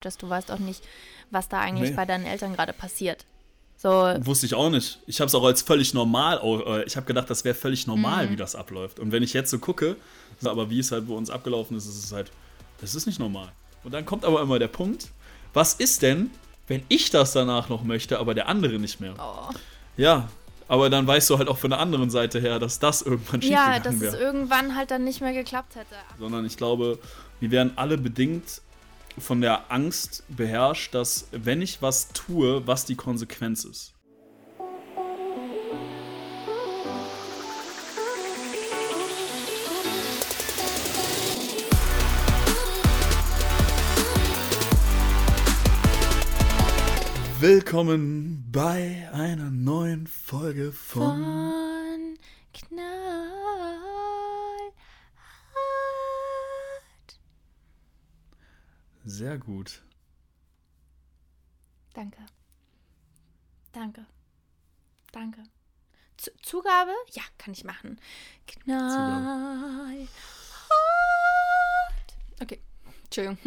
[0.00, 0.82] Du weißt auch nicht,
[1.30, 1.96] was da eigentlich Nee.
[1.96, 3.24] bei deinen Eltern gerade passiert.
[3.76, 3.88] So,
[4.20, 4.98] Wusste ich auch nicht.
[5.06, 8.26] Ich habe es auch als völlig normal, äh, ich habe gedacht, das wäre völlig normal,
[8.26, 8.30] Mhm.
[8.32, 8.98] wie das abläuft.
[8.98, 9.96] Und wenn ich jetzt so gucke,
[10.44, 12.30] aber wie es halt bei uns abgelaufen ist, ist es halt,
[12.80, 13.50] das ist nicht normal.
[13.84, 15.08] Und dann kommt aber immer der Punkt,
[15.54, 16.30] was ist denn,
[16.66, 19.14] wenn ich das danach noch möchte, aber der andere nicht mehr?
[19.18, 19.50] oh.
[19.96, 20.28] Ja,
[20.68, 23.48] aber dann weißt du halt auch von der anderen Seite her, dass das irgendwann ja,
[23.74, 24.16] schiefgegangen dass es wäre.
[24.18, 25.94] irgendwann halt dann nicht mehr geklappt hätte.
[26.18, 26.98] Sondern ich glaube,
[27.40, 28.60] wir werden alle bedingt
[29.20, 33.94] von der Angst beherrscht, dass wenn ich was tue, was die Konsequenz ist.
[47.40, 52.18] Willkommen bei einer neuen Folge von Von
[52.52, 53.49] Knallhart.
[59.04, 59.82] Sehr gut.
[61.94, 62.18] Danke.
[63.72, 64.06] Danke.
[65.12, 65.42] Danke.
[66.16, 66.92] Z Zugabe?
[67.12, 67.98] Ja, kann ich machen.
[68.46, 70.08] Knallhart.
[72.40, 72.60] Okay.
[73.04, 73.38] Entschuldigung.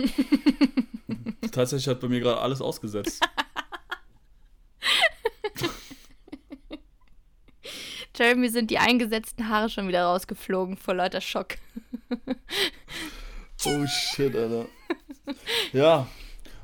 [1.52, 3.24] Tatsächlich hat bei mir gerade alles ausgesetzt.
[8.16, 11.56] Jeremy, mir sind die eingesetzten Haare schon wieder rausgeflogen vor lauter Schock.
[13.66, 14.66] Oh shit, Alter.
[15.72, 16.08] Ja,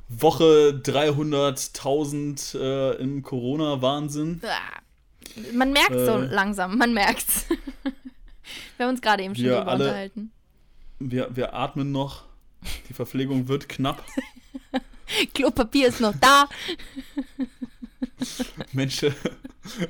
[0.10, 4.42] Woche 300.000 äh, im Corona-Wahnsinn.
[4.44, 4.80] Ah.
[5.54, 6.26] Man merkt so Äh.
[6.26, 7.46] langsam, man merkt's.
[8.78, 10.32] Wir haben uns gerade eben schon drüber alle- unterhalten.
[11.02, 12.24] Wir, wir atmen noch.
[12.90, 14.04] Die Verpflegung wird knapp.
[15.34, 16.50] Klopapier ist noch da.
[18.74, 19.06] Mensch,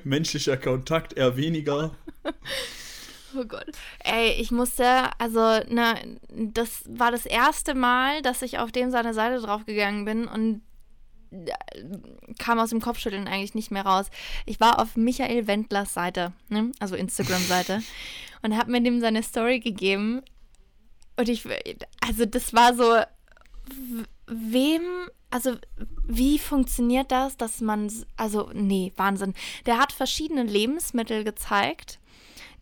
[0.03, 1.95] menschlicher Kontakt eher weniger.
[3.35, 3.67] Oh Gott.
[4.03, 9.13] Ey, ich musste, also, ne, das war das erste Mal, dass ich auf dem seine
[9.13, 10.61] Seite draufgegangen bin und
[11.31, 11.51] äh,
[12.39, 14.07] kam aus dem Kopfschütteln eigentlich nicht mehr raus.
[14.45, 16.71] Ich war auf Michael Wendlers Seite, ne?
[16.79, 17.81] also Instagram-Seite,
[18.41, 20.21] und habe mir dem seine Story gegeben.
[21.17, 21.45] Und ich,
[22.01, 23.03] also das war so,
[24.27, 24.81] wem,
[25.29, 25.55] also
[26.05, 29.33] wie funktioniert das, dass man, also nee, Wahnsinn.
[29.65, 31.98] Der hat verschiedene Lebensmittel gezeigt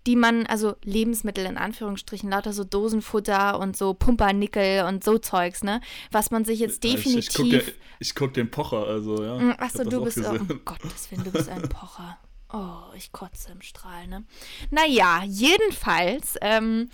[0.08, 5.64] die man, also Lebensmittel in Anführungsstrichen, lauter so Dosenfutter und so Pumpernickel und so Zeugs,
[5.64, 5.82] ne?
[6.12, 7.66] Was man sich jetzt Ich, ich definitiv.
[7.66, 9.38] gucke ich guck den Pocher, also ja.
[9.38, 12.18] Mm, Ich Achso, du bist, oh, um Gottes Willen, du bist ein Pocher.
[12.54, 14.24] Oh, ich kotze im Strahl, ne?
[14.72, 16.90] Naja, jedenfalls, ähm,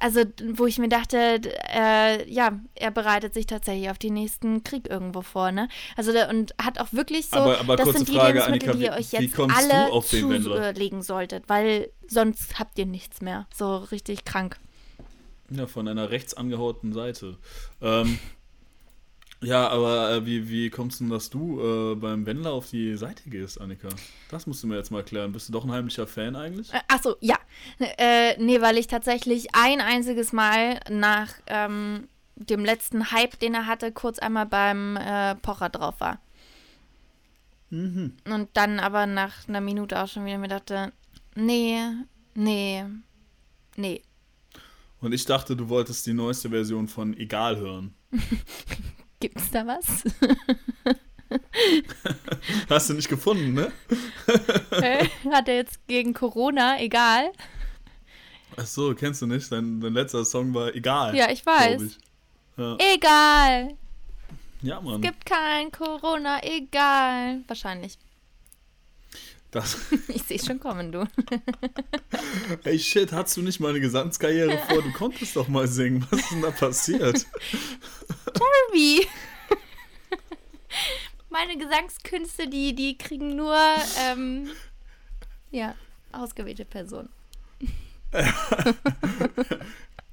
[0.00, 0.22] also
[0.54, 1.40] wo ich mir dachte,
[1.74, 5.68] äh, ja, er bereitet sich tatsächlich auf den nächsten Krieg irgendwo vor, ne?
[5.96, 8.72] Also der, und hat auch wirklich so, Aber- aber das sind die Frage, Lebensmittel, Annika,
[8.72, 10.72] die ihr wie- euch jetzt kommst du alle auf den Wendler?
[10.74, 13.46] zulegen solltet, weil sonst habt ihr nichts mehr.
[13.54, 14.58] So richtig krank.
[15.50, 17.36] Ja, von einer rechts angehauten Seite.
[17.82, 18.18] Ähm,
[19.44, 22.96] ja, aber äh, wie, wie kommst du denn, dass du äh, beim Wendler auf die
[22.96, 23.88] Seite gehst, Annika?
[24.30, 25.32] Das musst du mir jetzt mal erklären.
[25.32, 26.72] Bist du doch ein heimlicher Fan eigentlich?
[26.72, 27.36] Äh, Ach so, ja.
[27.78, 33.66] Äh, nee, weil ich tatsächlich ein einziges Mal nach ähm, dem letzten Hype, den er
[33.66, 36.20] hatte, kurz einmal beim äh, Pocher drauf war.
[37.70, 38.14] Mhm.
[38.26, 40.92] Und dann aber nach einer Minute auch schon wieder mir dachte,
[41.34, 41.78] nee,
[42.34, 42.84] nee,
[43.76, 44.02] nee.
[45.00, 47.94] Und ich dachte, du wolltest die neueste Version von Egal hören.
[49.24, 50.04] Gibt's da was?
[52.68, 53.72] Hast du nicht gefunden, ne?
[54.70, 55.08] Hä?
[55.32, 57.32] Hat er jetzt gegen Corona, egal.
[58.54, 59.50] Ach so, kennst du nicht?
[59.50, 61.16] Dein, dein letzter Song war Egal.
[61.16, 61.80] Ja, ich weiß.
[61.80, 61.98] Ich.
[62.58, 62.76] Ja.
[62.76, 63.78] Egal.
[64.60, 65.00] ja, Mann.
[65.00, 67.40] Gibt kein Corona, egal.
[67.46, 67.96] Wahrscheinlich.
[69.54, 69.78] Das,
[70.08, 71.08] Ich sehe schon kommen, du.
[72.64, 74.82] ey, shit, hattest du nicht mal eine Gesangskarriere vor?
[74.82, 76.04] Du konntest doch mal singen.
[76.10, 77.24] Was ist denn da passiert?
[78.72, 79.06] Wie?
[81.30, 83.56] Meine Gesangskünste, die, die kriegen nur,
[84.00, 84.48] ähm,
[85.52, 85.76] ja,
[86.10, 87.10] ausgewählte Personen.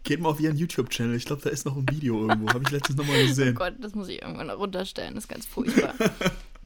[0.03, 1.15] Geht mal auf ihren YouTube-Channel.
[1.15, 2.49] Ich glaube, da ist noch ein Video irgendwo.
[2.49, 3.55] Habe ich letztens nochmal gesehen.
[3.55, 5.15] Oh Gott, das muss ich irgendwann runterstellen.
[5.15, 5.95] Das ist ganz furchtbar.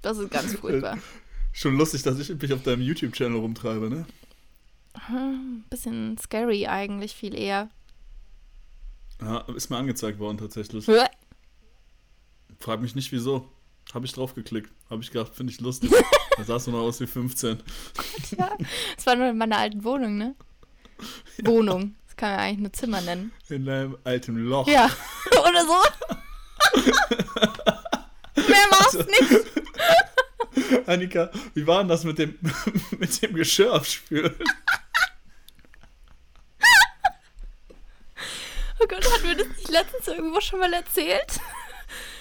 [0.02, 0.98] Das ist ganz furchtbar.
[1.56, 4.06] Schon lustig, dass ich mich auf deinem YouTube-Channel rumtreibe, ne?
[5.08, 7.70] Hm, bisschen scary eigentlich, viel eher.
[9.22, 10.86] Ja, ist mir angezeigt worden tatsächlich.
[10.86, 11.06] Hä?
[12.60, 13.50] Frag mich nicht wieso.
[13.94, 14.70] Habe ich drauf geklickt.
[14.90, 15.92] Habe ich gedacht, finde ich lustig.
[16.38, 17.64] da sahst du noch aus wie 15.
[18.38, 18.52] Ja,
[18.98, 20.36] das war nur in meiner alten Wohnung, ne?
[21.46, 21.96] Wohnung.
[22.08, 23.32] Das kann man eigentlich nur Zimmer nennen.
[23.48, 24.68] In deinem alten Loch.
[24.68, 24.90] Ja,
[25.32, 26.82] oder so.
[28.42, 29.45] Mehr machst nicht.
[30.88, 32.38] Annika, wie war denn das mit dem,
[33.00, 34.34] mit dem Geschirr abspülen?
[38.78, 41.40] Oh Gott, hatten wir das nicht letztens irgendwo schon mal erzählt?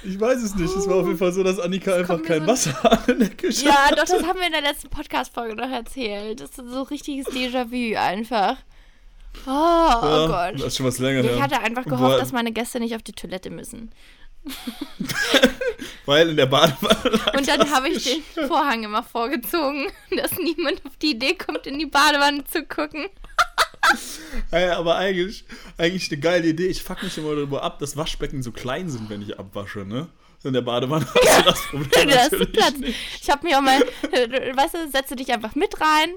[0.05, 0.75] Ich weiß es nicht.
[0.75, 3.19] Es war auf jeden Fall so, dass Annika Das einfach kein so- Wasser hat in
[3.19, 3.67] der Küche.
[3.67, 6.41] Ja, doch, das haben wir in der letzten Podcast-Folge noch erzählt.
[6.41, 8.56] Das ist so richtiges Déjà-vu einfach.
[9.46, 10.61] Oh, oh Ja, Gott.
[10.61, 11.43] Das ist schon was länger Ich her.
[11.43, 13.91] hatte einfach gehofft, weil- dass meine Gäste nicht auf die Toilette müssen.
[16.06, 19.87] Weil in der Badewanne lag Und dann habe ich den Vorhang immer vorgezogen,
[20.17, 23.06] dass niemand auf die Idee kommt, in die Badewanne zu gucken.
[24.50, 25.44] Ey, aber eigentlich,
[25.79, 26.67] eigentlich eine geile Idee.
[26.67, 30.08] Ich fuck mich immer darüber ab, dass Waschbecken so klein sind, wenn ich abwasche, ne?
[30.43, 32.76] In der Badewanne hast du das Problem hast du natürlich Platz.
[32.76, 32.99] nicht.
[33.23, 36.11] Ich habe mir auch mal, weißt du, setze dich einfach mit rein.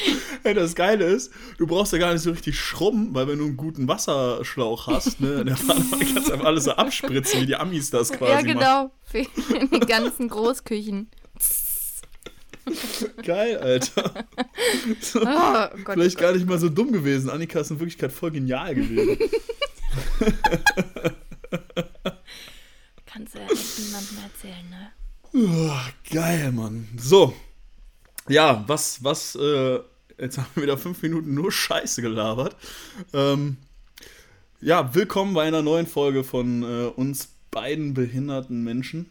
[0.44, 3.44] Ey, das Geile ist, du brauchst ja gar nicht so richtig schrubben, weil wenn du
[3.44, 7.46] einen guten Wasserschlauch hast, ne, in der Badewanne kannst du einfach alles so abspritzen, wie
[7.46, 8.46] die Amis das quasi ja, machen.
[8.46, 8.90] genau.
[9.04, 9.24] Für
[9.66, 11.10] die ganzen Großküchen.
[13.24, 14.26] Geil, Alter.
[15.00, 15.24] So, Oh
[15.84, 15.94] Gott.
[15.94, 17.28] Vielleicht gar nicht mal so dumm gewesen.
[17.28, 19.18] Annika ist in Wirklichkeit voll genial gewesen.
[23.06, 24.92] Kannst du ja echt niemandem erzählen, ne?
[25.34, 26.88] Uah, geil, Mann.
[26.96, 27.34] So.
[28.32, 29.78] Ja, was, was, äh,
[30.18, 32.56] jetzt haben wir wieder fünf Minuten nur Scheiße gelabert.
[33.12, 33.58] Ähm,
[34.62, 39.10] ja, willkommen bei einer neuen Folge von äh, uns beiden behinderten Menschen.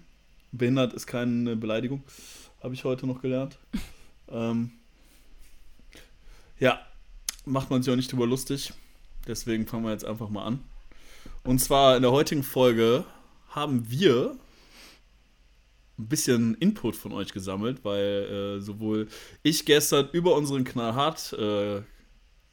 [0.51, 2.01] Behindert ist keine Beleidigung,
[2.63, 3.59] habe ich heute noch gelernt.
[4.27, 4.71] ähm,
[6.57, 6.81] ja,
[7.45, 8.73] macht man sich auch nicht drüber lustig.
[9.27, 10.61] Deswegen fangen wir jetzt einfach mal an.
[11.43, 13.05] Und zwar in der heutigen Folge
[13.49, 14.35] haben wir
[16.01, 19.07] ein bisschen Input von euch gesammelt, weil äh, sowohl
[19.43, 21.81] ich gestern über unseren Knallhart äh,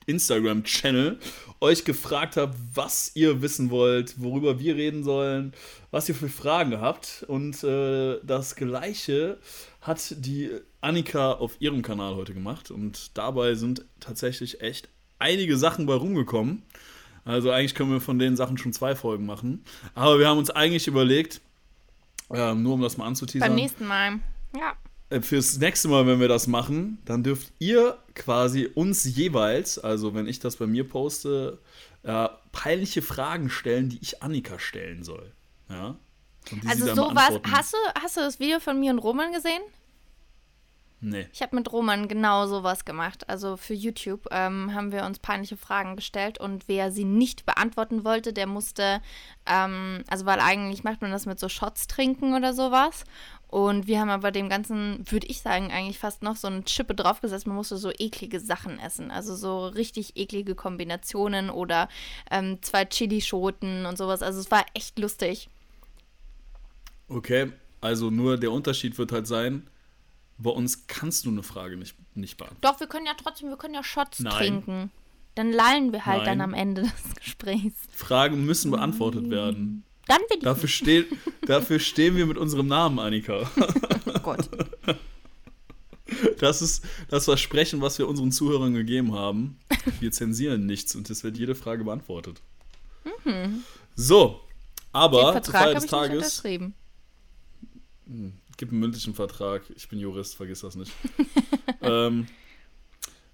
[0.08, 1.18] Instagram-Channel
[1.60, 5.52] euch gefragt habe, was ihr wissen wollt, worüber wir reden sollen,
[5.90, 7.24] was ihr für Fragen habt.
[7.28, 9.38] Und äh, das Gleiche
[9.80, 10.50] hat die
[10.80, 12.70] Annika auf ihrem Kanal heute gemacht.
[12.70, 16.62] Und dabei sind tatsächlich echt einige Sachen bei rumgekommen.
[17.24, 19.62] Also eigentlich können wir von den Sachen schon zwei Folgen machen.
[19.94, 21.42] Aber wir haben uns eigentlich überlegt,
[22.32, 23.48] ähm, nur um das mal anzuteasern.
[23.48, 24.18] Beim nächsten Mal.
[24.56, 24.74] Ja.
[25.10, 30.14] Äh, Fürs nächste Mal, wenn wir das machen, dann dürft ihr quasi uns jeweils, also
[30.14, 31.58] wenn ich das bei mir poste,
[32.02, 35.32] äh, peinliche Fragen stellen, die ich Annika stellen soll.
[35.68, 35.96] Ja?
[36.66, 37.40] Also sowas.
[37.50, 39.60] Hast du, hast du das Video von mir und Roman gesehen?
[41.00, 41.28] Nee.
[41.32, 43.28] Ich habe mit Roman genau sowas gemacht.
[43.28, 48.04] Also für YouTube ähm, haben wir uns peinliche Fragen gestellt und wer sie nicht beantworten
[48.04, 49.00] wollte, der musste,
[49.46, 53.04] ähm, also weil eigentlich macht man das mit so Shots trinken oder sowas.
[53.46, 56.94] Und wir haben aber dem Ganzen, würde ich sagen, eigentlich fast noch so eine Chippe
[56.94, 57.46] draufgesetzt.
[57.46, 59.10] Man musste so eklige Sachen essen.
[59.10, 61.88] Also so richtig eklige Kombinationen oder
[62.30, 64.22] ähm, zwei Chilischoten und sowas.
[64.22, 65.48] Also es war echt lustig.
[67.08, 69.66] Okay, also nur der Unterschied wird halt sein,
[70.38, 72.60] bei uns kannst du eine Frage nicht, nicht beantworten.
[72.62, 74.32] Doch, wir können ja trotzdem, wir können ja Shots Nein.
[74.32, 74.90] trinken.
[75.34, 76.38] Dann lallen wir halt Nein.
[76.38, 77.74] dann am Ende des Gesprächs.
[77.92, 79.84] Fragen müssen beantwortet werden.
[80.06, 80.42] Dann will ich.
[80.44, 81.06] Dafür, ste
[81.46, 83.50] dafür stehen wir mit unserem Namen, Annika.
[84.06, 84.48] Oh Gott.
[86.38, 89.58] Das ist das Versprechen, was wir unseren Zuhörern gegeben haben.
[90.00, 92.40] Wir zensieren nichts und es wird jede Frage beantwortet.
[93.94, 94.36] So, Den
[94.92, 96.74] aber zur Vertrag Feier habe des ich nicht Tages unterschrieben.
[98.58, 99.62] Gib einen mündlichen Vertrag.
[99.74, 100.92] Ich bin Jurist, vergiss das nicht.
[101.80, 102.26] ähm,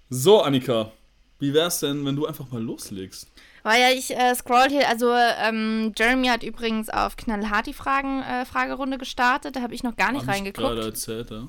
[0.09, 0.93] so, Annika,
[1.39, 3.27] wie wär's denn, wenn du einfach mal loslegst?
[3.63, 8.21] Weil ja, ich äh, scroll hier, also ähm, Jeremy hat übrigens auf Knallhart die Fragen,
[8.21, 9.55] äh, Fragerunde gestartet.
[9.55, 10.85] Da habe ich noch gar nicht Hab ich gerade reingeguckt.
[10.85, 11.47] erzählt, ja.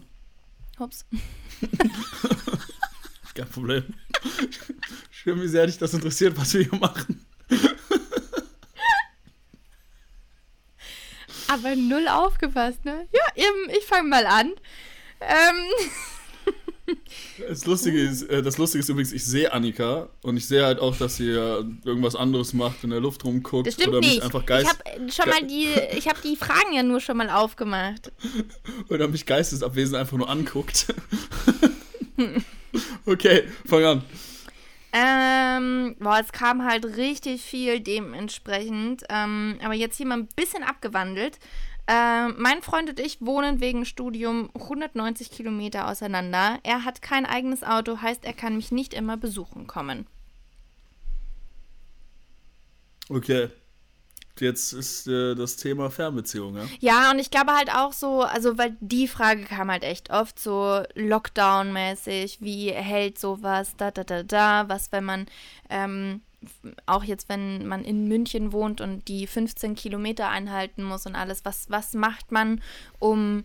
[0.78, 1.04] Ups.
[3.35, 3.85] Kein Problem.
[5.11, 7.25] Schön, wie sehr dich das interessiert, was wir hier machen.
[11.48, 13.06] Aber null aufgepasst, ne?
[13.12, 14.52] Ja, eben, ich fange mal an.
[15.20, 15.88] Ähm,
[17.48, 20.78] Das Lustige ist, äh, das Lustige ist übrigens, ich sehe Annika und ich sehe halt
[20.78, 24.10] auch, dass sie ja irgendwas anderes macht, in der Luft rumguckt das stimmt oder mich
[24.10, 24.22] nicht.
[24.22, 27.28] einfach Ich geist habe schon mal die, ich habe die Fragen ja nur schon mal
[27.28, 28.12] aufgemacht.
[28.88, 30.86] oder mich geistesabwesend einfach nur anguckt.
[33.06, 34.04] okay, fang an.
[34.98, 39.04] Ähm, boah, es kam halt richtig viel dementsprechend.
[39.10, 41.38] Ähm, aber jetzt hier mal ein bisschen abgewandelt.
[41.86, 46.58] Ähm, mein Freund und ich wohnen wegen Studium 190 Kilometer auseinander.
[46.62, 50.06] Er hat kein eigenes Auto, heißt, er kann mich nicht immer besuchen kommen.
[53.10, 53.50] Okay.
[54.40, 56.64] Jetzt ist äh, das Thema Fernbeziehung, ja?
[56.81, 60.38] Ja, und ich glaube halt auch so, also weil die Frage kam halt echt oft
[60.38, 65.26] so Lockdown-mäßig, wie hält sowas, da, da, da, da, was, wenn man,
[65.71, 66.21] ähm,
[66.85, 71.45] auch jetzt, wenn man in München wohnt und die 15 Kilometer einhalten muss und alles,
[71.45, 72.62] was, was macht man,
[72.99, 73.45] um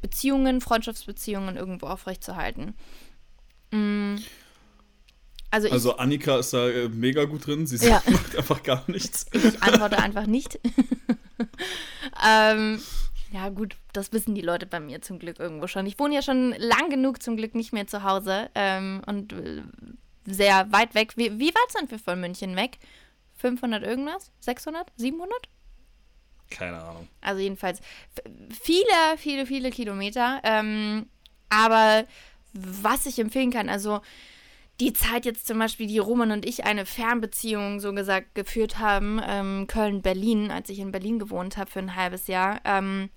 [0.00, 2.74] Beziehungen, Freundschaftsbeziehungen irgendwo aufrechtzuerhalten?
[3.70, 4.16] Mm.
[5.52, 8.02] Also ich, Also Annika ist da äh, mega gut drin, sie Ja.
[8.10, 9.26] macht einfach gar nichts.
[9.32, 10.58] ich antworte einfach nicht.
[12.26, 12.82] ähm,
[13.32, 15.86] ja, gut, das wissen die Leute bei mir zum Glück irgendwo schon.
[15.86, 19.62] Ich wohne ja schon lang genug zum Glück nicht mehr zu Hause ähm, und äh,
[20.24, 21.12] sehr weit weg.
[21.16, 22.78] Wie, wie weit sind wir von München weg?
[23.36, 24.30] 500 irgendwas?
[24.40, 24.90] 600?
[24.96, 25.36] 700?
[26.48, 27.08] Keine Ahnung.
[27.20, 27.80] Also jedenfalls
[28.58, 30.40] viele, viele, viele Kilometer.
[30.44, 31.06] Ähm,
[31.50, 32.04] aber
[32.54, 34.00] was ich empfehlen kann, also
[34.80, 39.20] die Zeit jetzt zum Beispiel, die Roman und ich eine Fernbeziehung so gesagt geführt haben,
[39.24, 43.10] ähm, Köln-Berlin, als ich in Berlin gewohnt habe für ein halbes Jahr, ähm,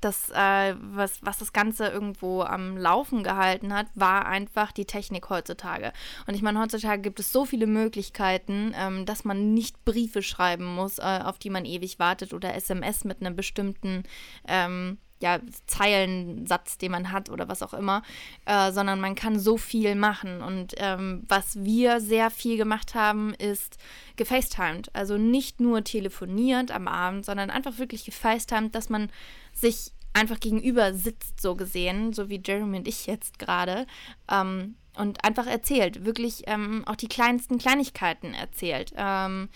[0.00, 5.28] das, äh, was, was das Ganze irgendwo am Laufen gehalten hat, war einfach die Technik
[5.28, 5.92] heutzutage.
[6.26, 10.64] Und ich meine, heutzutage gibt es so viele Möglichkeiten, ähm, dass man nicht Briefe schreiben
[10.64, 14.04] muss, äh, auf die man ewig wartet oder SMS mit einem bestimmten
[14.46, 18.02] ähm, ja, Zeilensatz, den man hat oder was auch immer,
[18.46, 20.42] äh, sondern man kann so viel machen.
[20.42, 23.78] Und ähm, was wir sehr viel gemacht haben, ist
[24.16, 24.94] gefacetimed.
[24.94, 29.10] Also nicht nur telefoniert am Abend, sondern einfach wirklich gefacetimed, dass man
[29.52, 33.86] sich einfach gegenüber sitzt, so gesehen, so wie Jeremy und ich jetzt gerade.
[34.30, 38.92] Ähm, und einfach erzählt, wirklich ähm, auch die kleinsten Kleinigkeiten erzählt.
[38.96, 39.48] Ähm,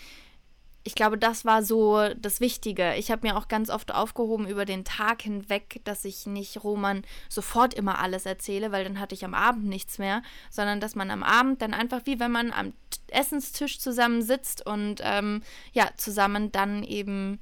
[0.84, 2.94] ich glaube, das war so das Wichtige.
[2.96, 7.02] Ich habe mir auch ganz oft aufgehoben über den Tag hinweg, dass ich nicht Roman
[7.28, 11.10] sofort immer alles erzähle, weil dann hatte ich am Abend nichts mehr, sondern dass man
[11.10, 12.72] am Abend dann einfach wie wenn man am
[13.08, 17.38] Essenstisch zusammen sitzt und ähm, ja, zusammen dann eben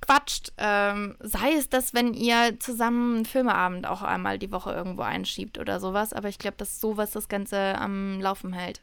[0.00, 0.52] quatscht.
[0.58, 5.58] Ähm, sei es, dass wenn ihr zusammen einen Filmeabend auch einmal die Woche irgendwo einschiebt
[5.58, 8.80] oder sowas, aber ich glaube, dass sowas das Ganze am Laufen hält.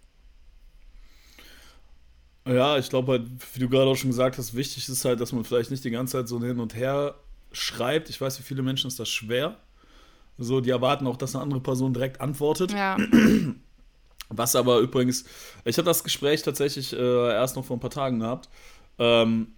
[2.50, 5.32] Ja, ich glaube halt, wie du gerade auch schon gesagt hast, wichtig ist halt, dass
[5.32, 7.16] man vielleicht nicht die ganze Zeit so hin und her
[7.52, 8.10] schreibt.
[8.10, 9.58] Ich weiß, für viele Menschen ist das schwer.
[10.38, 12.72] So, die erwarten auch, dass eine andere Person direkt antwortet.
[12.72, 12.98] Ja.
[14.30, 15.26] Was aber übrigens,
[15.66, 18.50] ich habe das Gespräch tatsächlich äh, erst noch vor ein paar Tagen gehabt.
[18.98, 19.50] Ähm,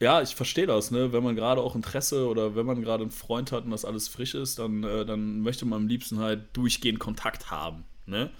[0.00, 1.12] ja, ich verstehe das, ne?
[1.12, 4.08] Wenn man gerade auch Interesse oder wenn man gerade einen Freund hat und das alles
[4.08, 7.84] frisch ist, dann, äh, dann möchte man am liebsten halt durchgehend Kontakt haben.
[8.06, 8.30] Ne?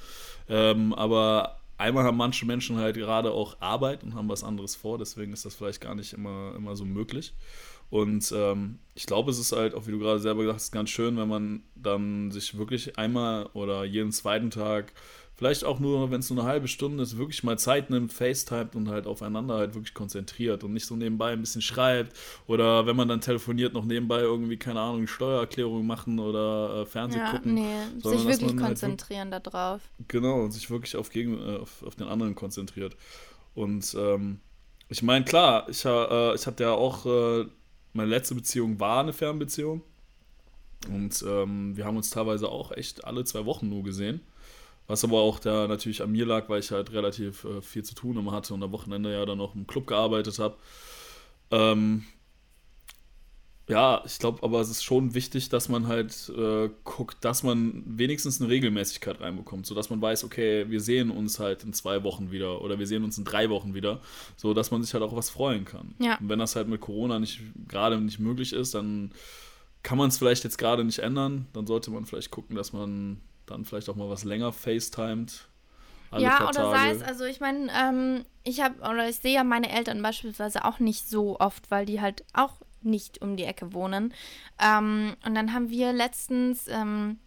[0.49, 4.99] Ähm, aber einmal haben manche Menschen halt gerade auch Arbeit und haben was anderes vor,
[4.99, 7.35] deswegen ist das vielleicht gar nicht immer, immer so möglich.
[7.91, 10.91] Und ähm, ich glaube, es ist halt, auch wie du gerade selber gesagt hast, ganz
[10.91, 14.93] schön, wenn man dann sich wirklich einmal oder jeden zweiten Tag
[15.45, 18.75] vielleicht auch nur, wenn es nur eine halbe Stunde ist, wirklich mal Zeit nimmt, FaceTimet
[18.75, 22.97] und halt aufeinander halt wirklich konzentriert und nicht so nebenbei ein bisschen schreibt oder wenn
[22.97, 27.53] man dann telefoniert, noch nebenbei irgendwie, keine Ahnung, Steuererklärung machen oder äh, Fernsehen ja, gucken.
[27.53, 29.83] Nee, sich wirklich halt konzentrieren halt, darauf.
[30.09, 32.97] Genau, und sich wirklich auf, gegen, äh, auf, auf den anderen konzentriert.
[33.55, 34.41] Und ähm,
[34.89, 37.45] ich meine, klar, ich, äh, ich hatte ja auch, äh,
[37.93, 39.83] meine letzte Beziehung war eine Fernbeziehung.
[40.89, 44.23] Und ähm, wir haben uns teilweise auch echt alle zwei Wochen nur gesehen.
[44.87, 47.95] Was aber auch da natürlich an mir lag, weil ich halt relativ äh, viel zu
[47.95, 50.57] tun immer hatte und am Wochenende ja dann noch im Club gearbeitet habe.
[51.51, 52.05] Ähm,
[53.67, 57.83] ja, ich glaube aber, es ist schon wichtig, dass man halt äh, guckt, dass man
[57.87, 62.31] wenigstens eine Regelmäßigkeit reinbekommt, sodass man weiß, okay, wir sehen uns halt in zwei Wochen
[62.31, 64.03] wieder oder wir sehen uns in drei Wochen wieder,
[64.37, 65.95] so dass man sich halt auch was freuen kann.
[65.99, 66.19] Ja.
[66.19, 69.13] Und wenn das halt mit Corona nicht gerade nicht möglich ist, dann
[69.83, 71.47] kann man es vielleicht jetzt gerade nicht ändern.
[71.55, 75.49] Dann sollte man vielleicht gucken, dass man dann vielleicht auch mal was länger FaceTimed.
[76.17, 79.71] ja, oder sei es, also ich meine, ähm, ich habe, oder ich sehe ja meine
[79.71, 84.15] Eltern beispielsweise auch nicht so oft, weil die halt auch nicht um die Ecke wohnen.
[84.63, 87.19] Ähm, und dann haben wir letztens, ähm,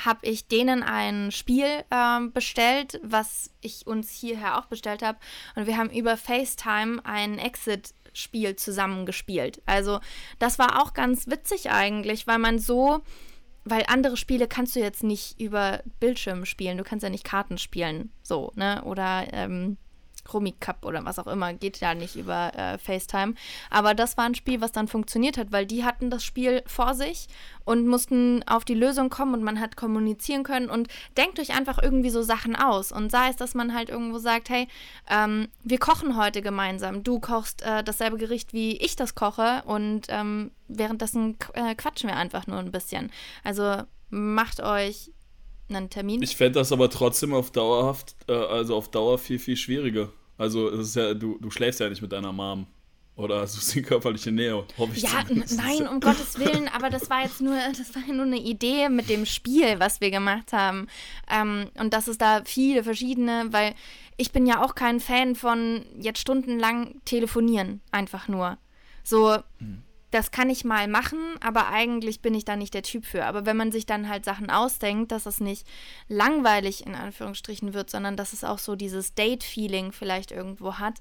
[0.00, 5.18] habe ich denen ein Spiel ähm, bestellt, was ich uns hierher auch bestellt habe.
[5.54, 9.60] Und wir haben über FaceTime ein Exit-Spiel zusammen gespielt.
[9.66, 10.00] Also
[10.38, 13.02] das war auch ganz witzig eigentlich, weil man so
[13.70, 16.78] weil andere Spiele kannst du jetzt nicht über Bildschirm spielen.
[16.78, 18.82] Du kannst ja nicht Karten spielen, so, ne?
[18.84, 19.76] Oder ähm,
[20.28, 23.34] Chromie Cup oder was auch immer, geht ja nicht über äh, FaceTime.
[23.70, 26.94] Aber das war ein Spiel, was dann funktioniert hat, weil die hatten das Spiel vor
[26.94, 27.26] sich
[27.64, 31.78] und mussten auf die Lösung kommen und man hat kommunizieren können und denkt euch einfach
[31.82, 32.92] irgendwie so Sachen aus.
[32.92, 34.68] Und sei es, dass man halt irgendwo sagt, hey,
[35.08, 37.02] ähm, wir kochen heute gemeinsam.
[37.02, 42.16] Du kochst äh, dasselbe Gericht, wie ich das koche und ähm, währenddessen äh, quatschen wir
[42.16, 43.10] einfach nur ein bisschen.
[43.44, 45.12] Also macht euch
[45.68, 46.22] einen Termin.
[46.22, 50.10] Ich fände das aber trotzdem auf dauerhaft, äh, also auf Dauer viel, viel schwieriger.
[50.36, 52.66] Also es ist ja, du, du schläfst ja nicht mit deiner Mom.
[53.16, 55.02] Oder suchst die körperliche Nähe, hoffe ich.
[55.02, 58.38] Ja, nein, um Gottes Willen, aber das war jetzt nur, das war ja nur eine
[58.38, 60.86] Idee mit dem Spiel, was wir gemacht haben.
[61.28, 63.74] Ähm, und dass es da viele verschiedene, weil
[64.18, 68.56] ich bin ja auch kein Fan von jetzt stundenlang telefonieren, einfach nur.
[69.02, 73.04] So, hm das kann ich mal machen, aber eigentlich bin ich da nicht der Typ
[73.04, 73.26] für.
[73.26, 75.66] Aber wenn man sich dann halt Sachen ausdenkt, dass es nicht
[76.08, 80.94] langweilig in Anführungsstrichen wird, sondern dass es auch so dieses Date-Feeling vielleicht irgendwo hat,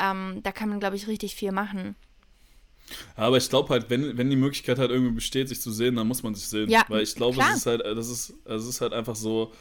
[0.00, 1.96] ähm, da kann man, glaube ich, richtig viel machen.
[3.16, 6.06] Aber ich glaube halt, wenn, wenn die Möglichkeit halt irgendwie besteht, sich zu sehen, dann
[6.06, 6.70] muss man sich sehen.
[6.70, 9.52] Ja, Weil ich glaube, es ist halt, das ist, es ist halt einfach so.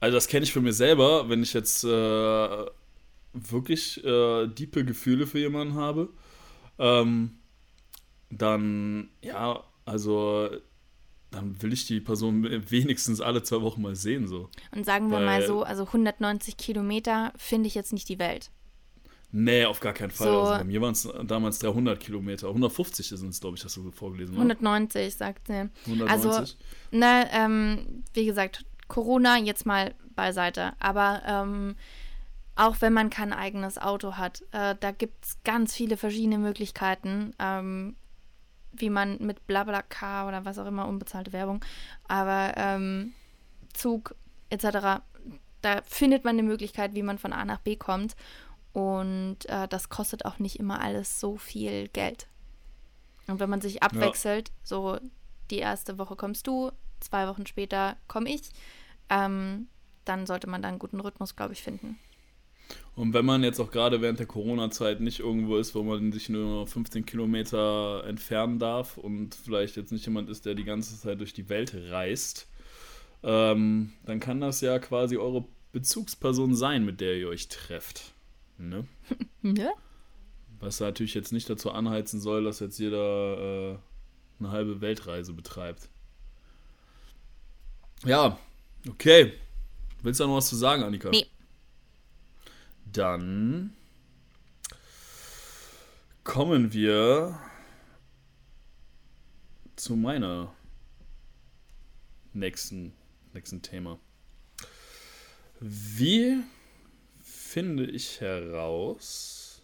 [0.00, 2.66] Also das kenne ich für mich selber, wenn ich jetzt äh,
[3.32, 6.10] wirklich äh, diepe Gefühle für jemanden habe,
[6.78, 7.38] ähm,
[8.30, 10.48] dann ja, also
[11.30, 14.48] dann will ich die Person wenigstens alle zwei Wochen mal sehen so.
[14.70, 18.50] Und sagen wir mal Weil- so, also 190 Kilometer finde ich jetzt nicht die Welt.
[19.32, 20.28] Nee, auf gar keinen Fall.
[20.28, 22.48] So- Also bei mir waren es damals 300 Kilometer.
[22.48, 24.42] 150 sind es, glaube ich, hast du vorgelesen, oder?
[24.44, 25.68] 190, sagt sie.
[25.86, 26.30] 190.
[26.30, 26.54] Also,
[26.92, 30.72] ne, ähm, wie gesagt, Corona jetzt mal beiseite.
[30.78, 31.74] Aber ähm,
[32.54, 37.34] auch wenn man kein eigenes Auto hat, äh, da gibt es ganz viele verschiedene Möglichkeiten,
[37.38, 37.96] ähm,
[38.80, 41.64] wie man mit BlaBlaCar oder was auch immer, unbezahlte Werbung,
[42.08, 43.12] aber ähm,
[43.72, 44.14] Zug
[44.50, 45.02] etc.,
[45.62, 48.14] da findet man eine Möglichkeit, wie man von A nach B kommt.
[48.72, 52.28] Und äh, das kostet auch nicht immer alles so viel Geld.
[53.26, 54.98] Und wenn man sich abwechselt, so
[55.50, 58.50] die erste Woche kommst du, zwei Wochen später komme ich,
[59.08, 59.68] ähm,
[60.04, 61.98] dann sollte man da einen guten Rhythmus, glaube ich, finden.
[62.94, 66.30] Und wenn man jetzt auch gerade während der Corona-Zeit nicht irgendwo ist, wo man sich
[66.30, 71.20] nur 15 Kilometer entfernen darf und vielleicht jetzt nicht jemand ist, der die ganze Zeit
[71.20, 72.48] durch die Welt reist,
[73.22, 78.12] ähm, dann kann das ja quasi eure Bezugsperson sein, mit der ihr euch trefft.
[78.58, 78.86] Ne?
[79.42, 79.70] Ne?
[80.58, 83.78] Was natürlich jetzt nicht dazu anheizen soll, dass jetzt jeder äh,
[84.40, 85.88] eine halbe Weltreise betreibt.
[88.04, 88.38] Ja,
[88.88, 89.34] okay.
[90.02, 91.10] Willst du da noch was zu sagen, Annika?
[91.10, 91.26] Nee.
[92.92, 93.74] Dann
[96.24, 97.38] kommen wir
[99.76, 100.54] zu meiner
[102.32, 102.92] nächsten,
[103.32, 103.98] nächsten Thema.
[105.60, 106.42] Wie
[107.20, 109.62] finde ich heraus,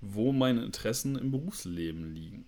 [0.00, 2.46] wo meine Interessen im Berufsleben liegen?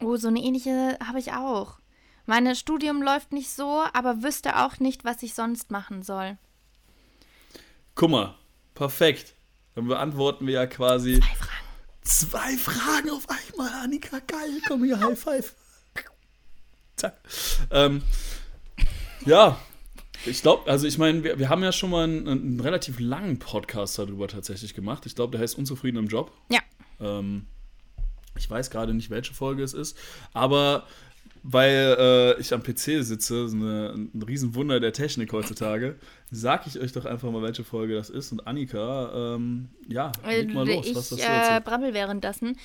[0.00, 1.78] Oh, so eine ähnliche habe ich auch.
[2.26, 6.38] Mein Studium läuft nicht so, aber wüsste auch nicht, was ich sonst machen soll.
[7.94, 8.34] Guck mal,
[8.74, 9.34] perfekt.
[9.74, 11.64] Dann beantworten wir ja quasi Zwei Fragen.
[12.02, 14.18] zwei Fragen auf einmal, Annika.
[14.26, 15.54] Geil, komm hier, High Five.
[16.96, 17.18] Zack.
[17.70, 18.02] Ähm,
[19.26, 19.58] ja,
[20.26, 23.38] ich glaube, also ich meine, wir, wir haben ja schon mal einen, einen relativ langen
[23.38, 25.04] Podcast darüber tatsächlich gemacht.
[25.06, 26.32] Ich glaube, der heißt Unzufrieden im Job.
[26.50, 26.60] Ja.
[27.00, 27.46] Ähm,
[28.36, 29.98] ich weiß gerade nicht, welche Folge es ist,
[30.32, 30.86] aber
[31.46, 35.96] weil äh, ich am PC sitze, so eine, ein Riesenwunder der Technik heutzutage,
[36.30, 38.32] sag ich euch doch einfach mal, welche Folge das ist.
[38.32, 40.86] Und Annika, ähm, ja, leg mal los.
[40.86, 42.56] ich Was du äh, brabbel währenddessen.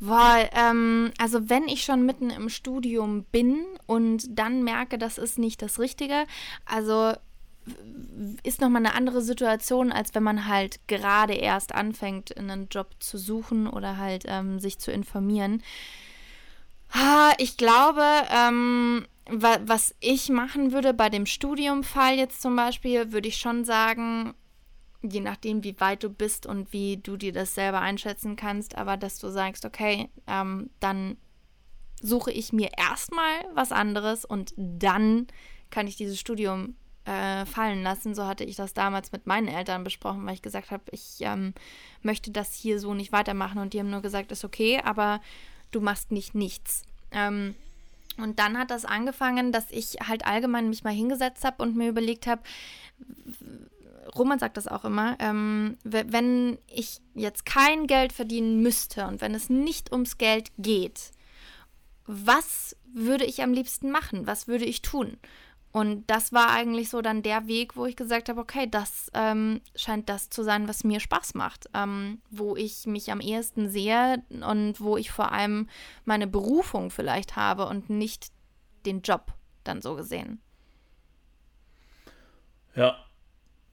[0.00, 5.38] Boah, ähm, also wenn ich schon mitten im Studium bin und dann merke, das ist
[5.38, 6.26] nicht das Richtige,
[6.66, 7.14] also
[8.42, 13.16] ist nochmal eine andere Situation, als wenn man halt gerade erst anfängt, einen Job zu
[13.16, 15.62] suchen oder halt ähm, sich zu informieren.
[17.38, 23.28] Ich glaube, ähm, wa was ich machen würde bei dem Studiumfall jetzt zum Beispiel, würde
[23.28, 24.34] ich schon sagen,
[25.02, 28.96] je nachdem, wie weit du bist und wie du dir das selber einschätzen kannst, aber
[28.96, 31.18] dass du sagst, okay, ähm, dann
[32.00, 35.26] suche ich mir erstmal was anderes und dann
[35.70, 38.14] kann ich dieses Studium äh, fallen lassen.
[38.14, 41.52] So hatte ich das damals mit meinen Eltern besprochen, weil ich gesagt habe, ich ähm,
[42.02, 45.20] möchte das hier so nicht weitermachen und die haben nur gesagt, ist okay, aber
[45.76, 46.82] du machst nicht nichts.
[47.10, 47.54] Ähm,
[48.16, 51.88] und dann hat das angefangen, dass ich halt allgemein mich mal hingesetzt habe und mir
[51.88, 52.42] überlegt habe,
[54.16, 59.34] Roman sagt das auch immer, ähm, wenn ich jetzt kein Geld verdienen müsste und wenn
[59.34, 61.10] es nicht ums Geld geht,
[62.06, 64.26] was würde ich am liebsten machen?
[64.26, 65.18] Was würde ich tun?
[65.76, 69.60] Und das war eigentlich so dann der Weg, wo ich gesagt habe, okay, das ähm,
[69.74, 74.22] scheint das zu sein, was mir Spaß macht, ähm, wo ich mich am ehesten sehe
[74.30, 75.68] und wo ich vor allem
[76.06, 78.28] meine Berufung vielleicht habe und nicht
[78.86, 79.34] den Job
[79.64, 80.40] dann so gesehen.
[82.74, 82.96] Ja,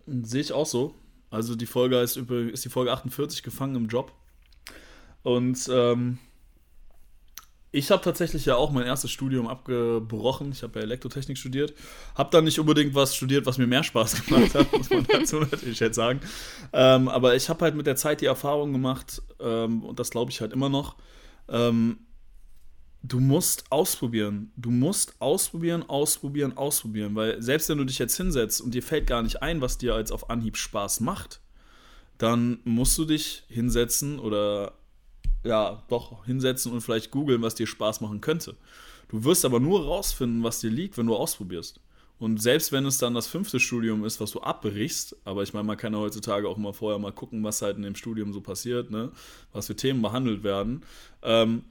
[0.05, 0.95] sehe ich auch so.
[1.29, 4.11] Also die Folge ist, übrigens, ist die Folge 48, gefangen im Job.
[5.21, 6.19] Und ähm,
[7.73, 10.51] ich habe tatsächlich ja auch mein erstes Studium abgebrochen.
[10.51, 11.73] Ich habe ja Elektrotechnik studiert.
[12.13, 15.39] Habe dann nicht unbedingt was studiert, was mir mehr Spaß gemacht hat, muss man dazu
[15.39, 16.21] natürlich jetzt sagen.
[16.71, 20.29] Ähm, aber ich habe halt mit der Zeit die Erfahrung gemacht, ähm, und das glaube
[20.29, 20.97] ich halt immer noch,
[21.49, 21.97] ähm,
[23.01, 24.51] du musst ausprobieren.
[24.55, 27.15] Du musst ausprobieren, ausprobieren, ausprobieren.
[27.15, 29.95] Weil selbst wenn du dich jetzt hinsetzt und dir fällt gar nicht ein, was dir
[29.95, 31.41] als auf Anhieb Spaß macht,
[32.19, 34.73] dann musst du dich hinsetzen oder
[35.43, 38.55] ja, doch hinsetzen und vielleicht googeln, was dir Spaß machen könnte.
[39.09, 41.79] Du wirst aber nur rausfinden, was dir liegt, wenn du ausprobierst.
[42.19, 45.65] Und selbst wenn es dann das fünfte Studium ist, was du abbrichst, aber ich meine,
[45.65, 48.39] man kann ja heutzutage auch mal vorher mal gucken, was halt in dem Studium so
[48.39, 49.11] passiert, ne?
[49.51, 50.83] was für Themen behandelt werden.
[51.21, 51.63] Ähm,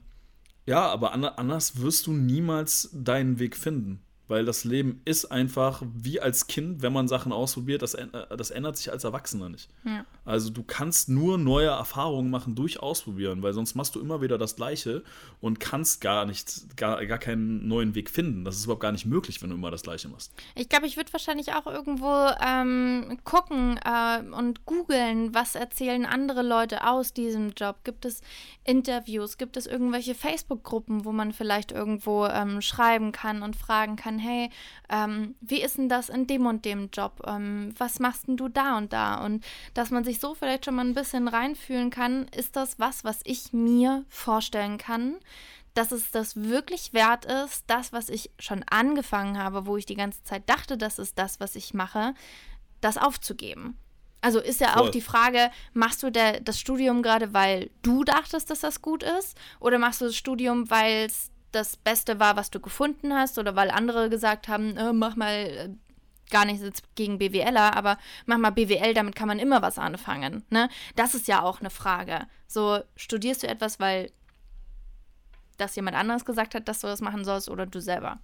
[0.65, 4.01] ja, aber anders wirst du niemals deinen Weg finden.
[4.27, 8.07] Weil das Leben ist einfach wie als Kind, wenn man Sachen ausprobiert, das, äh,
[8.37, 9.69] das ändert sich als Erwachsener nicht.
[9.85, 10.05] Ja.
[10.25, 14.37] Also du kannst nur neue Erfahrungen machen durch Ausprobieren, weil sonst machst du immer wieder
[14.37, 15.03] das Gleiche
[15.41, 18.45] und kannst gar nicht, gar, gar keinen neuen Weg finden.
[18.45, 20.31] Das ist überhaupt gar nicht möglich, wenn du immer das Gleiche machst.
[20.55, 26.41] Ich glaube, ich würde wahrscheinlich auch irgendwo ähm, gucken äh, und googeln, was erzählen andere
[26.41, 27.83] Leute aus diesem Job.
[27.83, 28.21] Gibt es
[28.63, 29.37] Interviews?
[29.37, 34.49] Gibt es irgendwelche Facebook-Gruppen, wo man vielleicht irgendwo ähm, schreiben kann und fragen kann, hey,
[34.89, 37.21] ähm, wie ist denn das in dem und dem Job?
[37.25, 39.23] Ähm, was machst denn du da und da?
[39.23, 43.03] Und dass man sich so vielleicht schon mal ein bisschen reinfühlen kann, ist das was,
[43.03, 45.15] was ich mir vorstellen kann,
[45.73, 49.95] dass es das wirklich wert ist, das, was ich schon angefangen habe, wo ich die
[49.95, 52.13] ganze Zeit dachte, das ist das, was ich mache,
[52.81, 53.77] das aufzugeben.
[54.23, 54.83] Also ist ja Voll.
[54.83, 59.03] auch die Frage, machst du der, das Studium gerade, weil du dachtest, dass das gut
[59.03, 59.37] ist?
[59.59, 63.37] Oder machst du das Studium, weil es das Beste war, was du gefunden hast?
[63.37, 65.69] Oder weil andere gesagt haben, äh, mach mal äh,
[66.29, 70.43] gar nichts gegen BWLer, aber mach mal BWL, damit kann man immer was anfangen.
[70.49, 70.69] Ne?
[70.95, 72.27] Das ist ja auch eine Frage.
[72.47, 74.11] So, studierst du etwas, weil
[75.57, 78.19] das jemand anderes gesagt hat, dass du das machen sollst oder du selber?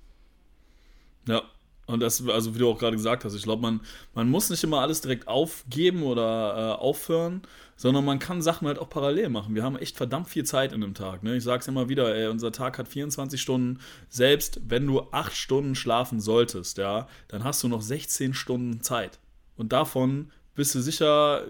[1.27, 1.43] Ja,
[1.89, 3.81] und das, also wie du auch gerade gesagt hast, ich glaube, man,
[4.13, 7.41] man muss nicht immer alles direkt aufgeben oder äh, aufhören,
[7.77, 9.55] sondern man kann Sachen halt auch parallel machen.
[9.55, 11.23] Wir haben echt verdammt viel Zeit in einem Tag.
[11.23, 11.35] Ne?
[11.35, 13.79] Ich sage es immer wieder, ey, unser Tag hat 24 Stunden.
[14.07, 19.17] Selbst wenn du 8 Stunden schlafen solltest, ja, dann hast du noch 16 Stunden Zeit.
[19.57, 21.41] Und davon bist du sicher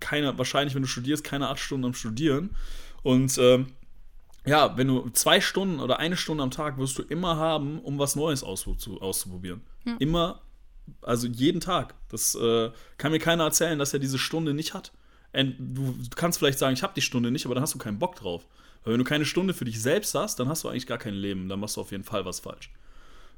[0.00, 2.56] keine, wahrscheinlich, wenn du studierst, keine 8 Stunden am Studieren.
[3.04, 3.68] Und ähm,
[4.48, 7.98] ja, wenn du zwei Stunden oder eine Stunde am Tag wirst du immer haben, um
[7.98, 9.60] was Neues auszuprobieren.
[9.84, 9.96] Hm.
[9.98, 10.40] Immer,
[11.02, 11.94] also jeden Tag.
[12.08, 14.92] Das äh, kann mir keiner erzählen, dass er diese Stunde nicht hat.
[15.32, 18.16] Du kannst vielleicht sagen, ich habe die Stunde nicht, aber dann hast du keinen Bock
[18.16, 18.46] drauf.
[18.82, 21.14] Weil wenn du keine Stunde für dich selbst hast, dann hast du eigentlich gar kein
[21.14, 21.48] Leben.
[21.48, 22.70] Dann machst du auf jeden Fall was falsch.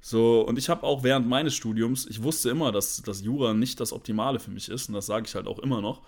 [0.00, 3.80] So, und ich habe auch während meines Studiums, ich wusste immer, dass, dass Jura nicht
[3.80, 6.02] das Optimale für mich ist, und das sage ich halt auch immer noch.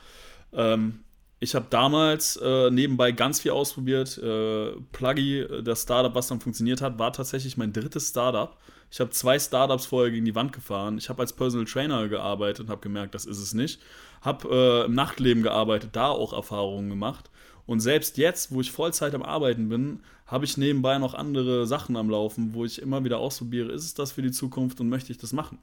[0.53, 1.01] Ähm,
[1.42, 4.16] ich habe damals äh, nebenbei ganz viel ausprobiert.
[4.16, 8.57] Äh, Pluggy, äh, das Startup, was dann funktioniert hat, war tatsächlich mein drittes Startup.
[8.92, 10.98] Ich habe zwei Startups vorher gegen die Wand gefahren.
[10.98, 13.81] Ich habe als Personal Trainer gearbeitet und habe gemerkt, das ist es nicht.
[14.20, 17.28] Habe äh, im Nachtleben gearbeitet, da auch Erfahrungen gemacht.
[17.66, 21.96] Und selbst jetzt, wo ich Vollzeit am Arbeiten bin, habe ich nebenbei noch andere Sachen
[21.96, 25.11] am Laufen, wo ich immer wieder ausprobiere, ist es das für die Zukunft und möchte
[25.11, 25.59] ich das machen?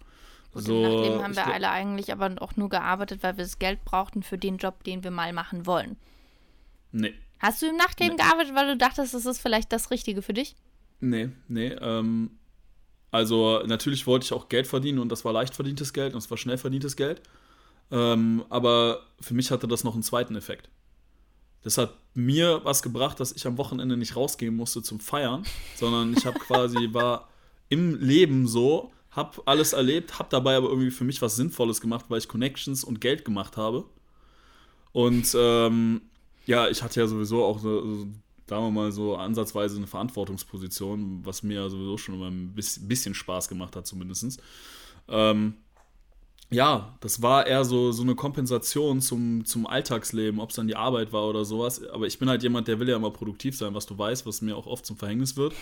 [0.54, 3.60] Gut, so, im Nachtleben haben wir alle eigentlich aber auch nur gearbeitet, weil wir das
[3.60, 5.96] Geld brauchten für den Job, den wir mal machen wollen.
[6.92, 7.14] Nee.
[7.40, 8.24] Hast du im Nachtleben nee.
[8.24, 10.56] gearbeitet, weil du dachtest, das ist vielleicht das Richtige für dich?
[11.00, 11.70] Nee, nee.
[11.70, 12.32] Ähm,
[13.12, 16.30] also natürlich wollte ich auch Geld verdienen und das war leicht verdientes Geld und es
[16.30, 17.22] war schnell verdientes Geld.
[17.92, 20.70] Ähm, aber für mich hatte das noch einen zweiten Effekt.
[21.62, 25.44] Das hat mir was gebracht, dass ich am Wochenende nicht rausgehen musste zum Feiern,
[25.76, 27.30] sondern ich habe quasi war
[27.70, 32.06] im Leben so, hab alles erlebt, hab dabei aber irgendwie für mich was Sinnvolles gemacht,
[32.10, 33.86] weil ich Connections und Geld gemacht habe.
[34.92, 36.02] Und ähm,
[36.46, 38.08] ja, ich hatte ja sowieso auch, so,
[38.48, 43.48] sagen wir mal, so ansatzweise eine Verantwortungsposition, was mir sowieso schon immer ein bisschen Spaß
[43.48, 44.42] gemacht hat, zumindest.
[45.08, 45.56] Ähm,
[46.52, 50.76] ja, das war eher so, so eine Kompensation zum, zum Alltagsleben, ob es dann die
[50.76, 51.88] Arbeit war oder sowas.
[51.90, 54.42] Aber ich bin halt jemand, der will ja immer produktiv sein, was du weißt, was
[54.42, 55.54] mir auch oft zum Verhängnis wird.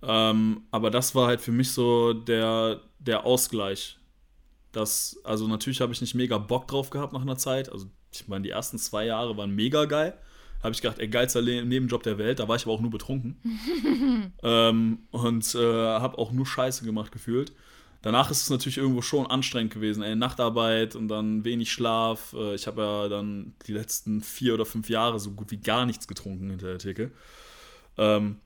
[0.00, 3.98] Ähm, aber das war halt für mich so der, der Ausgleich.
[4.70, 7.72] Das, also natürlich habe ich nicht mega Bock drauf gehabt nach einer Zeit.
[7.72, 10.16] Also ich meine, die ersten zwei Jahre waren mega geil.
[10.62, 12.38] Habe ich gedacht, ey, geilster Nebenjob der Welt.
[12.38, 13.40] Da war ich aber auch nur betrunken.
[14.42, 17.52] ähm, und äh, habe auch nur Scheiße gemacht gefühlt.
[18.02, 20.02] Danach ist es natürlich irgendwo schon anstrengend gewesen.
[20.02, 22.32] Ey, Nachtarbeit und dann wenig Schlaf.
[22.32, 25.84] Äh, ich habe ja dann die letzten vier oder fünf Jahre so gut wie gar
[25.84, 27.10] nichts getrunken hinter der Theke.
[27.96, 28.38] Ähm,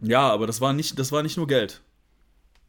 [0.00, 1.80] ja, aber das war nicht, das war nicht nur Geld.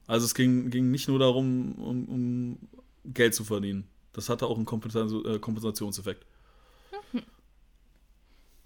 [0.08, 2.58] Also es ging, ging nicht nur darum, um, um
[3.06, 3.88] Geld zu verdienen.
[4.13, 4.67] Das hatte auch einen
[5.26, 6.26] äh, Kompensationseffekt.
[7.12, 7.24] Mhm.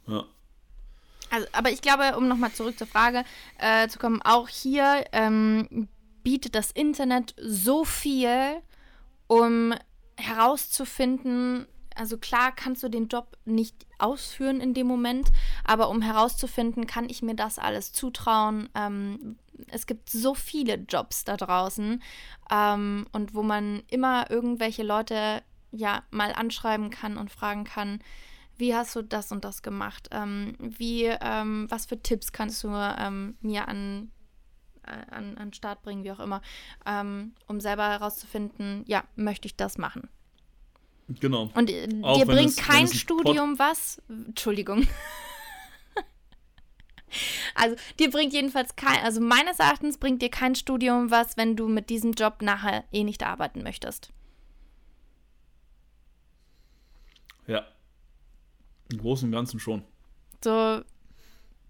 [0.08, 0.26] Ja.
[1.30, 3.24] Also, aber ich glaube, um nochmal zurück zur Frage
[3.58, 5.88] äh, zu kommen, auch hier ähm,
[6.28, 8.62] bietet das Internet so viel,
[9.28, 9.74] um
[10.18, 15.32] herauszufinden, also klar kannst du den Job nicht ausführen in dem Moment,
[15.64, 18.68] aber um herauszufinden, kann ich mir das alles zutrauen.
[18.76, 19.38] Ähm,
[19.70, 22.04] es gibt so viele Jobs da draußen
[22.52, 28.00] ähm, und wo man immer irgendwelche Leute ja mal anschreiben kann und fragen kann,
[28.58, 30.10] wie hast du das und das gemacht?
[30.12, 34.12] Ähm, wie, ähm, was für Tipps kannst du ähm, mir an
[34.88, 36.42] an, an Start bringen, wie auch immer,
[36.86, 40.10] ähm, um selber herauszufinden, ja, möchte ich das machen.
[41.08, 41.50] Genau.
[41.54, 44.02] Und äh, dir bringt es, kein Studium was.
[44.10, 44.86] Entschuldigung.
[47.56, 51.70] also dir bringt jedenfalls kein, also meines Erachtens bringt dir kein Studium was, wenn du
[51.70, 54.12] mit diesem Job nachher eh nicht arbeiten möchtest.
[57.48, 57.66] Ja.
[58.92, 59.84] Im Großen und Ganzen schon.
[60.44, 60.82] So,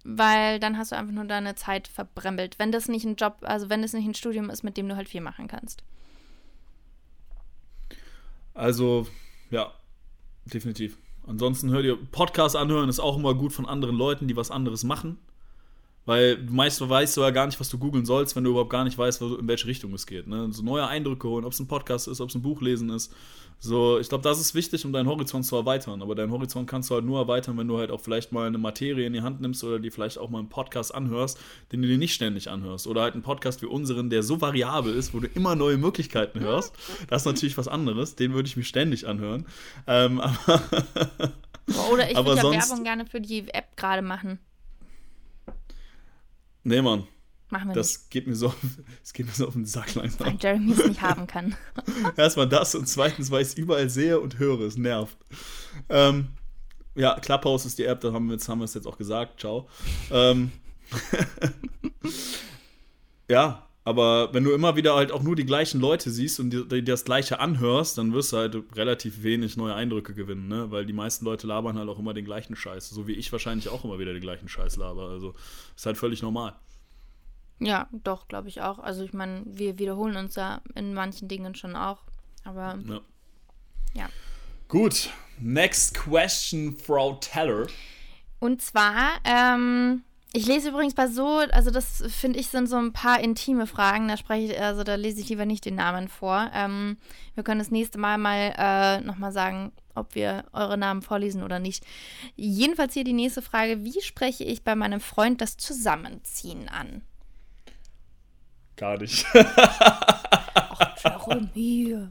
[0.09, 2.57] weil dann hast du einfach nur deine Zeit verbremmelt.
[2.59, 4.95] Wenn das nicht ein Job, also wenn das nicht ein Studium ist, mit dem du
[4.95, 5.83] halt viel machen kannst.
[8.53, 9.05] Also,
[9.51, 9.73] ja,
[10.45, 10.97] definitiv.
[11.27, 14.85] Ansonsten hört ihr Podcasts anhören, ist auch immer gut von anderen Leuten, die was anderes
[14.85, 15.19] machen.
[16.07, 18.85] Weil meist weißt du ja gar nicht, was du googeln sollst, wenn du überhaupt gar
[18.85, 20.25] nicht weißt, in welche Richtung es geht.
[20.25, 20.47] Ne?
[20.53, 23.13] So neue Eindrücke holen, ob es ein Podcast ist, ob es ein Buch lesen ist.
[23.59, 26.01] So, ich glaube, das ist wichtig, um deinen Horizont zu erweitern.
[26.01, 28.57] Aber deinen Horizont kannst du halt nur erweitern, wenn du halt auch vielleicht mal eine
[28.57, 31.39] Materie in die Hand nimmst oder die vielleicht auch mal einen Podcast anhörst,
[31.73, 32.87] den du dir nicht ständig anhörst.
[32.87, 36.39] Oder halt einen Podcast wie unseren, der so variabel ist, wo du immer neue Möglichkeiten
[36.39, 36.73] hörst.
[37.09, 38.15] Das ist natürlich was anderes.
[38.15, 39.45] Den würde ich mir ständig anhören.
[39.87, 40.19] Ähm,
[41.91, 44.39] oder ich würde ja Werbung gerne für die App gerade machen.
[46.67, 47.07] Nee, Mann.
[47.49, 48.09] Machen wir das nicht.
[48.11, 48.53] Geht mir so,
[49.01, 50.27] das geht mir so auf den Sack langsam.
[50.27, 51.55] Weil Jeremy es nicht haben kann.
[52.17, 54.59] Erstmal das und zweitens, weil ich es überall sehe und höre.
[54.61, 55.17] Es nervt.
[55.87, 56.27] Ähm,
[56.95, 59.39] ja, Clubhouse ist die App, da haben wir, jetzt, es jetzt auch gesagt.
[59.39, 59.69] Ciao.
[60.11, 60.51] Ähm,
[63.29, 66.83] ja, aber wenn du immer wieder halt auch nur die gleichen Leute siehst und dir,
[66.83, 70.69] das Gleiche anhörst, dann wirst du halt relativ wenig neue Eindrücke gewinnen, ne?
[70.71, 72.89] Weil die meisten Leute labern halt auch immer den gleichen Scheiß.
[72.89, 75.03] So wie ich wahrscheinlich auch immer wieder den gleichen Scheiß laber.
[75.07, 75.35] Also
[75.73, 76.53] ist halt völlig normal.
[77.59, 78.77] Ja, doch, glaube ich auch.
[78.79, 81.99] Also ich meine, wir wiederholen uns ja in manchen Dingen schon auch.
[82.43, 82.99] Aber ja.
[83.93, 84.09] ja.
[84.67, 85.11] Gut.
[85.39, 87.67] Next question, Frau Teller.
[88.39, 92.93] Und zwar, ähm, ich lese übrigens bei so, also das finde ich sind so ein
[92.93, 94.07] paar intime Fragen.
[94.07, 96.51] Da spreche ich, also da lese ich lieber nicht den Namen vor.
[96.53, 96.97] Ähm,
[97.35, 101.59] wir können das nächste Mal mal äh, nochmal sagen, ob wir eure Namen vorlesen oder
[101.59, 101.83] nicht.
[102.35, 107.01] Jedenfalls hier die nächste Frage: Wie spreche ich bei meinem Freund das Zusammenziehen an?
[108.75, 109.25] Gar nicht.
[109.33, 112.09] Ach, Jeremy.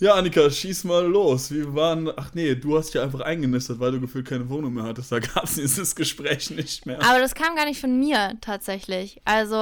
[0.00, 1.50] Ja, Annika, schieß mal los.
[1.50, 2.08] Wie waren.
[2.16, 5.10] Ach nee, du hast ja einfach eingenistet, weil du gefühlt keine Wohnung mehr hattest.
[5.10, 7.02] Da gab es dieses Gespräch nicht mehr.
[7.02, 9.20] Aber das kam gar nicht von mir tatsächlich.
[9.24, 9.56] Also,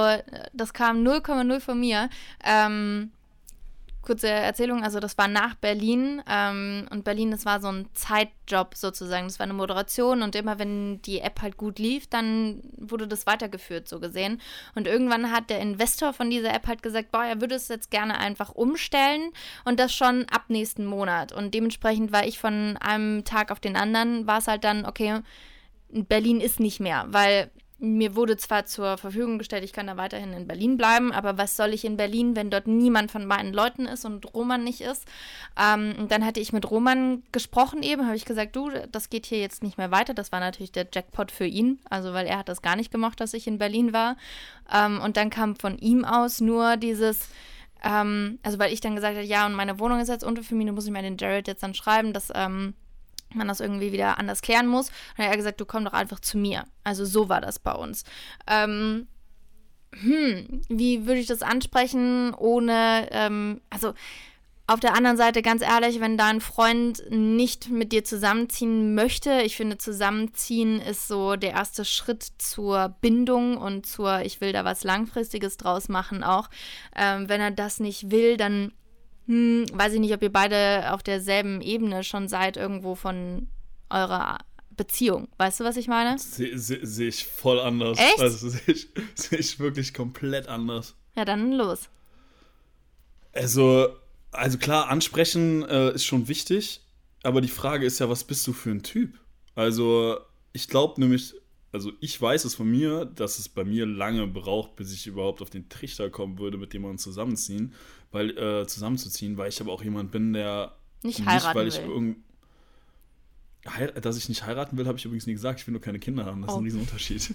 [0.52, 2.10] das kam 0,0 von mir.
[2.44, 3.12] Ähm,
[4.06, 8.74] kurze Erzählung, also das war nach Berlin ähm, und Berlin, das war so ein Zeitjob
[8.74, 13.08] sozusagen, das war eine Moderation und immer wenn die App halt gut lief, dann wurde
[13.08, 14.40] das weitergeführt, so gesehen.
[14.74, 17.90] Und irgendwann hat der Investor von dieser App halt gesagt, boah, er würde es jetzt
[17.90, 19.32] gerne einfach umstellen
[19.64, 21.32] und das schon ab nächsten Monat.
[21.32, 25.20] Und dementsprechend war ich von einem Tag auf den anderen, war es halt dann, okay,
[25.90, 30.32] Berlin ist nicht mehr, weil mir wurde zwar zur Verfügung gestellt, ich kann da weiterhin
[30.32, 33.86] in Berlin bleiben, aber was soll ich in Berlin, wenn dort niemand von meinen Leuten
[33.86, 35.04] ist und Roman nicht ist?
[35.60, 39.40] Ähm, dann hatte ich mit Roman gesprochen eben, habe ich gesagt, du, das geht hier
[39.40, 40.14] jetzt nicht mehr weiter.
[40.14, 43.20] Das war natürlich der Jackpot für ihn, also weil er hat das gar nicht gemocht,
[43.20, 44.16] dass ich in Berlin war.
[44.72, 47.28] Ähm, und dann kam von ihm aus nur dieses,
[47.84, 50.54] ähm, also weil ich dann gesagt habe, ja, und meine Wohnung ist jetzt unter für
[50.54, 52.72] mich, muss ich mir den Jared jetzt dann schreiben, dass ähm,
[53.36, 54.88] man das irgendwie wieder anders klären muss.
[54.88, 56.64] Und dann hat er gesagt, du komm doch einfach zu mir.
[56.84, 58.04] Also so war das bei uns.
[58.46, 59.06] Ähm,
[59.92, 63.94] hm, wie würde ich das ansprechen, ohne, ähm, also
[64.68, 69.56] auf der anderen Seite, ganz ehrlich, wenn dein Freund nicht mit dir zusammenziehen möchte, ich
[69.56, 74.82] finde, zusammenziehen ist so der erste Schritt zur Bindung und zur, ich will da was
[74.82, 76.50] Langfristiges draus machen auch.
[76.96, 78.72] Ähm, wenn er das nicht will, dann
[79.26, 83.48] hm, weiß ich nicht, ob ihr beide auf derselben Ebene schon seid, irgendwo von
[83.90, 84.38] eurer
[84.76, 85.28] Beziehung.
[85.38, 86.18] Weißt du, was ich meine?
[86.18, 87.98] Sehe seh, seh ich voll anders.
[87.98, 88.20] Echt?
[88.20, 90.94] Also sehe ich, seh ich wirklich komplett anders.
[91.16, 91.88] Ja, dann los.
[93.32, 93.88] Also,
[94.32, 96.82] also klar, ansprechen äh, ist schon wichtig,
[97.22, 99.18] aber die Frage ist ja, was bist du für ein Typ?
[99.54, 100.18] Also,
[100.52, 101.34] ich glaube nämlich,
[101.72, 105.42] also ich weiß es von mir, dass es bei mir lange braucht, bis ich überhaupt
[105.42, 107.74] auf den Trichter kommen würde, mit jemandem zusammenziehen,
[108.12, 111.80] weil äh, zusammenzuziehen, weil ich aber auch jemand bin, der nicht, nicht heiraten weil ich
[111.82, 112.16] will.
[114.00, 115.60] dass ich nicht heiraten will, habe ich übrigens nie gesagt.
[115.60, 116.42] Ich will nur keine Kinder haben.
[116.42, 116.52] Das oh.
[116.54, 116.64] ist ein oh.
[116.64, 117.34] Riesenunterschied.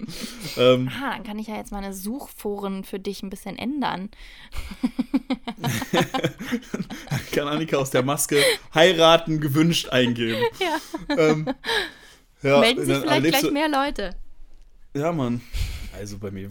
[0.56, 4.10] ähm, ah, dann kann ich ja jetzt meine Suchforen für dich ein bisschen ändern.
[7.40, 8.42] kann Annika aus der Maske
[8.74, 10.42] heiraten gewünscht eingeben.
[10.60, 11.16] Ja.
[11.16, 11.46] Ähm,
[12.42, 14.16] ja Melden sich vielleicht gleich mehr Leute.
[14.94, 15.40] Ja, Mann.
[15.96, 16.50] Also bei mir,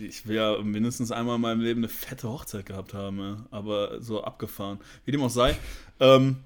[0.00, 3.46] ich will ja mindestens einmal in meinem Leben eine fette Hochzeit gehabt haben, ja.
[3.50, 4.78] aber so abgefahren.
[5.04, 5.56] Wie dem auch sei.
[6.00, 6.36] Ähm,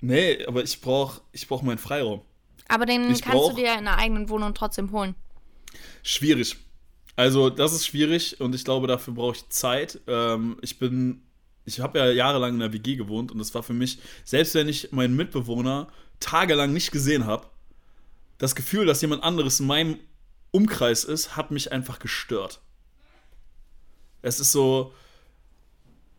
[0.00, 2.22] nee, aber ich brauche ich brauch meinen Freiraum.
[2.68, 5.14] Aber den Ich kannst du dir in einer eigenen Wohnung trotzdem holen.
[6.02, 6.56] Schwierig.
[7.16, 10.00] Also, das ist schwierig und ich glaube, dafür brauche ich Zeit.
[10.06, 11.22] Ähm, ich bin,
[11.64, 14.68] ich habe ja jahrelang in der WG gewohnt und das war für mich, selbst wenn
[14.68, 15.88] ich meinen Mitbewohner
[16.20, 17.46] tagelang nicht gesehen habe,
[18.38, 19.98] das Gefühl, dass jemand anderes in meinem
[20.50, 22.60] Umkreis ist, hat mich einfach gestört.
[24.22, 24.92] Es ist so,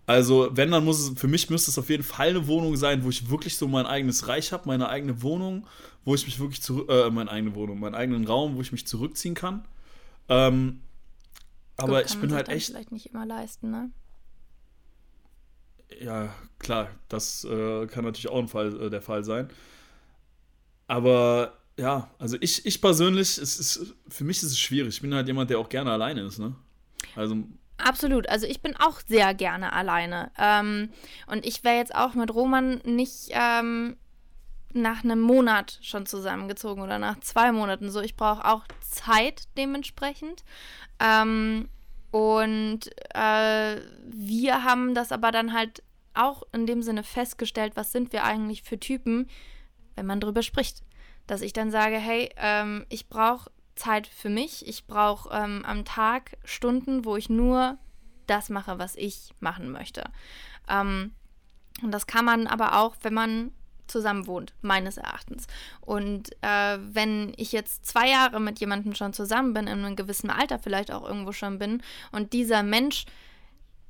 [0.07, 3.03] also, wenn, dann muss es, für mich müsste es auf jeden Fall eine Wohnung sein,
[3.03, 5.67] wo ich wirklich so mein eigenes Reich habe, meine eigene Wohnung,
[6.03, 8.87] wo ich mich wirklich zurück, äh, meine eigene Wohnung, meinen eigenen Raum, wo ich mich
[8.87, 9.65] zurückziehen kann.
[10.27, 10.81] Ähm,
[11.77, 13.91] aber Gut, ich kann man bin halt echt, vielleicht nicht immer leisten, ne?
[15.99, 19.49] ja, klar, das äh, kann natürlich auch ein Fall, äh, der Fall sein.
[20.87, 24.95] Aber ja, also ich, ich persönlich, es ist, für mich ist es schwierig.
[24.95, 26.55] Ich bin halt jemand, der auch gerne alleine ist, ne?
[27.15, 27.43] Also,
[27.77, 28.29] Absolut.
[28.29, 30.31] Also ich bin auch sehr gerne alleine.
[30.37, 30.89] Ähm,
[31.25, 33.97] und ich wäre jetzt auch mit Roman nicht ähm,
[34.73, 37.89] nach einem Monat schon zusammengezogen oder nach zwei Monaten.
[37.89, 40.43] So, ich brauche auch Zeit dementsprechend.
[40.99, 41.69] Ähm,
[42.11, 45.81] und äh, wir haben das aber dann halt
[46.13, 49.27] auch in dem Sinne festgestellt, was sind wir eigentlich für Typen,
[49.95, 50.83] wenn man drüber spricht.
[51.31, 54.67] Dass ich dann sage, hey, ähm, ich brauche Zeit für mich.
[54.67, 57.77] Ich brauche ähm, am Tag Stunden, wo ich nur
[58.27, 60.03] das mache, was ich machen möchte.
[60.67, 61.13] Ähm,
[61.81, 63.53] und das kann man aber auch, wenn man
[63.87, 65.47] zusammen wohnt, meines Erachtens.
[65.79, 70.29] Und äh, wenn ich jetzt zwei Jahre mit jemandem schon zusammen bin, in einem gewissen
[70.29, 73.05] Alter vielleicht auch irgendwo schon bin, und dieser Mensch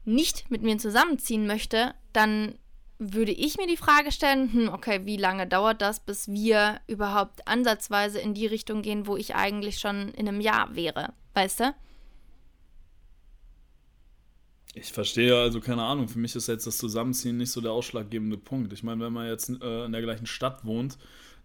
[0.06, 2.54] nicht mit mir zusammenziehen möchte, dann
[3.02, 7.48] würde ich mir die Frage stellen, hm, okay, wie lange dauert das, bis wir überhaupt
[7.48, 11.74] ansatzweise in die Richtung gehen, wo ich eigentlich schon in einem Jahr wäre, weißt du?
[14.74, 16.08] ich verstehe also keine Ahnung.
[16.08, 18.72] Für mich ist jetzt das Zusammenziehen nicht so der ausschlaggebende Punkt.
[18.72, 20.98] Ich meine, wenn man jetzt äh, in der gleichen Stadt wohnt,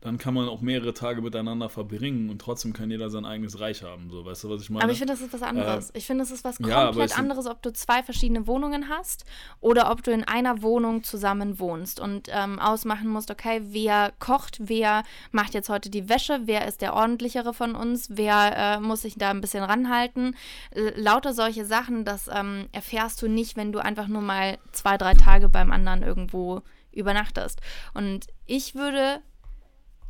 [0.07, 3.83] dann kann man auch mehrere Tage miteinander verbringen und trotzdem kann jeder sein eigenes Reich
[3.83, 4.09] haben.
[4.09, 4.85] So, weißt du, was ich meine?
[4.85, 5.91] Aber ich finde, das ist was anderes.
[5.95, 9.25] ich finde, das ist was ja, komplett sind- anderes, ob du zwei verschiedene Wohnungen hast
[9.59, 14.59] oder ob du in einer Wohnung zusammen wohnst und ähm, ausmachen musst, okay, wer kocht,
[14.61, 19.03] wer macht jetzt heute die Wäsche, wer ist der ordentlichere von uns, wer äh, muss
[19.03, 20.37] sich da ein bisschen ranhalten.
[20.71, 24.99] L lauter solche Sachen, das ähm, erfährst du nicht, wenn du einfach nur mal zwei,
[24.99, 27.61] drei Tage beim anderen irgendwo übernachtest.
[27.93, 29.21] Und ich würde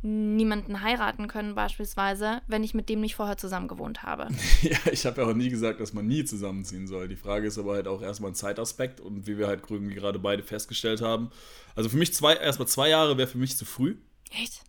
[0.01, 4.27] niemanden heiraten können, beispielsweise, wenn ich mit dem nicht vorher zusammen gewohnt habe.
[4.61, 7.07] Ja, ich habe ja auch nie gesagt, dass man nie zusammenziehen soll.
[7.07, 10.43] Die Frage ist aber halt auch erstmal ein Zeitaspekt und wie wir halt gerade beide
[10.43, 11.29] festgestellt haben.
[11.75, 13.97] Also für mich zwei, erstmal zwei Jahre wäre für mich zu früh.
[14.31, 14.61] Echt?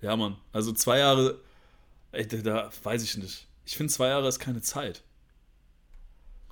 [0.00, 0.36] Ja, Mann.
[0.52, 1.40] Also zwei Jahre,
[2.12, 3.48] ey, da, da weiß ich nicht.
[3.64, 5.02] Ich finde, zwei Jahre ist keine Zeit.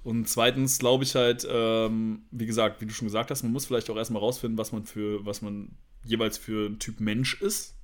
[0.02, 3.66] Und zweitens glaube ich halt, ähm, wie gesagt, wie du schon gesagt hast, man muss
[3.66, 7.74] vielleicht auch erstmal rausfinden, was man für, was man jeweils für ein Typ Mensch ist.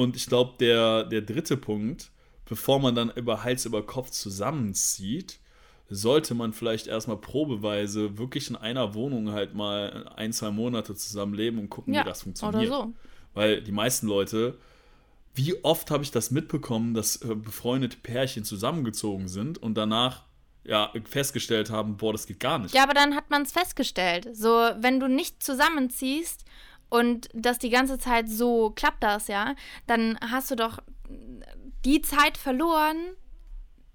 [0.00, 2.10] Und ich glaube, der, der dritte Punkt,
[2.48, 5.38] bevor man dann über Hals über Kopf zusammenzieht,
[5.90, 11.60] sollte man vielleicht erstmal probeweise wirklich in einer Wohnung halt mal ein, zwei Monate zusammenleben
[11.60, 12.72] und gucken, Ja, wie das oder funktioniert.
[12.72, 12.94] so.
[13.34, 14.56] Weil die meisten Leute,
[15.34, 20.22] wie oft habe ich das mitbekommen, dass äh, befreundete Pärchen zusammengezogen sind und danach
[20.64, 22.74] ja festgestellt haben, boah, das geht gar nicht.
[22.74, 24.28] Ja, aber dann hat man es festgestellt.
[24.32, 26.46] So, wenn du nicht zusammenziehst
[26.90, 29.54] und das die ganze Zeit so klappt das, ja,
[29.86, 30.80] dann hast du doch
[31.84, 32.96] die Zeit verloren,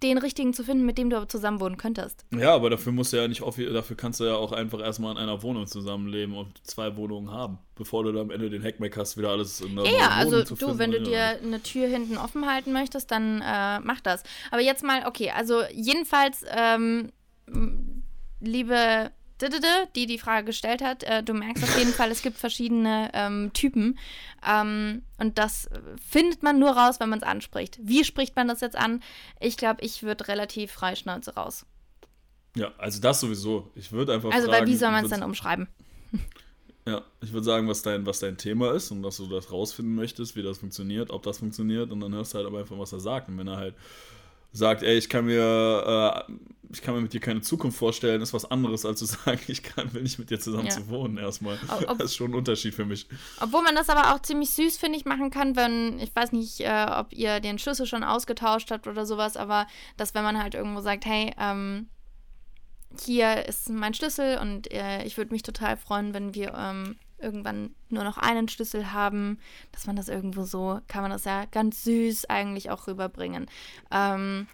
[0.04, 2.26] den richtigen zu finden, mit dem du zusammen wohnen könntest.
[2.36, 5.14] Ja, aber dafür musst du ja nicht offi- dafür kannst du ja auch einfach erstmal
[5.14, 8.98] in einer Wohnung zusammenleben und zwei Wohnungen haben, bevor du dann am Ende den Heckmeck
[8.98, 11.18] hast, wieder alles in der Ja, ja, also Wohnung zu du, finden wenn du dir
[11.18, 11.30] ja.
[11.42, 14.24] eine Tür hinten offen halten möchtest, dann äh, mach das.
[14.52, 17.12] Aber jetzt mal, okay, also jedenfalls, ähm,
[18.42, 19.12] liebe
[19.96, 23.52] die die Frage gestellt hat, äh, du merkst auf jeden Fall, es gibt verschiedene ähm,
[23.54, 24.00] Typen
[24.48, 25.70] ähm, und das
[26.10, 27.78] findet man nur raus, wenn man es anspricht.
[27.82, 29.02] Wie spricht man das jetzt an?
[29.40, 31.66] Ich glaube, ich würde relativ freischnauze raus.
[32.56, 33.70] Ja, also das sowieso.
[33.76, 35.68] Ich würde einfach Also, fragen, weil wie soll man es dann umschreiben?
[36.88, 39.96] Ja, ich würde sagen, was dein, was dein Thema ist und dass du das rausfinden
[39.96, 42.94] möchtest, wie das funktioniert, ob das funktioniert und dann hörst du halt aber einfach, was
[42.94, 43.28] er sagt.
[43.28, 43.76] Und wenn er halt
[44.58, 46.32] sagt, ey, ich kann mir, äh,
[46.72, 49.64] ich kann mir mit dir keine Zukunft vorstellen, ist was anderes, als zu sagen, ich
[49.64, 50.72] kann, will nicht mit dir zusammen Ja.
[50.72, 51.58] zu wohnen erstmal.
[51.88, 53.08] Ob- das ist schon ein Unterschied für mich.
[53.40, 56.62] Obwohl man das aber auch ziemlich süß, finde ich, machen kann, wenn, ich weiß nicht,
[56.62, 60.54] äh, ob ihr den Schlüssel schon ausgetauscht habt oder sowas, aber dass wenn man halt
[60.56, 61.88] irgendwo sagt, hey, ähm,
[63.04, 67.72] hier ist mein Schlüssel und äh, ich würde mich total freuen, wenn wir ähm, irgendwann
[67.90, 69.40] nur noch einen Schlüssel haben,
[69.72, 73.48] dass man das irgendwo so, kann man das ja ganz süß eigentlich auch rüberbringen.
[73.92, 74.48] Ähm,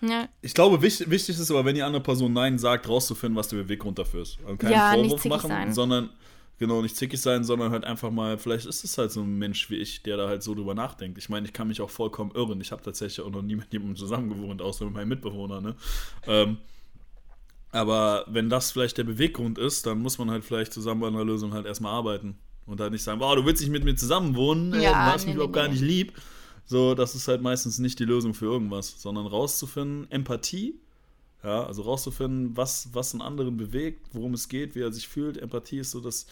[0.00, 3.48] ja, Ich glaube, wichtig, wichtig ist aber, wenn die andere Person Nein sagt, rauszufinden, was
[3.48, 4.38] der Beweggrund dafür ist.
[4.40, 5.72] Und keinen Ja, Vorwurf machen, sein.
[5.72, 6.10] sondern
[6.58, 9.68] Genau, nicht zickig sein, sondern halt einfach mal, vielleicht ist es halt so ein Mensch
[9.68, 11.18] wie ich, der da halt so drüber nachdenkt.
[11.18, 12.60] Ich meine, ich kann mich auch vollkommen irren.
[12.60, 15.74] Ich habe tatsächlich auch noch nie mit jemandem zusammengewohnt, außer mit meinem Mitbewohner, ne?
[16.24, 16.58] Ähm,
[17.72, 21.24] aber wenn das vielleicht der Beweggrund ist, dann muss man halt vielleicht zusammen an einer
[21.24, 22.38] Lösung halt erstmal arbeiten.
[22.64, 25.22] Und halt nicht sagen, boah, du willst nicht mit mir zusammenwohnen, ja, äh, du hast
[25.22, 26.12] nee, mich überhaupt nee, gar nicht lieb.
[26.64, 30.78] So, das ist halt meistens nicht die Lösung für irgendwas, sondern rauszufinden, Empathie
[31.42, 35.36] ja, also rauszufinden, was, was einen anderen bewegt, worum es geht, wie er sich fühlt.
[35.36, 36.26] Empathie ist so das,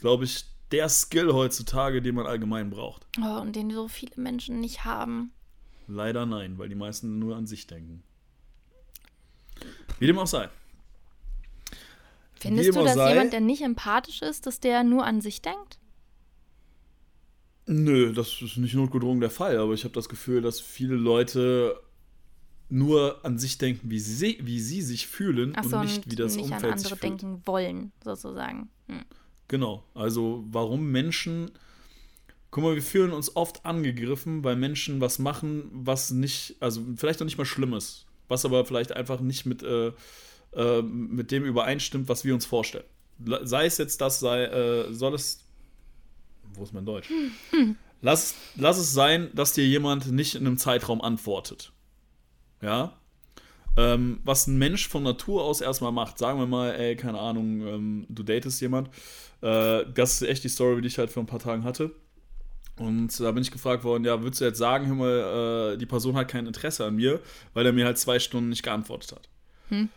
[0.00, 3.06] glaube ich, der Skill heutzutage, den man allgemein braucht.
[3.22, 5.32] Oh, und den so viele Menschen nicht haben.
[5.86, 8.02] Leider nein, weil die meisten nur an sich denken.
[9.98, 10.48] Wie dem auch sei.
[12.40, 15.78] Findest du, dass sei, jemand, der nicht empathisch ist, dass der nur an sich denkt?
[17.66, 21.78] Nö, das ist nicht notgedrungen der Fall, aber ich habe das Gefühl, dass viele Leute
[22.70, 26.36] nur an sich denken, wie sie, wie sie sich fühlen so, und nicht, wie das
[26.36, 27.02] nicht Umfeld an andere sich fühlt.
[27.02, 28.68] denken wollen, sozusagen.
[28.88, 29.04] Hm.
[29.48, 31.50] Genau, also warum Menschen.
[32.50, 37.20] Guck mal, wir fühlen uns oft angegriffen, weil Menschen was machen, was nicht, also vielleicht
[37.20, 39.92] noch nicht mal schlimm ist, was aber vielleicht einfach nicht mit, äh,
[40.52, 42.84] äh, mit dem übereinstimmt, was wir uns vorstellen.
[43.42, 45.44] Sei es jetzt das, sei, äh, soll es.
[46.54, 47.10] Wo ist mein Deutsch?
[48.00, 51.72] Lass, lass es sein, dass dir jemand nicht in einem Zeitraum antwortet
[52.60, 52.92] ja,
[53.76, 56.18] ähm, was ein Mensch von Natur aus erstmal macht.
[56.18, 58.88] Sagen wir mal, ey, keine Ahnung, ähm, du datest jemand.
[59.40, 61.92] Äh, das ist echt die Story, die ich halt vor ein paar Tagen hatte.
[62.76, 65.86] Und da bin ich gefragt worden, ja, würdest du jetzt sagen, hör mal, äh, die
[65.86, 67.20] Person hat kein Interesse an mir,
[67.52, 69.28] weil er mir halt zwei Stunden nicht geantwortet hat.
[69.68, 69.88] Hm.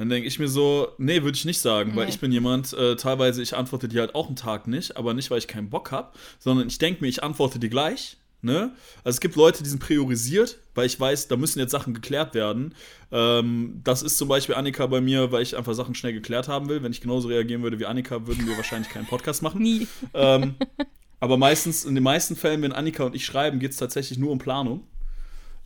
[0.00, 1.96] Dann denke ich mir so, nee, würde ich nicht sagen, nee.
[1.96, 5.12] weil ich bin jemand, äh, teilweise ich antworte dir halt auch einen Tag nicht, aber
[5.12, 8.72] nicht, weil ich keinen Bock habe, sondern ich denke mir, ich antworte dir gleich, Ne?
[9.04, 12.32] Also es gibt Leute, die sind priorisiert, weil ich weiß, da müssen jetzt Sachen geklärt
[12.32, 12.74] werden.
[13.12, 16.70] Ähm, das ist zum Beispiel Annika bei mir, weil ich einfach Sachen schnell geklärt haben
[16.70, 16.82] will.
[16.82, 19.60] Wenn ich genauso reagieren würde wie Annika, würden wir wahrscheinlich keinen Podcast machen.
[19.60, 19.86] Nie.
[20.14, 20.54] Ähm,
[21.20, 24.30] aber meistens, in den meisten Fällen, wenn Annika und ich schreiben, geht es tatsächlich nur
[24.30, 24.84] um Planung.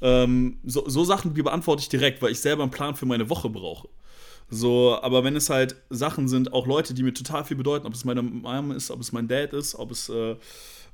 [0.01, 3.31] Ähm, so, so Sachen, die beantworte ich direkt, weil ich selber einen Plan für meine
[3.31, 3.89] Woche brauche.
[4.51, 7.95] So, aber wenn es halt Sachen sind, auch Leute, die mir total viel bedeuten, ob
[7.95, 10.37] es meine Mom ist, ob es mein Dad ist, ob es äh,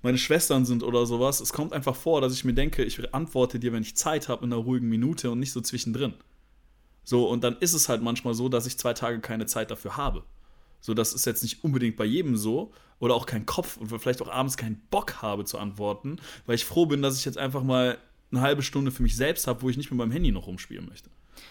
[0.02, 1.40] meine Schwestern sind oder sowas.
[1.40, 4.44] Es kommt einfach vor, dass ich mir denke, ich antworte dir, wenn ich Zeit habe,
[4.44, 6.14] in einer ruhigen Minute und nicht so zwischendrin.
[7.04, 9.96] So, und dann ist es halt manchmal so, dass ich zwei Tage keine Zeit dafür
[9.96, 10.24] habe.
[10.80, 12.72] So, das ist jetzt nicht unbedingt bei jedem so.
[12.98, 16.66] Oder auch keinen Kopf und vielleicht auch abends keinen Bock habe zu antworten, weil ich
[16.66, 17.96] froh bin, dass ich jetzt einfach mal
[18.30, 20.86] eine halbe Stunde für mich selbst habe, wo ich nicht mit meinem Handy noch rumspielen
[20.86, 21.08] möchte.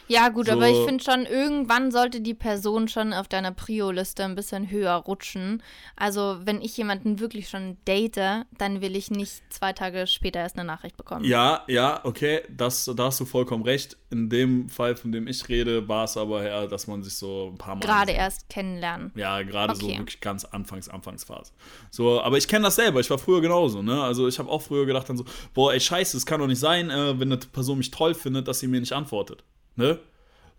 [0.09, 0.53] Ja, gut, so.
[0.53, 4.93] aber ich finde schon, irgendwann sollte die Person schon auf deiner Prio-Liste ein bisschen höher
[4.93, 5.61] rutschen.
[5.95, 10.57] Also, wenn ich jemanden wirklich schon date, dann will ich nicht zwei Tage später erst
[10.57, 11.25] eine Nachricht bekommen.
[11.25, 13.97] Ja, ja, okay, das, da hast du vollkommen recht.
[14.09, 17.51] In dem Fall, von dem ich rede, war es aber eher, dass man sich so
[17.53, 17.81] ein paar Mal.
[17.81, 19.11] Gerade erst kennenlernen.
[19.15, 19.81] Ja, gerade okay.
[19.81, 21.51] so wirklich ganz Anfangs, Anfangsphase.
[21.91, 24.01] So, aber ich kenne das selber, ich war früher genauso, ne?
[24.01, 26.59] Also, ich habe auch früher gedacht dann so, boah, ey, scheiße, es kann doch nicht
[26.59, 29.43] sein, äh, wenn eine Person mich toll findet, dass sie mir nicht antwortet.
[29.79, 29.99] Ne?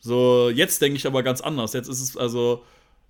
[0.00, 1.74] So, jetzt denke ich aber ganz anders.
[1.74, 2.64] Jetzt ist es, also,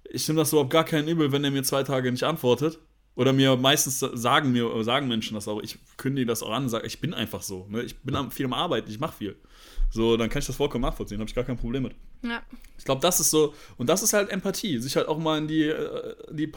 [0.05, 2.79] ich nehme das überhaupt gar keinen Übel, wenn er mir zwei Tage nicht antwortet.
[3.17, 6.69] Oder mir meistens sagen mir, sagen Menschen das auch, ich kündige das auch an und
[6.69, 7.67] sage, ich bin einfach so.
[7.69, 7.83] Ne?
[7.83, 9.37] Ich bin viel am Arbeiten, ich mache viel.
[9.91, 11.95] So, dann kann ich das vollkommen nachvollziehen, habe ich gar kein Problem mit.
[12.23, 12.43] Ja.
[12.79, 15.49] Ich glaube, das ist so, und das ist halt Empathie, sich halt auch mal in
[15.49, 16.51] die, äh, die,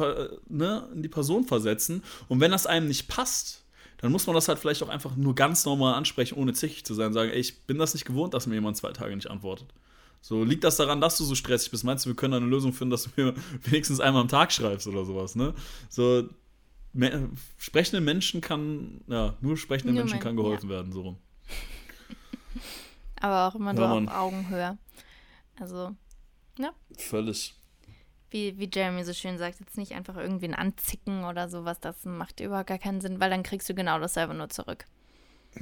[0.48, 2.04] ne, in die Person versetzen.
[2.28, 3.63] Und wenn das einem nicht passt,
[4.04, 6.94] dann muss man das halt vielleicht auch einfach nur ganz normal ansprechen, ohne zickig zu
[6.94, 7.14] sein.
[7.14, 9.74] Sagen, ey, ich bin das nicht gewohnt, dass mir jemand zwei Tage nicht antwortet.
[10.20, 11.86] So, liegt das daran, dass du so stressig bist?
[11.86, 13.34] Meinst du, wir können eine Lösung finden, dass du mir
[13.64, 15.54] wenigstens einmal am Tag schreibst oder sowas, ne?
[15.88, 16.28] So,
[16.92, 20.76] me sprechenden Menschen kann, ja, nur sprechenden nur Menschen kann geholfen ja.
[20.76, 21.18] werden, so rum.
[23.22, 24.78] Aber auch immer ja, nur auf Augenhöhe.
[25.62, 25.96] Also,
[26.60, 26.74] ja.
[26.98, 27.56] Völlig
[28.34, 32.40] wie, wie Jeremy so schön sagt, jetzt nicht einfach irgendwen anzicken oder sowas, das macht
[32.40, 34.86] überhaupt gar keinen Sinn, weil dann kriegst du genau dasselbe nur zurück.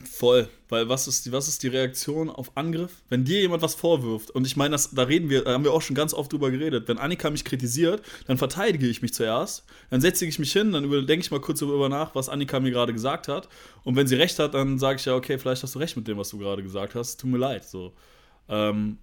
[0.06, 3.04] Voll, weil was ist, die, was ist die Reaktion auf Angriff?
[3.10, 5.82] Wenn dir jemand was vorwirft, und ich meine, da reden wir, da haben wir auch
[5.82, 10.00] schon ganz oft drüber geredet, wenn Annika mich kritisiert, dann verteidige ich mich zuerst, dann
[10.00, 12.94] setze ich mich hin, dann denke ich mal kurz darüber nach, was Annika mir gerade
[12.94, 13.50] gesagt hat.
[13.84, 16.08] Und wenn sie recht hat, dann sage ich ja, okay, vielleicht hast du recht mit
[16.08, 17.66] dem, was du gerade gesagt hast, tut mir leid.
[17.66, 17.94] So.
[18.48, 18.98] Ähm,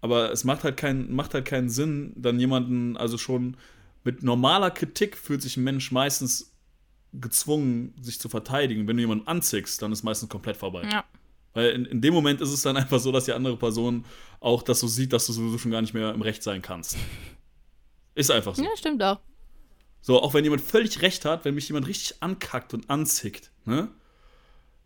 [0.00, 3.56] aber es macht halt, kein, macht halt keinen Sinn, dann jemanden, also schon
[4.04, 6.52] mit normaler Kritik fühlt sich ein Mensch meistens
[7.12, 8.86] gezwungen, sich zu verteidigen.
[8.86, 10.88] Wenn du jemanden anzickst, dann ist meistens komplett vorbei.
[10.90, 11.04] Ja.
[11.52, 14.04] Weil in, in dem Moment ist es dann einfach so, dass die andere Person
[14.38, 16.96] auch das so sieht, dass du sowieso schon gar nicht mehr im Recht sein kannst.
[18.14, 18.62] Ist einfach so.
[18.62, 19.20] Ja, stimmt auch.
[20.00, 23.88] So, auch wenn jemand völlig recht hat, wenn mich jemand richtig ankackt und anzickt, ne?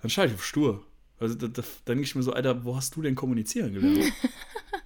[0.01, 0.85] Dann schalte ich auf stur.
[1.19, 4.13] Also da, da, dann denke ich mir so, Alter, wo hast du denn kommunizieren gelernt?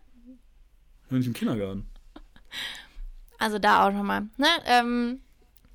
[1.11, 1.89] Nicht im Kindergarten.
[3.39, 4.23] Also da auch nochmal.
[4.37, 4.49] Ne?
[4.67, 5.21] Ähm,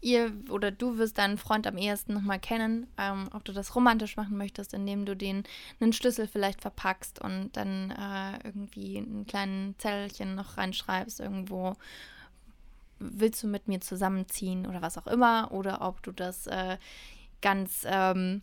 [0.01, 4.17] ihr oder du wirst deinen Freund am ehesten nochmal kennen, ähm, ob du das romantisch
[4.17, 5.43] machen möchtest, indem du den
[5.79, 11.75] einen Schlüssel vielleicht verpackst und dann äh, irgendwie einen kleinen Zettelchen noch reinschreibst irgendwo.
[12.99, 15.51] Willst du mit mir zusammenziehen oder was auch immer?
[15.51, 16.77] Oder ob du das äh,
[17.41, 18.41] ganz ähm,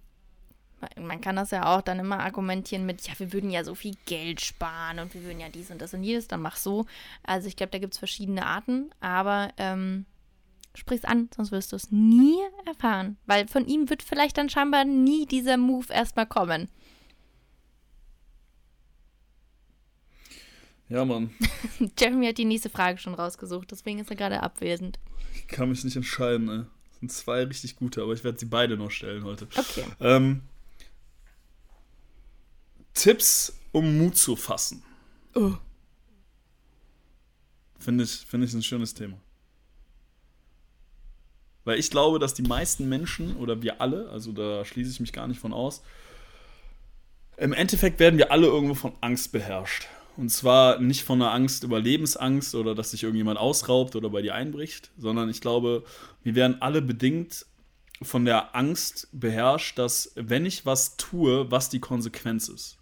[1.00, 3.96] man kann das ja auch dann immer argumentieren mit, ja, wir würden ja so viel
[4.06, 6.86] Geld sparen und wir würden ja dies und das und jedes, dann mach so.
[7.22, 10.06] Also ich glaube, da gibt es verschiedene Arten, aber ähm,
[10.74, 13.16] sprich es an, sonst wirst du es nie erfahren.
[13.26, 16.68] Weil von ihm wird vielleicht dann scheinbar nie dieser Move erstmal kommen.
[20.88, 21.30] Ja, Mann.
[21.98, 24.98] Jeremy hat die nächste Frage schon rausgesucht, deswegen ist er gerade abwesend.
[25.34, 26.64] Ich kann mich nicht entscheiden, ey.
[26.88, 29.46] Das sind zwei richtig gute, aber ich werde sie beide noch stellen heute.
[29.56, 29.84] Okay.
[30.00, 30.42] Ähm,
[32.94, 34.82] Tipps, um Mut zu fassen.
[35.34, 35.54] Oh.
[37.78, 39.16] Finde ich, find ich ein schönes Thema.
[41.64, 45.12] Weil ich glaube, dass die meisten Menschen oder wir alle, also da schließe ich mich
[45.12, 45.82] gar nicht von aus,
[47.36, 49.86] im Endeffekt werden wir alle irgendwo von Angst beherrscht.
[50.16, 54.34] Und zwar nicht von einer Angst, Überlebensangst oder dass sich irgendjemand ausraubt oder bei dir
[54.34, 55.84] einbricht, sondern ich glaube,
[56.22, 57.46] wir werden alle bedingt
[58.02, 62.79] von der Angst beherrscht, dass wenn ich was tue, was die Konsequenz ist.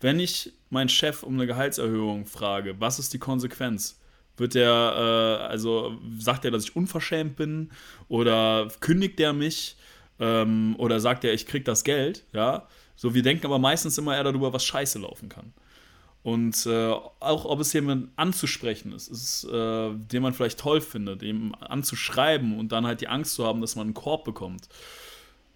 [0.00, 4.00] Wenn ich meinen Chef um eine Gehaltserhöhung frage, was ist die Konsequenz?
[4.36, 7.70] Wird der, äh, also sagt er, dass ich unverschämt bin?
[8.08, 9.76] Oder kündigt er mich?
[10.20, 12.24] Ähm, oder sagt er, ich krieg das Geld?
[12.32, 12.68] Ja.
[12.94, 15.52] So, wir denken aber meistens immer eher darüber, was scheiße laufen kann.
[16.22, 21.22] Und äh, auch ob es jemand anzusprechen ist, ist äh, den man vielleicht toll findet,
[21.22, 24.68] ihm anzuschreiben und dann halt die Angst zu haben, dass man einen Korb bekommt.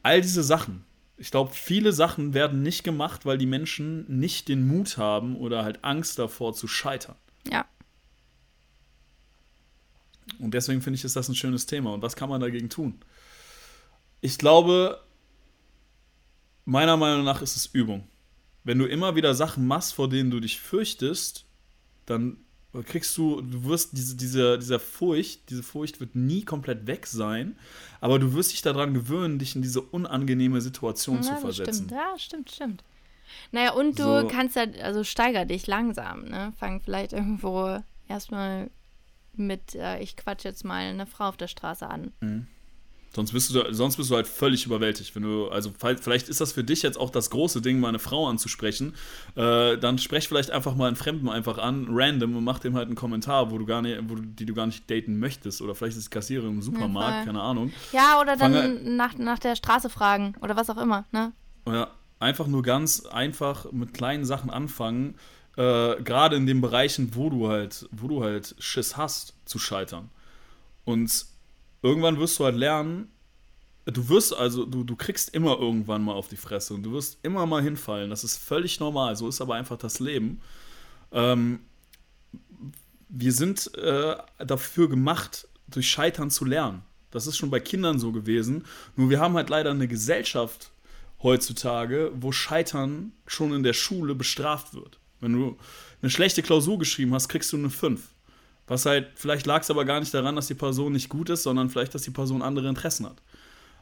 [0.02, 0.84] All diese Sachen,
[1.22, 5.62] ich glaube, viele Sachen werden nicht gemacht, weil die Menschen nicht den Mut haben oder
[5.62, 7.14] halt Angst davor zu scheitern.
[7.48, 7.64] Ja.
[10.40, 11.94] Und deswegen finde ich, ist das ein schönes Thema.
[11.94, 12.98] Und was kann man dagegen tun?
[14.20, 15.00] Ich glaube,
[16.64, 18.08] meiner Meinung nach ist es Übung.
[18.64, 21.44] Wenn du immer wieder Sachen machst, vor denen du dich fürchtest,
[22.04, 22.38] dann
[22.80, 27.56] kriegst du, du wirst diese, diese, dieser Furcht, diese Furcht wird nie komplett weg sein,
[28.00, 31.74] aber du wirst dich daran gewöhnen, dich in diese unangenehme Situation ja, zu versetzen.
[31.86, 32.84] Stimmt, ja, stimmt, stimmt.
[33.50, 34.28] Naja, und du so.
[34.28, 36.52] kannst ja, also steiger dich langsam, ne?
[36.58, 38.70] Fang vielleicht irgendwo erstmal
[39.34, 42.12] mit, äh, ich quatsch jetzt mal eine Frau auf der Straße an.
[42.20, 42.46] Mhm.
[43.14, 45.14] Sonst bist, du, sonst bist du halt völlig überwältigt.
[45.14, 47.98] Wenn du, also vielleicht ist das für dich jetzt auch das große Ding, mal eine
[47.98, 48.94] Frau anzusprechen.
[49.34, 52.86] Äh, dann sprech vielleicht einfach mal einen Fremden einfach an, random, und mach dem halt
[52.86, 55.60] einen Kommentar, wo du gar nicht, wo du, die du gar nicht daten möchtest.
[55.60, 57.70] Oder vielleicht ist die Kassiererin im Supermarkt, ja, keine Ahnung.
[57.92, 61.32] Ja, oder dann halt, nach, nach der Straße fragen oder was auch immer, ne?
[61.66, 65.16] Ja, einfach nur ganz einfach mit kleinen Sachen anfangen.
[65.58, 70.08] Äh, Gerade in den Bereichen, wo du halt, wo du halt Schiss hast, zu scheitern.
[70.84, 71.26] Und
[71.82, 73.10] irgendwann wirst du halt lernen,
[73.84, 77.18] du wirst also, du, du kriegst immer irgendwann mal auf die Fresse und du wirst
[77.22, 78.10] immer mal hinfallen.
[78.10, 79.16] Das ist völlig normal.
[79.16, 80.40] So ist aber einfach das Leben.
[81.10, 81.60] Ähm,
[83.08, 86.82] wir sind äh, dafür gemacht, durch Scheitern zu lernen.
[87.10, 88.64] Das ist schon bei Kindern so gewesen.
[88.96, 90.70] Nur wir haben halt leider eine Gesellschaft
[91.22, 94.98] heutzutage, wo Scheitern schon in der Schule bestraft wird.
[95.20, 95.56] Wenn du
[96.00, 98.11] eine schlechte Klausur geschrieben hast, kriegst du eine 5.
[98.72, 101.42] Was halt, vielleicht lag es aber gar nicht daran, dass die Person nicht gut ist,
[101.42, 103.20] sondern vielleicht, dass die Person andere Interessen hat.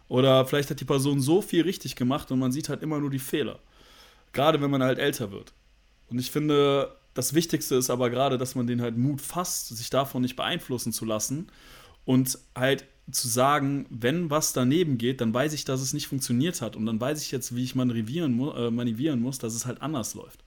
[0.09, 3.09] Oder vielleicht hat die Person so viel richtig gemacht und man sieht halt immer nur
[3.09, 3.61] die Fehler.
[4.33, 5.53] Gerade wenn man halt älter wird.
[6.09, 9.91] Und ich finde, das Wichtigste ist aber gerade, dass man den halt Mut fasst, sich
[9.91, 11.53] davon nicht beeinflussen zu lassen
[12.05, 16.61] und halt zu sagen, wenn was daneben geht, dann weiß ich, dass es nicht funktioniert
[16.63, 19.83] hat und dann weiß ich jetzt, wie ich manövrieren, äh, manövrieren muss, dass es halt
[19.83, 20.43] anders läuft.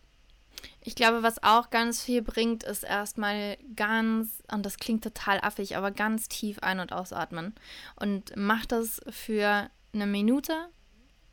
[0.82, 5.78] Ich glaube, was auch ganz viel bringt, ist erstmal ganz, und das klingt total affig,
[5.78, 7.54] aber ganz tief ein- und ausatmen.
[7.96, 10.54] Und mach das für eine Minute.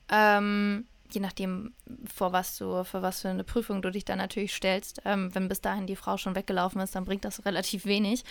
[0.09, 1.75] Ähm, je nachdem,
[2.13, 5.03] vor was du, für was für eine Prüfung du dich dann natürlich stellst.
[5.05, 8.25] Ähm, wenn bis dahin die Frau schon weggelaufen ist, dann bringt das relativ wenig.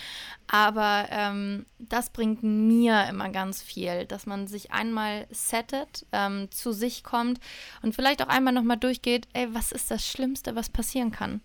[0.48, 6.72] Aber ähm, das bringt mir immer ganz viel, dass man sich einmal settet, ähm, zu
[6.72, 7.40] sich kommt
[7.82, 11.42] und vielleicht auch einmal nochmal durchgeht, ey, was ist das Schlimmste, was passieren kann?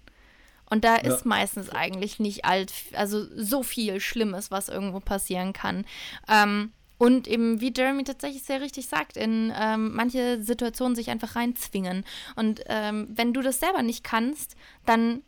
[0.66, 1.02] Und da ja.
[1.02, 5.84] ist meistens eigentlich nicht alt, also so viel Schlimmes, was irgendwo passieren kann.
[6.28, 11.36] Ähm, und eben, wie Jeremy tatsächlich sehr richtig sagt, in ähm, manche Situationen sich einfach
[11.36, 12.04] reinzwingen.
[12.36, 15.22] Und ähm, wenn du das selber nicht kannst, dann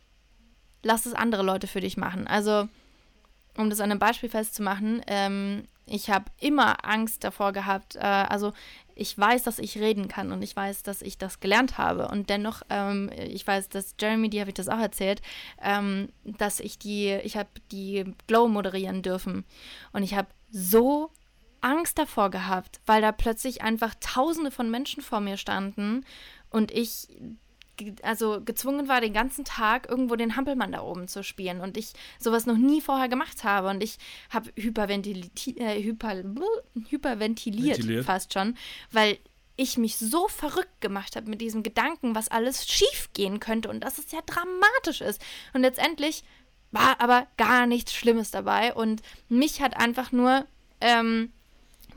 [0.83, 2.27] lass es andere Leute für dich machen.
[2.27, 2.69] Also,
[3.57, 7.95] um das an einem Beispiel festzumachen, ähm, ich habe immer Angst davor gehabt.
[7.95, 8.53] Äh, also,
[8.95, 12.07] ich weiß, dass ich reden kann und ich weiß, dass ich das gelernt habe.
[12.07, 15.21] Und dennoch, ähm, ich weiß, dass Jeremy, die habe ich das auch erzählt,
[15.61, 19.45] ähm, dass ich die, ich habe die Glow moderieren dürfen.
[19.91, 21.11] Und ich habe so
[21.61, 26.05] Angst davor gehabt, weil da plötzlich einfach tausende von Menschen vor mir standen
[26.49, 27.07] und ich
[28.01, 31.93] also gezwungen war, den ganzen Tag irgendwo den Hampelmann da oben zu spielen und ich
[32.19, 33.97] sowas noch nie vorher gemacht habe und ich
[34.29, 36.23] habe hyperventili äh, hyper,
[36.89, 38.05] hyperventiliert Ventiliert.
[38.05, 38.55] fast schon,
[38.91, 39.19] weil
[39.57, 43.83] ich mich so verrückt gemacht habe mit diesem Gedanken, was alles schief gehen könnte und
[43.83, 45.21] dass es ja dramatisch ist.
[45.53, 46.23] Und letztendlich
[46.71, 50.45] war aber gar nichts Schlimmes dabei und mich hat einfach nur
[50.79, 51.31] ähm,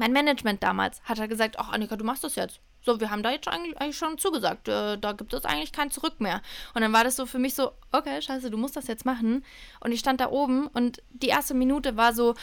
[0.01, 2.61] mein Management damals hat er gesagt, ach Annika, du machst das jetzt.
[2.81, 4.67] So, wir haben da jetzt eigentlich, eigentlich schon zugesagt.
[4.67, 6.41] Äh, da gibt es eigentlich kein Zurück mehr.
[6.75, 9.45] Und dann war das so für mich so, okay, scheiße, du musst das jetzt machen.
[9.81, 12.35] Und ich stand da oben und die erste Minute war so,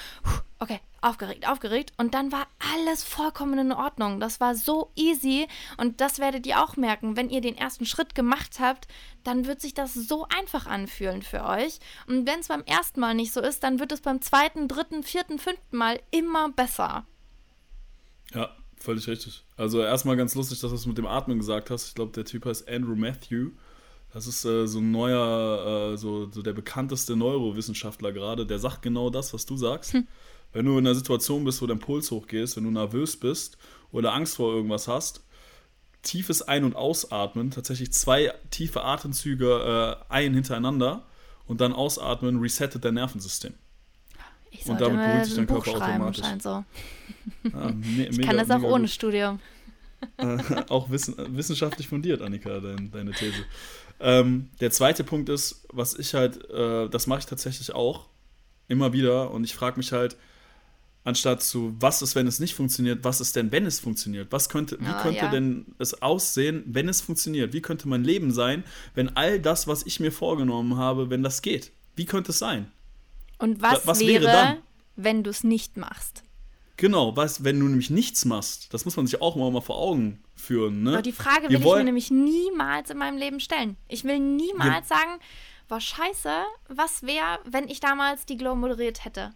[0.60, 1.94] okay, aufgeregt, aufgeregt.
[1.98, 2.46] Und dann war
[2.76, 4.20] alles vollkommen in Ordnung.
[4.20, 5.48] Das war so easy.
[5.78, 7.18] Und das werdet ihr auch merken.
[7.18, 8.88] Wenn ihr den ersten Schritt gemacht habt,
[9.24, 11.80] dann wird sich das so einfach anfühlen für euch.
[12.06, 15.02] Und wenn es beim ersten Mal nicht so ist, dann wird es beim zweiten, dritten,
[15.02, 17.08] vierten, fünften Mal immer besser.
[18.34, 19.44] Ja, völlig richtig.
[19.56, 21.88] Also erstmal ganz lustig, dass du es mit dem Atmen gesagt hast.
[21.88, 23.52] Ich glaube, der Typ heißt Andrew Matthew.
[24.14, 28.46] Das ist äh, so ein neuer, äh, so, so der bekannteste Neurowissenschaftler gerade.
[28.46, 29.94] Der sagt genau das, was du sagst.
[29.94, 30.08] Hm.
[30.54, 33.58] Wenn du in einer Situation bist, wo dein Puls hochgeht, wenn du nervös bist
[33.92, 35.24] oder Angst vor irgendwas hast,
[36.04, 41.06] tiefes Ein- und Ausatmen, tatsächlich zwei tiefe Atemzüge äh, ein hintereinander
[41.46, 43.54] und dann ausatmen, resettet dein Nervensystem.
[44.60, 46.26] Ich und damit beruhigt sich dein Körper automatisch.
[46.42, 46.50] So.
[46.50, 48.92] Ah, me ich kann das auch ohne gut.
[48.92, 49.40] Studium.
[50.18, 50.38] Äh,
[50.70, 53.44] auch wissen, wissenschaftlich fundiert, Annika, dein, deine These.
[54.00, 58.06] Ähm, der zweite Punkt ist, was ich halt, äh, das mache ich tatsächlich auch
[58.68, 60.16] immer wieder und ich frage mich halt,
[61.08, 64.28] anstatt zu, was ist, wenn es nicht funktioniert, was ist denn, wenn es funktioniert?
[64.32, 65.32] Was könnte, wie oh, könnte ja.
[65.32, 67.54] denn es aussehen, wenn es funktioniert?
[67.54, 71.42] Wie könnte mein Leben sein, wenn all das, was ich mir vorgenommen habe, wenn das
[71.42, 71.72] geht?
[71.96, 72.70] Wie könnte es sein?
[73.38, 74.58] Und was, was wäre, wäre
[74.96, 76.24] wenn du es nicht machst?
[76.78, 79.78] Genau, was, wenn du nämlich nichts machst, das muss man sich auch immer mal vor
[79.78, 80.84] Augen führen.
[80.84, 80.94] Ne?
[80.94, 83.78] Aber die Frage will ich mir nämlich niemals in meinem Leben stellen.
[83.88, 84.98] Ich will niemals ja.
[84.98, 85.20] sagen,
[85.70, 86.30] war scheiße,
[86.70, 89.34] was wäre, wenn ich damals die Glow moderiert hätte?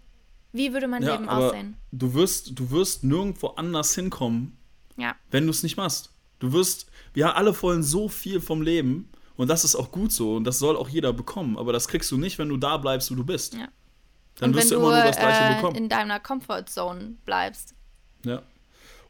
[0.54, 1.78] Wie würde mein ja, Leben aussehen?
[1.92, 4.58] Du wirst, du wirst nirgendwo anders hinkommen,
[4.98, 5.16] ja.
[5.32, 6.12] wenn du es nicht machst.
[6.40, 10.36] Du wirst, wir alle wollen so viel vom Leben und das ist auch gut so
[10.36, 13.12] und das soll auch jeder bekommen, aber das kriegst du nicht, wenn du da bleibst,
[13.12, 13.56] wo du bist.
[13.56, 13.70] Ja.
[14.42, 15.76] Dann wirst du immer nur das Gleiche äh, bekommen.
[15.76, 17.76] in deiner Comfortzone bleibst.
[18.26, 18.42] Ja.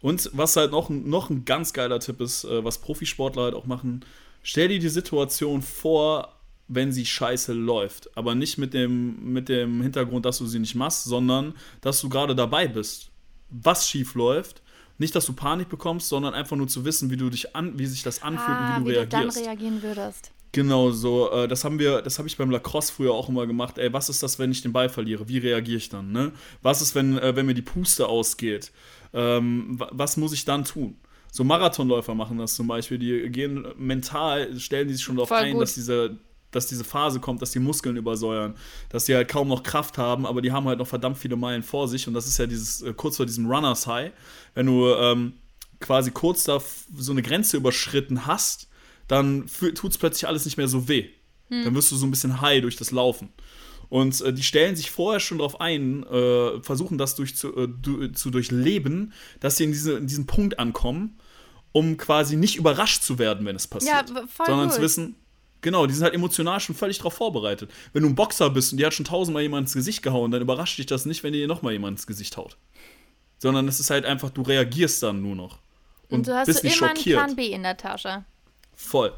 [0.02, 3.66] Und was halt noch, noch ein ganz geiler Tipp ist, äh, was Profisportler halt auch
[3.66, 4.04] machen,
[4.44, 6.36] stell dir die Situation vor,
[6.68, 8.16] wenn sie scheiße läuft.
[8.18, 12.10] Aber nicht mit dem, mit dem Hintergrund, dass du sie nicht machst, sondern dass du
[12.10, 13.10] gerade dabei bist.
[13.50, 14.62] Was schief läuft.
[14.98, 17.86] Nicht, dass du Panik bekommst, sondern einfach nur zu wissen, wie du dich an, wie
[17.86, 19.38] sich das anfühlt ah, und wie du wie reagierst.
[19.38, 20.32] Du dann reagieren würdest.
[20.54, 23.78] Genau, so, äh, das haben wir, das habe ich beim Lacrosse früher auch immer gemacht.
[23.78, 25.30] Ey, was ist das, wenn ich den Ball verliere?
[25.30, 26.12] Wie reagiere ich dann?
[26.12, 26.34] Ne?
[26.62, 28.72] Was ist, wenn, äh, wenn mir die Puste ausgeht?
[29.14, 30.98] Ähm, was muss ich dann tun?
[31.32, 35.58] So Marathonläufer machen das zum Beispiel, die gehen mental, stellen die sich schon darauf ein,
[35.58, 36.18] dass diese,
[36.52, 38.56] dass diese Phase kommt, dass die Muskeln übersäuern,
[38.90, 41.64] dass die halt kaum noch Kraft haben, aber die haben halt noch verdammt viele Meilen
[41.64, 44.12] vor sich und das ist ja dieses, äh, kurz vor diesem Runners High,
[44.56, 45.34] wenn du ähm,
[45.80, 46.62] quasi kurz da
[46.98, 48.68] so eine Grenze überschritten hast,
[49.08, 51.10] dann tut es plötzlich alles nicht mehr so weh.
[51.50, 51.66] Hm.
[51.66, 53.30] Dann wirst du so ein bisschen high durch das Laufen.
[53.92, 57.68] Und äh, die stellen sich vorher schon darauf ein, äh, versuchen das durch zu, äh,
[57.68, 61.20] du, zu durchleben, dass sie in, diese, in diesen Punkt ankommen,
[61.74, 64.10] um quasi nicht überrascht zu werden, wenn es passiert.
[64.10, 64.76] Ja, sondern gut.
[64.76, 65.18] zu wissen,
[65.60, 67.70] genau, die sind halt emotional schon völlig darauf vorbereitet.
[67.92, 70.42] Wenn du ein Boxer bist und die hat schon tausendmal jemand ins Gesicht gehauen, dann
[70.42, 72.56] überrascht dich das nicht, wenn dir nochmal jemand ins Gesicht haut.
[73.40, 75.60] Sondern es ist halt einfach, du reagierst dann nur noch.
[76.08, 77.20] Und, und du hast bist so immer schockiert.
[77.20, 78.24] einen Plan B in der Tasche.
[78.82, 79.14] Voll.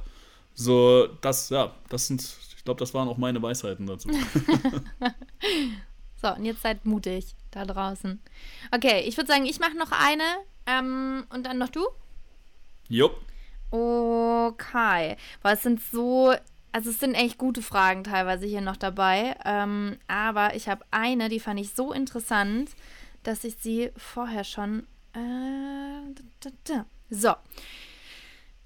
[0.53, 2.22] So, das, ja, das sind,
[2.55, 4.09] ich glaube, das waren auch meine Weisheiten dazu.
[6.22, 8.22] so, und jetzt seid mutig da draußen.
[8.72, 10.24] Okay, ich würde sagen, ich mache noch eine
[10.66, 11.86] ähm, und dann noch du?
[12.88, 13.20] Jupp.
[13.72, 15.18] Okay.
[15.41, 16.34] Weil es sind so,
[16.72, 19.36] also es sind echt gute Fragen teilweise hier noch dabei.
[19.45, 22.70] Ähm, aber ich habe eine, die fand ich so interessant,
[23.24, 24.86] dass ich sie vorher schon.
[25.14, 26.14] Äh,
[27.09, 27.34] so.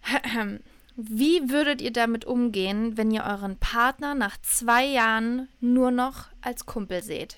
[0.99, 6.65] Wie würdet ihr damit umgehen, wenn ihr euren Partner nach zwei Jahren nur noch als
[6.65, 7.37] Kumpel seht?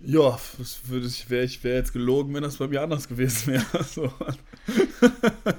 [0.00, 3.54] Ja, das würde ich, wäre ich wär jetzt gelogen, wenn das bei mir anders gewesen
[3.54, 4.12] wäre.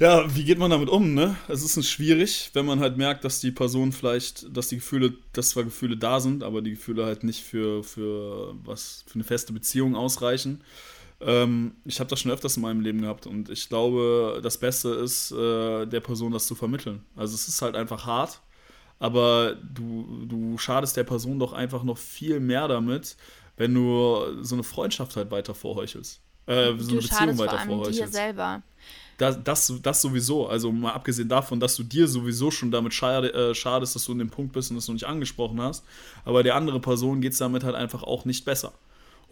[0.00, 1.36] Ja, wie geht man damit um, ne?
[1.46, 5.50] Es ist schwierig, wenn man halt merkt, dass die Person vielleicht, dass die Gefühle, dass
[5.50, 9.52] zwar Gefühle da sind, aber die Gefühle halt nicht für, für was, für eine feste
[9.52, 10.62] Beziehung ausreichen.
[11.24, 14.90] Ähm, ich habe das schon öfters in meinem Leben gehabt und ich glaube, das Beste
[14.90, 17.02] ist, äh, der Person das zu vermitteln.
[17.16, 18.40] Also es ist halt einfach hart,
[18.98, 23.16] aber du, du schadest der Person doch einfach noch viel mehr damit,
[23.56, 26.20] wenn du so eine Freundschaft halt weiter vorheuchelst.
[26.46, 28.12] Äh, so eine du Beziehung weiter vor allem dir vorheuchelst.
[28.12, 28.62] selber.
[29.16, 33.32] Das, das, das sowieso, also mal abgesehen davon, dass du dir sowieso schon damit schade,
[33.32, 35.84] äh, schadest, dass du in dem Punkt bist und es noch nicht angesprochen hast,
[36.24, 38.72] aber der andere Person geht es damit halt einfach auch nicht besser.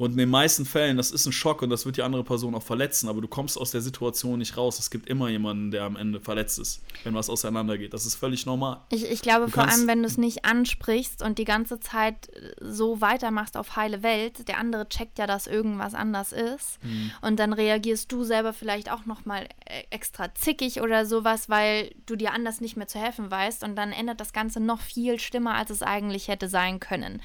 [0.02, 2.56] Und in den meisten Fällen, das ist ein Schock und das wird die andere Person
[2.56, 4.80] auch verletzen, aber du kommst aus der Situation nicht raus.
[4.80, 7.94] Es gibt immer jemanden, der am Ende verletzt ist, wenn was auseinandergeht.
[7.94, 8.80] Das ist völlig normal.
[8.90, 12.32] Ich, ich glaube Du vor allem, wenn du es nicht ansprichst und die ganze Zeit
[12.58, 16.80] so weitermachst auf heile Welt, der andere checkt ja, dass irgendwas anders ist.
[17.20, 19.46] Und dann reagierst du selber vielleicht auch nochmal
[19.90, 23.62] extra zickig oder sowas, weil du dir anders nicht mehr zu helfen weißt.
[23.62, 27.22] Und dann ändert das Ganze noch viel schlimmer, als es eigentlich hätte sein können.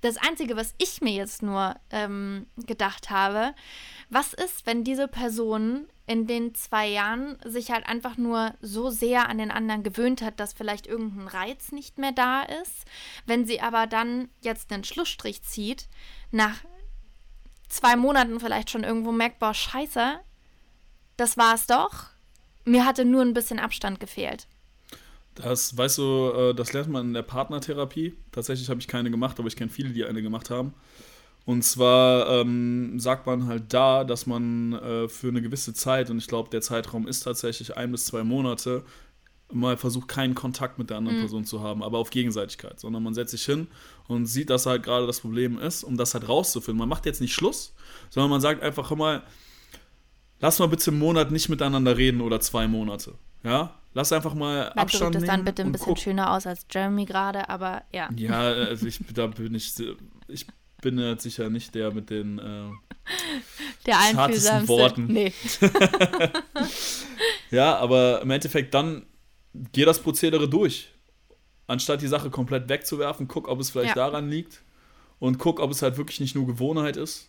[0.00, 3.54] Das Einzige, was ich mir jetzt nur ähm, gedacht habe,
[4.10, 9.28] was ist, wenn diese Person in den zwei Jahren sich halt einfach nur so sehr
[9.28, 12.84] an den anderen gewöhnt hat, dass vielleicht irgendein Reiz nicht mehr da ist,
[13.26, 15.88] wenn sie aber dann jetzt einen Schlussstrich zieht,
[16.30, 16.64] nach
[17.68, 20.18] zwei Monaten vielleicht schon irgendwo merkt, boah, scheiße,
[21.16, 22.06] das war's doch.
[22.64, 24.46] Mir hatte nur ein bisschen Abstand gefehlt.
[25.42, 28.14] Das, weißt du, äh, das lernt man in der Partnertherapie.
[28.32, 30.74] Tatsächlich habe ich keine gemacht, aber ich kenne viele, die eine gemacht haben.
[31.44, 36.18] Und zwar ähm, sagt man halt da, dass man äh, für eine gewisse Zeit, und
[36.18, 38.84] ich glaube, der Zeitraum ist tatsächlich ein bis zwei Monate,
[39.50, 43.14] mal versucht, keinen Kontakt mit der anderen Person zu haben, aber auf Gegenseitigkeit, sondern man
[43.14, 43.68] setzt sich hin
[44.06, 46.78] und sieht, dass halt gerade das Problem ist, um das halt rauszufinden.
[46.78, 47.74] Man macht jetzt nicht Schluss,
[48.10, 49.22] sondern man sagt einfach immer,
[50.40, 53.14] lass mal bitte einen Monat nicht miteinander reden oder zwei Monate.
[53.42, 53.74] Ja?
[53.94, 55.98] Lass einfach mal Man drückt Abstand es nehmen dann bitte ein bisschen guck.
[55.98, 58.08] schöner aus als Jeremy gerade, aber ja.
[58.16, 59.74] Ja, also ich, da bin ich,
[60.28, 60.46] ich
[60.82, 62.70] bin jetzt sicher nicht der mit den, äh,
[63.86, 64.68] Der zartesten.
[64.68, 65.06] Worten.
[65.06, 65.32] Nee.
[67.50, 69.06] ja, aber im Endeffekt dann
[69.72, 70.90] geh das Prozedere durch.
[71.66, 74.06] Anstatt die Sache komplett wegzuwerfen, guck, ob es vielleicht Ja.
[74.10, 74.62] daran liegt
[75.18, 77.28] und guck, ob es halt wirklich nicht nur Gewohnheit ist,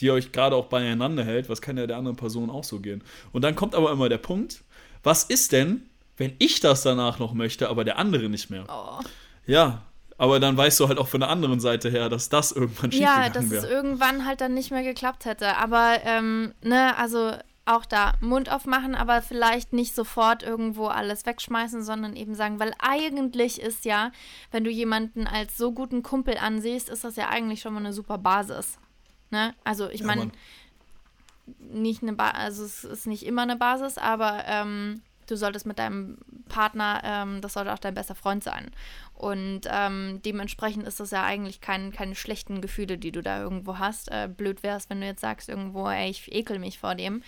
[0.00, 1.48] die euch gerade auch beieinander hält.
[1.48, 3.02] Was kann ja der anderen Person auch so gehen.
[3.32, 4.62] Und dann kommt aber immer der Punkt,
[5.02, 8.64] was ist denn, wenn ich das danach noch möchte, aber der andere nicht mehr?
[8.68, 9.00] Oh.
[9.46, 9.82] Ja,
[10.18, 13.24] aber dann weißt du halt auch von der anderen Seite her, dass das irgendwann Ja,
[13.24, 13.66] schiefgegangen dass es wäre.
[13.68, 15.56] irgendwann halt dann nicht mehr geklappt hätte.
[15.58, 17.32] Aber, ähm, ne, also
[17.68, 22.72] auch da Mund aufmachen, aber vielleicht nicht sofort irgendwo alles wegschmeißen, sondern eben sagen, weil
[22.78, 24.12] eigentlich ist ja,
[24.52, 27.92] wenn du jemanden als so guten Kumpel ansiehst, ist das ja eigentlich schon mal eine
[27.92, 28.78] super Basis.
[29.30, 29.52] Ne?
[29.64, 30.30] Also ich Ja, meine.
[31.58, 35.78] Nicht eine ba also es ist nicht immer eine Basis, aber ähm, du solltest mit
[35.78, 36.18] deinem
[36.48, 38.70] Partner, ähm, das sollte auch dein bester Freund sein.
[39.14, 43.78] Und ähm, dementsprechend ist das ja eigentlich kein, keine schlechten Gefühle, die du da irgendwo
[43.78, 44.10] hast.
[44.10, 47.22] Äh, blöd wäre es, wenn du jetzt sagst irgendwo, ey, ich ekel mich vor dem.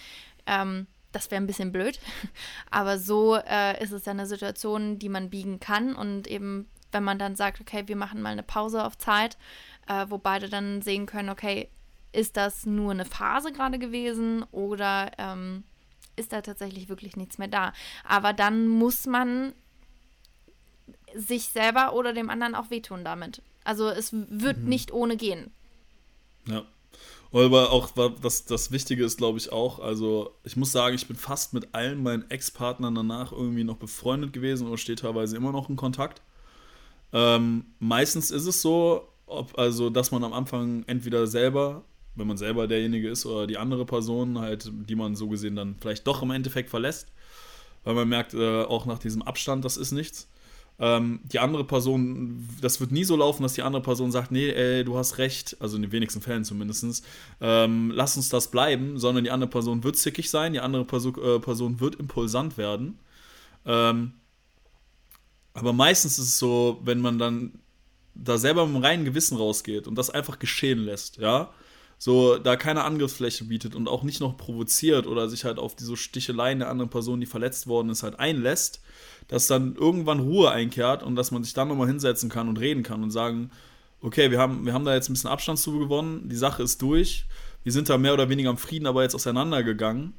[0.47, 1.99] Ähm, das wäre ein bisschen blöd.
[2.71, 5.95] Aber so äh, ist es ja eine Situation, die man biegen kann.
[5.95, 9.39] Und eben, wenn man dann sagt, okay, wir machen mal eine Pause auf Zeit,
[9.89, 11.71] äh, wo beide dann sehen können, okay,
[12.13, 15.65] ist das nur eine Phase gerade gewesen oder ähm,
[16.17, 17.73] ist da tatsächlich wirklich nichts mehr da?
[18.05, 19.53] Aber dann muss man
[21.15, 23.43] sich selber oder dem anderen auch wehtun damit.
[23.65, 25.51] Also es wird nicht ohne gehen.
[26.47, 26.65] Ja.
[27.31, 27.91] Aber auch
[28.23, 31.75] das, das Wichtige ist, glaube ich, auch, also ich muss sagen, ich bin fast mit
[31.75, 36.23] allen meinen Ex-Partnern danach irgendwie noch befreundet gewesen oder stehe teilweise immer noch in Kontakt.
[37.13, 41.85] Ähm, meistens ist es so, ob, also, dass man am Anfang entweder selber,
[42.19, 45.77] wenn man selber derjenige ist, oder die andere Person, halt, die man so gesehen dann
[45.81, 47.09] vielleicht doch im Endeffekt verlässt,
[47.85, 50.29] weil man merkt, äh, auch nach diesem Abstand, das ist nichts.
[50.81, 54.51] Ähm, die andere Person, das wird nie so laufen, dass die andere Person sagt, nee,
[54.51, 57.05] ey, du hast recht, also in den wenigsten Fällen zumindest,
[57.41, 61.15] ähm, lass uns das bleiben, sondern die andere Person wird zickig sein, die andere Person,
[61.21, 62.99] äh, Person wird impulsant werden.
[63.67, 64.13] Ähm,
[65.53, 67.59] aber meistens ist es so, wenn man dann
[68.15, 71.51] da selber mit dem reinen Gewissen rausgeht und das einfach geschehen lässt, ja,
[71.99, 75.97] so da keine Angriffsfläche bietet und auch nicht noch provoziert oder sich halt auf diese
[75.97, 78.81] Sticheleien der anderen Person, die verletzt worden ist, halt einlässt,
[79.27, 82.85] dass dann irgendwann Ruhe einkehrt und dass man sich dann nochmal hinsetzen kann und reden
[82.85, 83.51] kann und sagen,
[84.01, 86.81] okay, wir haben, wir haben da jetzt ein bisschen Abstand zu gewonnen, die Sache ist
[86.81, 87.27] durch,
[87.65, 90.15] wir sind da mehr oder weniger am Frieden aber jetzt auseinandergegangen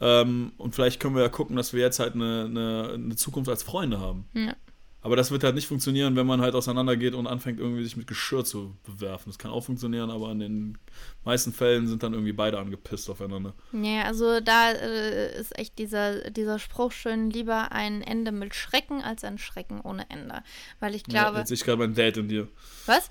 [0.00, 3.50] ähm, und vielleicht können wir ja gucken, dass wir jetzt halt eine, eine, eine Zukunft
[3.50, 4.26] als Freunde haben.
[4.32, 4.54] Ja.
[5.00, 8.08] Aber das wird halt nicht funktionieren, wenn man halt auseinandergeht und anfängt, irgendwie sich mit
[8.08, 9.30] Geschirr zu bewerfen.
[9.30, 10.78] Das kann auch funktionieren, aber in den
[11.24, 13.54] meisten Fällen sind dann irgendwie beide angepisst aufeinander.
[13.72, 19.00] Ja, also da äh, ist echt dieser, dieser Spruch schön, lieber ein Ende mit Schrecken
[19.02, 20.42] als ein Schrecken ohne Ende.
[20.80, 21.38] Weil ich Ja, glaube.
[21.38, 22.48] jetzt sehe ich gerade meinen Dad in dir.
[22.86, 23.08] was?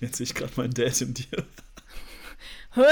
[0.00, 1.46] Jetzt sehe ich gerade meinen Dad in dir.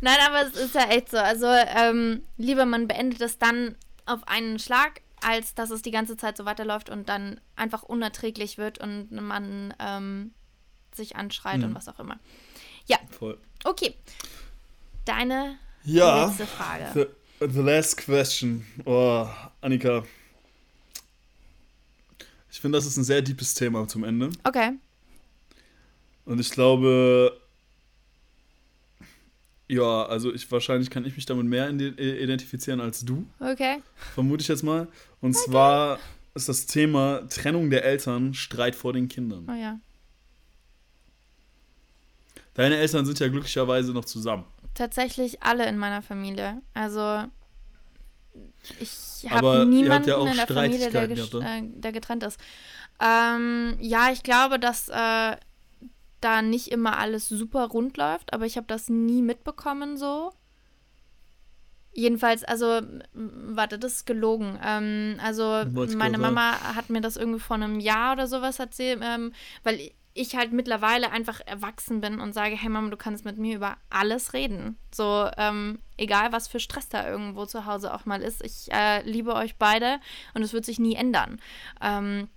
[0.00, 1.18] Nein, aber es ist ja echt so.
[1.18, 6.16] Also, ähm, lieber man beendet es dann auf einen Schlag, als dass es die ganze
[6.16, 10.32] Zeit so weiterläuft und dann einfach unerträglich wird und man ähm,
[10.94, 11.64] sich anschreit Mhm.
[11.64, 12.18] und was auch immer.
[12.86, 13.38] Ja, Voll.
[13.64, 13.94] okay.
[15.04, 16.26] Deine Ja.
[16.26, 16.90] letzte Frage.
[17.40, 18.66] The, the last question.
[18.84, 19.26] Oh,
[19.60, 20.04] Annika.
[22.50, 24.30] Ich finde, das ist ein sehr deepes Thema zum Ende.
[24.44, 24.72] Okay.
[26.24, 27.40] Und ich glaube,
[29.68, 33.82] ja, also ich wahrscheinlich kann ich mich damit mehr ide- identifizieren als du, Okay.
[34.14, 34.88] vermute ich jetzt mal.
[35.20, 35.98] Und zwar
[36.34, 39.46] ist das Thema Trennung der Eltern, Streit vor den Kindern.
[39.50, 39.78] Oh ja.
[42.54, 44.44] Deine Eltern sind ja glücklicherweise noch zusammen.
[44.74, 46.60] Tatsächlich alle in meiner Familie.
[46.74, 47.24] Also
[48.80, 52.38] ich habe niemanden ja auch in der Familie, der, äh, der getrennt ist.
[53.00, 55.36] Ähm, ja, ich glaube, dass äh,
[56.20, 60.32] da nicht immer alles super rund läuft, aber ich habe das nie mitbekommen so.
[61.92, 62.80] Jedenfalls, also,
[63.12, 64.58] warte, das ist gelogen.
[64.64, 65.64] Ähm, also,
[65.96, 69.32] meine Mama hat mir das irgendwie vor einem Jahr oder sowas erzählt, ähm,
[69.64, 73.56] weil ich halt mittlerweile einfach erwachsen bin und sage, hey Mama, du kannst mit mir
[73.56, 74.76] über alles reden.
[74.92, 78.44] So, ähm, egal was für Stress da irgendwo zu Hause auch mal ist.
[78.44, 80.00] Ich äh, liebe euch beide
[80.34, 81.40] und es wird sich nie ändern.
[81.80, 82.28] Ähm,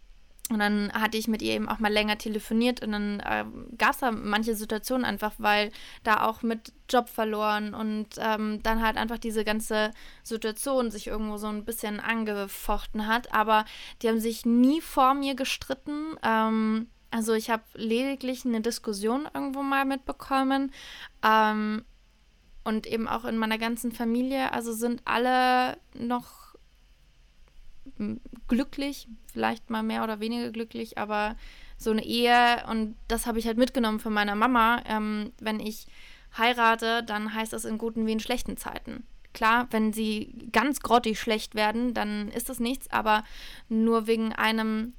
[0.51, 3.45] und dann hatte ich mit ihr eben auch mal länger telefoniert und dann äh,
[3.77, 5.71] gab es da manche Situationen einfach, weil
[6.03, 9.91] da auch mit Job verloren und ähm, dann halt einfach diese ganze
[10.23, 13.33] Situation sich irgendwo so ein bisschen angefochten hat.
[13.33, 13.63] Aber
[14.01, 16.17] die haben sich nie vor mir gestritten.
[16.21, 20.73] Ähm, also ich habe lediglich eine Diskussion irgendwo mal mitbekommen.
[21.23, 21.85] Ähm,
[22.63, 26.50] und eben auch in meiner ganzen Familie, also sind alle noch
[28.47, 31.35] glücklich, vielleicht mal mehr oder weniger glücklich, aber
[31.77, 34.81] so eine Ehe und das habe ich halt mitgenommen von meiner Mama.
[34.85, 35.87] Ähm, wenn ich
[36.37, 39.03] heirate, dann heißt das in guten wie in schlechten Zeiten.
[39.33, 43.23] Klar, wenn sie ganz grottig schlecht werden, dann ist das nichts, aber
[43.69, 44.93] nur wegen einem,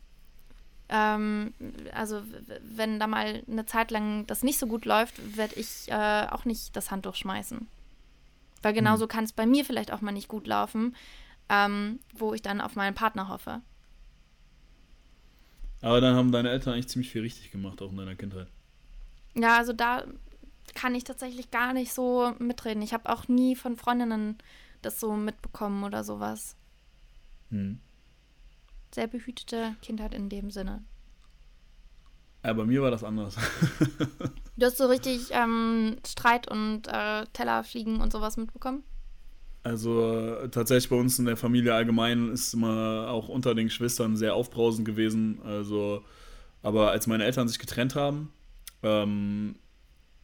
[0.88, 1.52] ähm,
[1.94, 2.22] also
[2.62, 6.44] wenn da mal eine Zeit lang das nicht so gut läuft, werde ich äh, auch
[6.44, 7.68] nicht das Handtuch schmeißen.
[8.62, 10.94] Weil genauso kann es bei mir vielleicht auch mal nicht gut laufen,
[11.48, 13.60] ähm, wo ich dann auf meinen Partner hoffe.
[15.80, 18.48] Aber dann haben deine Eltern eigentlich ziemlich viel richtig gemacht, auch in deiner Kindheit.
[19.34, 20.04] Ja, also da
[20.74, 22.82] kann ich tatsächlich gar nicht so mitreden.
[22.82, 24.38] Ich habe auch nie von Freundinnen
[24.80, 26.56] das so mitbekommen oder sowas.
[27.50, 27.80] Hm.
[28.94, 30.84] Sehr behütete Kindheit in dem Sinne.
[32.44, 33.36] Ja, bei mir war das anders.
[34.54, 38.84] Du hast so richtig ähm, Streit und äh, Teller fliegen und sowas mitbekommen?
[39.64, 44.16] Also äh, tatsächlich bei uns in der Familie allgemein ist immer auch unter den Geschwistern
[44.16, 45.40] sehr aufbrausend gewesen.
[45.44, 46.02] Also,
[46.62, 48.32] aber als meine Eltern sich getrennt haben,
[48.82, 49.54] ähm,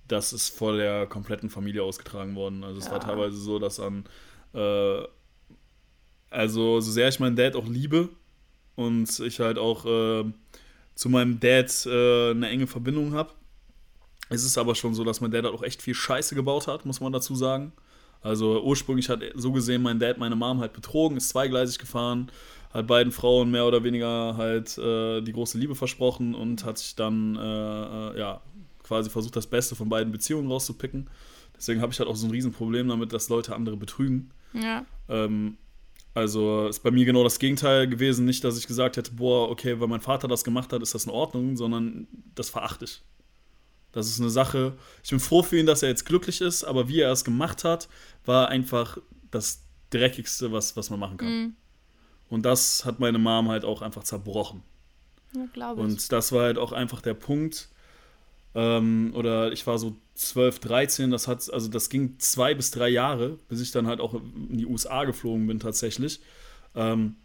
[0.08, 2.64] das ist vor der kompletten Familie ausgetragen worden.
[2.64, 3.04] Also es war Ja.
[3.04, 4.04] teilweise so, dass an
[4.54, 5.02] äh,
[6.30, 8.08] also so sehr ich meinen Dad auch liebe
[8.76, 10.24] und ich halt auch äh,
[10.94, 13.32] zu meinem Dad äh, eine enge Verbindung habe,
[14.30, 16.84] ist es aber schon so, dass mein Dad halt auch echt viel Scheiße gebaut hat,
[16.84, 17.72] muss man dazu sagen.
[18.20, 22.30] Also ursprünglich hat so gesehen mein Dad meine Mom halt betrogen, ist zweigleisig gefahren,
[22.72, 26.96] hat beiden Frauen mehr oder weniger halt äh, die große Liebe versprochen und hat sich
[26.96, 28.40] dann äh, äh, ja
[28.82, 31.08] quasi versucht, das Beste von beiden Beziehungen rauszupicken.
[31.56, 34.30] Deswegen habe ich halt auch so ein Riesenproblem damit, dass Leute andere betrügen.
[34.52, 34.84] Ja.
[35.08, 35.58] Ähm,
[36.14, 38.24] also ist bei mir genau das Gegenteil gewesen.
[38.24, 41.04] Nicht, dass ich gesagt hätte, boah, okay, weil mein Vater das gemacht hat, ist das
[41.04, 43.02] in Ordnung, sondern das verachte ich.
[43.98, 44.76] Das ist eine Sache.
[45.02, 47.64] Ich bin froh für ihn, dass er jetzt glücklich ist, aber wie er es gemacht
[47.64, 47.88] hat,
[48.24, 48.98] war einfach
[49.30, 51.28] das Dreckigste, was, was man machen kann.
[51.28, 51.56] Mhm.
[52.28, 54.62] Und das hat meine Mom halt auch einfach zerbrochen.
[55.34, 55.72] Ja.
[55.72, 57.68] Und das war halt auch einfach der Punkt.
[58.54, 62.88] Ähm, oder ich war so 12, 13, das hat, also das ging zwei bis drei
[62.88, 66.20] Jahre, bis ich dann halt auch in die USA geflogen bin tatsächlich.
[66.74, 67.16] Ähm,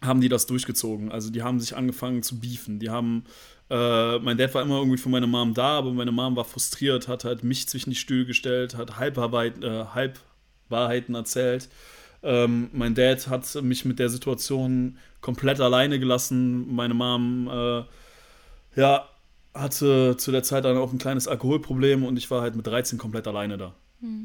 [0.00, 1.10] haben die das durchgezogen.
[1.10, 2.78] Also die haben sich angefangen zu beefen.
[2.78, 3.24] Die haben,
[3.70, 7.08] äh, mein Dad war immer irgendwie für meine Mom da, aber meine Mom war frustriert,
[7.08, 11.68] hat halt mich zwischen die Stühle gestellt, hat Halbwahrheit, äh, Halbwahrheiten erzählt.
[12.22, 16.74] Ähm, mein Dad hat mich mit der Situation komplett alleine gelassen.
[16.74, 17.84] Meine Mom, äh,
[18.80, 19.08] ja,
[19.54, 22.98] hatte zu der Zeit dann auch ein kleines Alkoholproblem und ich war halt mit 13
[22.98, 23.74] komplett alleine da.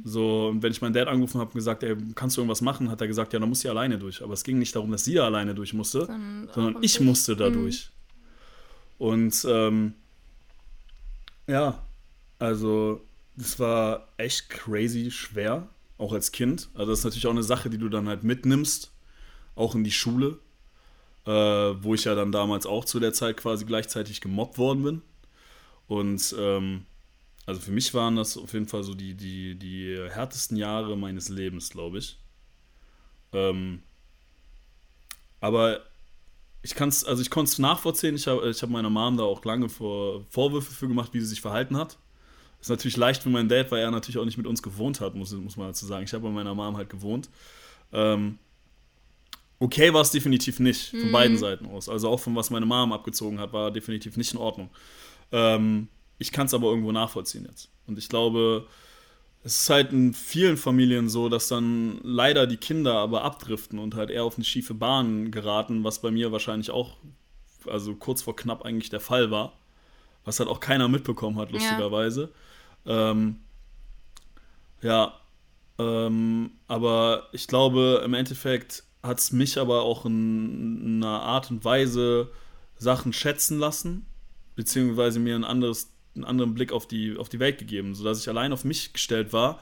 [0.03, 2.89] So, und wenn ich meinen Dad angerufen habe und gesagt, ey, kannst du irgendwas machen,
[2.89, 4.21] hat er gesagt, ja, dann muss sie alleine durch.
[4.23, 7.35] Aber es ging nicht darum, dass sie da alleine durch musste, Sondern sondern ich musste
[7.35, 7.53] da Mhm.
[8.99, 9.95] Und ähm,
[11.47, 11.83] ja,
[12.39, 13.01] also
[13.35, 16.69] das war echt crazy schwer, auch als Kind.
[16.75, 18.91] Also das ist natürlich auch eine Sache, die du dann halt mitnimmst,
[19.55, 20.39] auch in die Schule,
[21.25, 25.01] äh, wo ich ja dann damals auch zu der Zeit quasi gleichzeitig gemobbt worden bin.
[25.87, 26.85] Und ähm,
[27.45, 31.29] also für mich waren das auf jeden Fall so die, die, die härtesten Jahre meines
[31.29, 32.19] Lebens, glaube ich.
[33.33, 33.81] Ähm,
[35.41, 35.81] Aber
[36.61, 38.15] ich kann es, also ich konnte es nachvollziehen.
[38.15, 41.27] Ich habe ich hab meiner Mom da auch lange vor, Vorwürfe für gemacht, wie sie
[41.27, 41.97] sich verhalten hat.
[42.61, 45.15] Ist natürlich leicht für meinen Dad, weil er natürlich auch nicht mit uns gewohnt hat,
[45.15, 46.03] muss, muss man dazu sagen.
[46.03, 47.29] Ich habe bei meiner Mom halt gewohnt.
[47.93, 48.37] Ähm,
[49.59, 51.11] okay war es definitiv nicht, von mhm.
[51.11, 51.87] beiden Seiten aus.
[51.87, 54.69] Also auch von was meine Mom abgezogen hat, war definitiv nicht in Ordnung.
[55.31, 55.87] Ähm,
[56.17, 57.69] ich kann es aber irgendwo nachvollziehen jetzt.
[57.87, 58.67] Und ich glaube,
[59.43, 63.95] es ist halt in vielen Familien so, dass dann leider die Kinder aber abdriften und
[63.95, 66.97] halt eher auf eine schiefe Bahn geraten, was bei mir wahrscheinlich auch,
[67.65, 69.53] also kurz vor knapp eigentlich der Fall war.
[70.25, 72.29] Was halt auch keiner mitbekommen hat, lustigerweise.
[72.85, 73.37] Ja, ähm,
[74.81, 75.13] ja
[75.79, 81.49] ähm, aber ich glaube, im Endeffekt hat es mich aber auch in, in einer Art
[81.49, 82.29] und Weise
[82.77, 84.05] Sachen schätzen lassen,
[84.55, 85.89] beziehungsweise mir ein anderes
[86.19, 89.33] einen anderen Blick auf die, auf die Welt gegeben, sodass ich allein auf mich gestellt
[89.33, 89.61] war.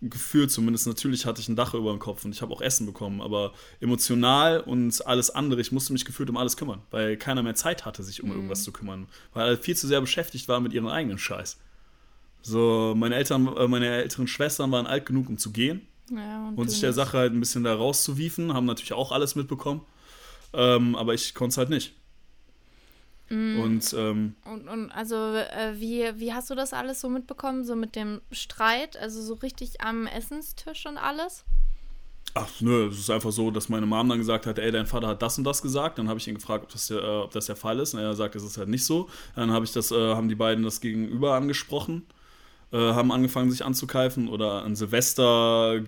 [0.00, 2.86] Gefühlt zumindest, natürlich hatte ich ein Dach über dem Kopf und ich habe auch Essen
[2.86, 7.42] bekommen, aber emotional und alles andere, ich musste mich gefühlt um alles kümmern, weil keiner
[7.42, 8.36] mehr Zeit hatte, sich um mhm.
[8.36, 11.58] irgendwas zu kümmern, weil er viel zu sehr beschäftigt war mit ihrem eigenen Scheiß.
[12.42, 16.58] So, meine Eltern, äh, meine älteren Schwestern waren alt genug, um zu gehen ja, und,
[16.58, 19.80] und sich der Sache halt ein bisschen da rauszuwiefen, haben natürlich auch alles mitbekommen,
[20.52, 21.97] ähm, aber ich konnte es halt nicht.
[23.28, 23.60] Mm.
[23.60, 27.64] Und, ähm, und, und, also, äh, wie, wie hast du das alles so mitbekommen?
[27.64, 28.96] So mit dem Streit?
[28.96, 31.44] Also so richtig am Essenstisch und alles?
[32.34, 35.08] Ach, nö, es ist einfach so, dass meine Mom dann gesagt hat, ey, dein Vater
[35.08, 35.98] hat das und das gesagt.
[35.98, 37.94] Dann habe ich ihn gefragt, ob das, der, äh, ob das der Fall ist.
[37.94, 39.08] Und er sagt, es ist halt nicht so.
[39.34, 42.06] Dann habe ich das, äh, haben die beiden das gegenüber angesprochen,
[42.72, 44.28] äh, haben angefangen, sich anzukeifen.
[44.28, 45.82] Oder an Silvester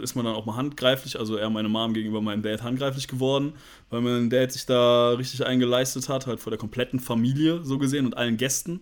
[0.00, 3.54] ist man dann auch mal handgreiflich, also eher meine Mom gegenüber meinem Dad handgreiflich geworden,
[3.90, 8.06] weil mein Dad sich da richtig eingeleistet hat, halt vor der kompletten Familie so gesehen
[8.06, 8.80] und allen Gästen.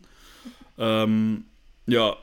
[0.76, 1.46] Ähm,
[1.86, 2.16] ja,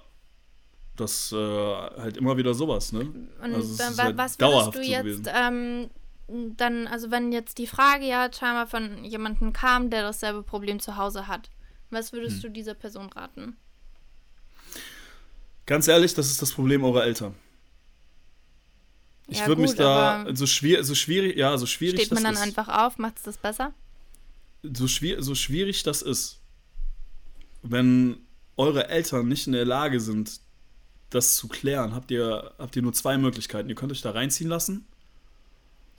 [0.95, 3.01] das äh, halt immer wieder sowas, ne?
[3.01, 5.89] Und also dann, halt was würdest du jetzt ähm,
[6.57, 10.97] dann, also wenn jetzt die Frage ja scheinbar von jemandem kam, der dasselbe Problem zu
[10.97, 11.49] Hause hat,
[11.89, 12.41] was würdest hm.
[12.41, 13.57] du dieser Person raten?
[15.66, 17.36] Ganz ehrlich, das ist das Problem eurer Eltern.
[19.32, 22.01] Ich ja, würde mich da so, schwer, so schwierig, ja, so schwierig.
[22.01, 23.73] Steht man dann ist, einfach auf, macht es das besser?
[24.61, 26.41] So, schwer, so schwierig das ist,
[27.63, 28.17] wenn
[28.57, 30.41] eure Eltern nicht in der Lage sind,
[31.11, 33.69] das zu klären, habt ihr, habt ihr nur zwei Möglichkeiten.
[33.69, 34.86] Ihr könnt euch da reinziehen lassen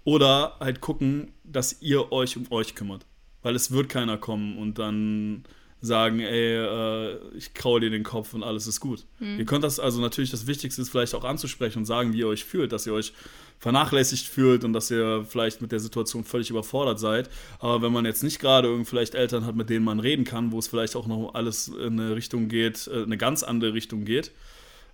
[0.05, 3.07] oder halt gucken, dass ihr euch um euch kümmert.
[3.41, 5.45] Weil es wird keiner kommen und dann
[5.83, 9.05] sagen, ey, äh, ich kraue dir den Kopf und alles ist gut.
[9.19, 9.41] Mhm.
[9.41, 12.29] Ihr könnt das, also natürlich das Wichtigste ist vielleicht auch anzusprechen und sagen, wie ihr
[12.29, 13.13] euch fühlt, dass ihr euch
[13.59, 17.29] vernachlässigt fühlt und dass ihr vielleicht mit der Situation völlig überfordert seid.
[17.59, 20.53] Aber wenn man jetzt nicht gerade irgendwie vielleicht Eltern hat, mit denen man reden kann,
[20.53, 24.05] wo es vielleicht auch noch alles in eine Richtung geht, äh, eine ganz andere Richtung
[24.05, 24.31] geht,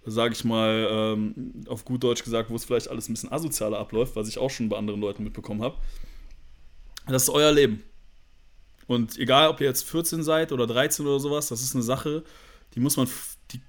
[0.06, 3.78] sage ich mal, ähm, auf gut Deutsch gesagt, wo es vielleicht alles ein bisschen asozialer
[3.78, 5.76] abläuft, was ich auch schon bei anderen Leuten mitbekommen habe.
[7.06, 7.82] Das ist euer Leben.
[8.88, 12.24] Und egal, ob ihr jetzt 14 seid oder 13 oder sowas, das ist eine Sache,
[12.74, 13.06] die muss man,
[13.52, 13.60] die,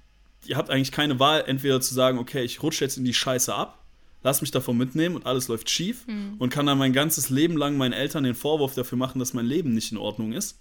[0.46, 3.54] ihr habt eigentlich keine Wahl, entweder zu sagen, okay, ich rutsche jetzt in die Scheiße
[3.54, 3.84] ab,
[4.22, 6.36] lass mich davon mitnehmen und alles läuft schief mhm.
[6.38, 9.44] und kann dann mein ganzes Leben lang meinen Eltern den Vorwurf dafür machen, dass mein
[9.46, 10.58] Leben nicht in Ordnung ist.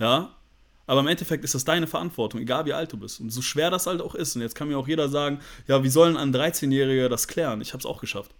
[0.00, 0.34] Ja,
[0.86, 3.20] aber im Endeffekt ist das deine Verantwortung, egal wie alt du bist.
[3.20, 4.34] Und so schwer das halt auch ist.
[4.34, 7.60] Und jetzt kann mir auch jeder sagen, ja, wie sollen ein 13-Jähriger das klären?
[7.60, 8.34] Ich habe es auch geschafft.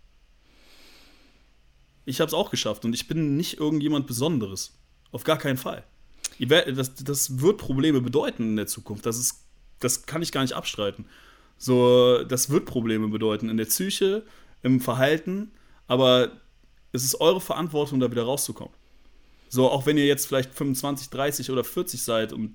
[2.07, 4.78] Ich habe es auch geschafft und ich bin nicht irgendjemand Besonderes.
[5.13, 5.85] Auf gar keinen Fall.
[6.39, 9.07] Das, das wird Probleme bedeuten in der Zukunft.
[9.07, 9.45] Das, ist,
[9.81, 11.07] das kann ich gar nicht abstreiten.
[11.57, 14.23] So, das wird Probleme bedeuten in der Psyche,
[14.63, 15.51] im Verhalten,
[15.89, 16.31] aber
[16.93, 18.73] es ist eure Verantwortung, da wieder rauszukommen.
[19.49, 22.55] So, auch wenn ihr jetzt vielleicht 25, 30 oder 40 seid und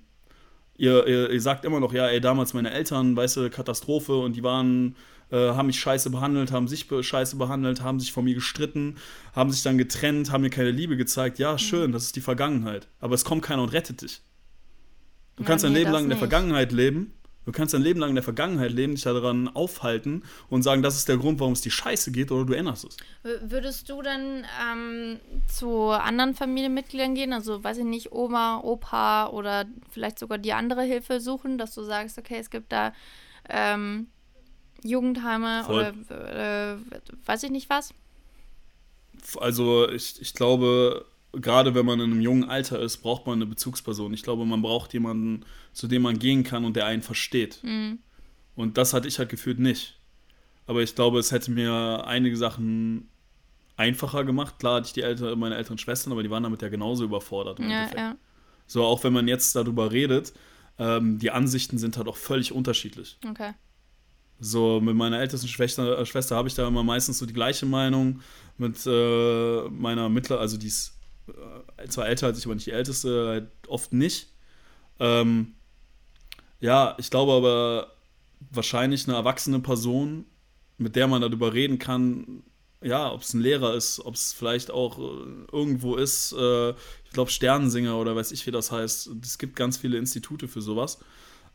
[0.77, 4.35] ihr, ihr, ihr sagt immer noch, ja, ey, damals meine Eltern, weißt du, Katastrophe und
[4.35, 4.95] die waren
[5.37, 8.97] haben mich scheiße behandelt, haben sich scheiße behandelt, haben sich von mir gestritten,
[9.35, 11.39] haben sich dann getrennt, haben mir keine Liebe gezeigt.
[11.39, 11.57] Ja, mhm.
[11.59, 12.87] schön, das ist die Vergangenheit.
[12.99, 14.21] Aber es kommt keiner und rettet dich.
[15.35, 17.13] Du kannst dein nee, Leben lang in der Vergangenheit leben.
[17.45, 20.95] Du kannst dein Leben lang in der Vergangenheit leben, dich daran aufhalten und sagen, das
[20.95, 22.97] ist der Grund, warum es dir scheiße geht, oder du änderst es.
[23.41, 29.65] Würdest du dann ähm, zu anderen Familienmitgliedern gehen, also weiß ich nicht, Oma, Opa oder
[29.89, 32.93] vielleicht sogar die andere Hilfe suchen, dass du sagst, okay, es gibt da
[33.49, 34.07] ähm,
[34.83, 35.93] Jugendheime Voll.
[36.09, 36.77] oder äh,
[37.25, 37.93] weiß ich nicht was?
[39.37, 43.45] Also ich, ich glaube, gerade wenn man in einem jungen Alter ist, braucht man eine
[43.45, 44.13] Bezugsperson.
[44.13, 47.59] Ich glaube, man braucht jemanden, zu dem man gehen kann und der einen versteht.
[47.63, 47.99] Mhm.
[48.55, 49.99] Und das hatte ich halt gefühlt nicht.
[50.67, 53.09] Aber ich glaube, es hätte mir einige Sachen
[53.75, 54.59] einfacher gemacht.
[54.59, 57.59] Klar hatte ich die Eltern, meine älteren Schwestern, aber die waren damit ja genauso überfordert.
[57.59, 58.15] ja, ja.
[58.65, 60.33] So, auch wenn man jetzt darüber redet,
[60.79, 63.17] ähm, die Ansichten sind halt auch völlig unterschiedlich.
[63.27, 63.53] Okay.
[64.43, 67.65] So, mit meiner ältesten Schwester, äh, Schwester habe ich da immer meistens so die gleiche
[67.65, 68.19] Meinung.
[68.57, 70.97] Mit äh, meiner Mittler, also die ist
[71.77, 74.27] äh, zwar älter als ich, aber nicht die älteste, halt oft nicht.
[74.99, 75.53] Ähm,
[76.59, 77.93] ja, ich glaube aber
[78.51, 80.25] wahrscheinlich eine erwachsene Person,
[80.77, 82.43] mit der man darüber reden kann,
[82.81, 87.11] ja, ob es ein Lehrer ist, ob es vielleicht auch äh, irgendwo ist, äh, ich
[87.13, 89.09] glaube Sternensinger oder weiß ich, wie das heißt.
[89.23, 90.99] Es gibt ganz viele Institute für sowas,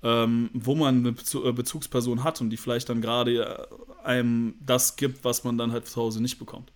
[0.03, 1.09] ähm, wo man eine
[1.45, 3.69] äh, Bezugsperson hat und die vielleicht dann gerade
[4.05, 6.73] einem das gibt, was man dann halt zu Hause nicht bekommt.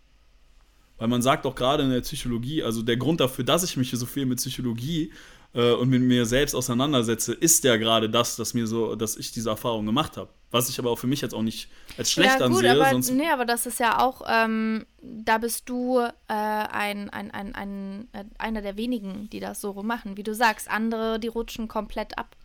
[0.99, 3.91] Weil man sagt auch gerade in der Psychologie, also der Grund dafür, dass ich mich
[3.91, 5.13] so viel mit Psychologie
[5.55, 9.33] äh, und mit mir selbst auseinandersetze, ist ja gerade das, dass mir so, dass ich
[9.33, 10.31] diese Erfahrung gemacht habe.
[10.51, 12.73] Was ich aber auch für mich jetzt auch nicht als schlecht ja, gut, ansehe.
[12.73, 17.31] Aber, sonst nee, aber das ist ja auch, ähm, da bist du äh, ein, ein,
[17.31, 20.17] ein, ein, äh, einer der wenigen, die das so machen.
[20.17, 22.37] Wie du sagst, andere, die rutschen komplett ab.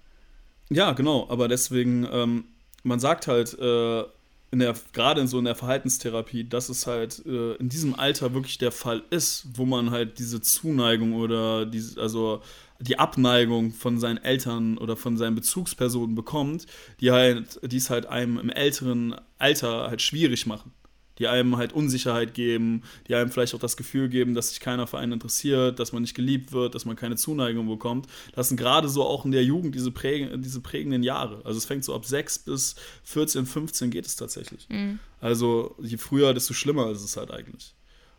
[0.70, 2.46] Ja, genau, aber deswegen, ähm,
[2.84, 4.04] man sagt halt, äh,
[4.50, 8.34] in der, gerade in so in der Verhaltenstherapie, dass es halt äh, in diesem Alter
[8.34, 12.42] wirklich der Fall ist, wo man halt diese Zuneigung oder diese, also
[12.80, 16.66] die Abneigung von seinen Eltern oder von seinen Bezugspersonen bekommt,
[17.02, 20.72] die halt, die es halt einem im älteren Alter halt schwierig machen.
[21.20, 24.88] Die einem halt Unsicherheit geben, die einem vielleicht auch das Gefühl geben, dass sich keiner
[24.88, 28.08] für einen interessiert, dass man nicht geliebt wird, dass man keine Zuneigung bekommt.
[28.34, 31.42] Das sind gerade so auch in der Jugend diese, prägen, diese prägenden Jahre.
[31.44, 34.68] Also es fängt so ab 6 bis 14, 15 geht es tatsächlich.
[34.70, 35.00] Mhm.
[35.20, 37.74] Also je früher, desto schlimmer ist es halt eigentlich.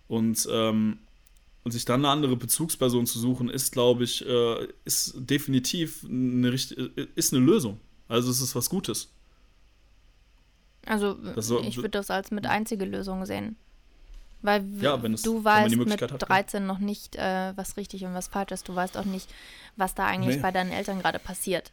[0.08, 0.98] Und ähm,
[1.68, 6.48] und sich dann eine andere Bezugsperson zu suchen, ist, glaube ich, äh, ist definitiv eine,
[6.48, 7.78] ist eine Lösung.
[8.08, 9.10] Also es ist was Gutes.
[10.88, 13.56] Also so, ich würde das als mit einzige Lösung sehen.
[14.40, 18.52] Weil ja, es, du weißt mit 13 noch nicht, äh, was richtig und was falsch
[18.52, 18.68] ist.
[18.68, 19.28] Du weißt auch nicht,
[19.76, 20.42] was da eigentlich nee.
[20.42, 21.72] bei deinen Eltern gerade passiert.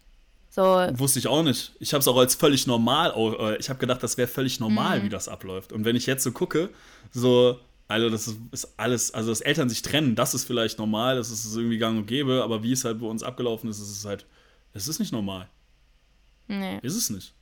[0.49, 0.63] So.
[0.63, 1.73] Wusste ich auch nicht.
[1.79, 4.99] Ich habe es auch als völlig normal, äh, ich habe gedacht, das wäre völlig normal,
[4.99, 5.03] mhm.
[5.03, 5.73] wie das abläuft.
[5.73, 6.69] Und wenn ich jetzt so gucke,
[7.11, 11.17] so, also das ist, ist, alles, also dass Eltern sich trennen, das ist vielleicht normal,
[11.17, 13.91] das ist irgendwie gang und gäbe, aber wie es halt bei uns abgelaufen ist, ist
[13.91, 14.25] es halt,
[14.73, 15.49] es ist nicht normal.
[16.47, 16.79] Nee.
[16.81, 17.33] Ist es nicht.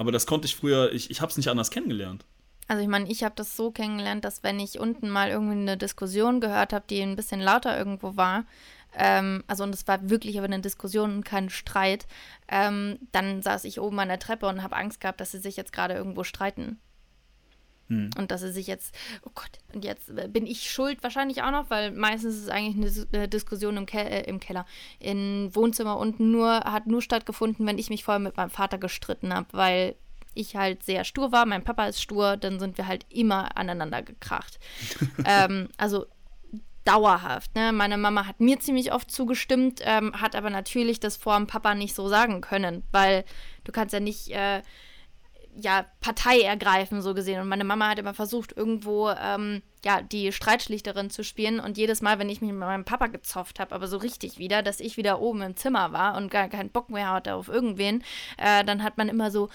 [0.00, 2.24] Aber das konnte ich früher, ich, ich habe es nicht anders kennengelernt.
[2.68, 5.76] Also ich meine, ich habe das so kennengelernt, dass wenn ich unten mal irgendwie eine
[5.76, 8.46] Diskussion gehört habe, die ein bisschen lauter irgendwo war,
[8.96, 12.06] ähm, also und es war wirklich aber eine Diskussion und kein Streit,
[12.48, 15.58] ähm, dann saß ich oben an der Treppe und habe Angst gehabt, dass sie sich
[15.58, 16.80] jetzt gerade irgendwo streiten.
[17.90, 18.10] Hm.
[18.16, 21.70] Und dass er sich jetzt, oh Gott, und jetzt bin ich schuld wahrscheinlich auch noch,
[21.70, 24.64] weil meistens ist es eigentlich eine Diskussion im, Ke äh, im Keller.
[25.00, 29.34] Im Wohnzimmer unten nur, hat nur stattgefunden, wenn ich mich vorher mit meinem Vater gestritten
[29.34, 29.96] habe, weil
[30.34, 34.02] ich halt sehr stur war, mein Papa ist stur, dann sind wir halt immer aneinander
[34.02, 34.60] gekracht.
[35.24, 36.06] ähm, also
[36.84, 37.56] dauerhaft.
[37.56, 37.72] Ne?
[37.72, 41.74] Meine Mama hat mir ziemlich oft zugestimmt, ähm, hat aber natürlich das vor dem Papa
[41.74, 43.24] nicht so sagen können, weil
[43.64, 44.62] du kannst ja nicht äh,
[45.60, 47.40] ja, Partei ergreifen, so gesehen.
[47.40, 51.60] Und meine Mama hat immer versucht, irgendwo ähm, ja, die Streitschlichterin zu spielen.
[51.60, 54.62] Und jedes Mal, wenn ich mich mit meinem Papa gezofft habe, aber so richtig wieder,
[54.62, 58.02] dass ich wieder oben im Zimmer war und gar keinen Bock mehr hatte auf irgendwen,
[58.38, 59.48] äh, dann hat man immer so,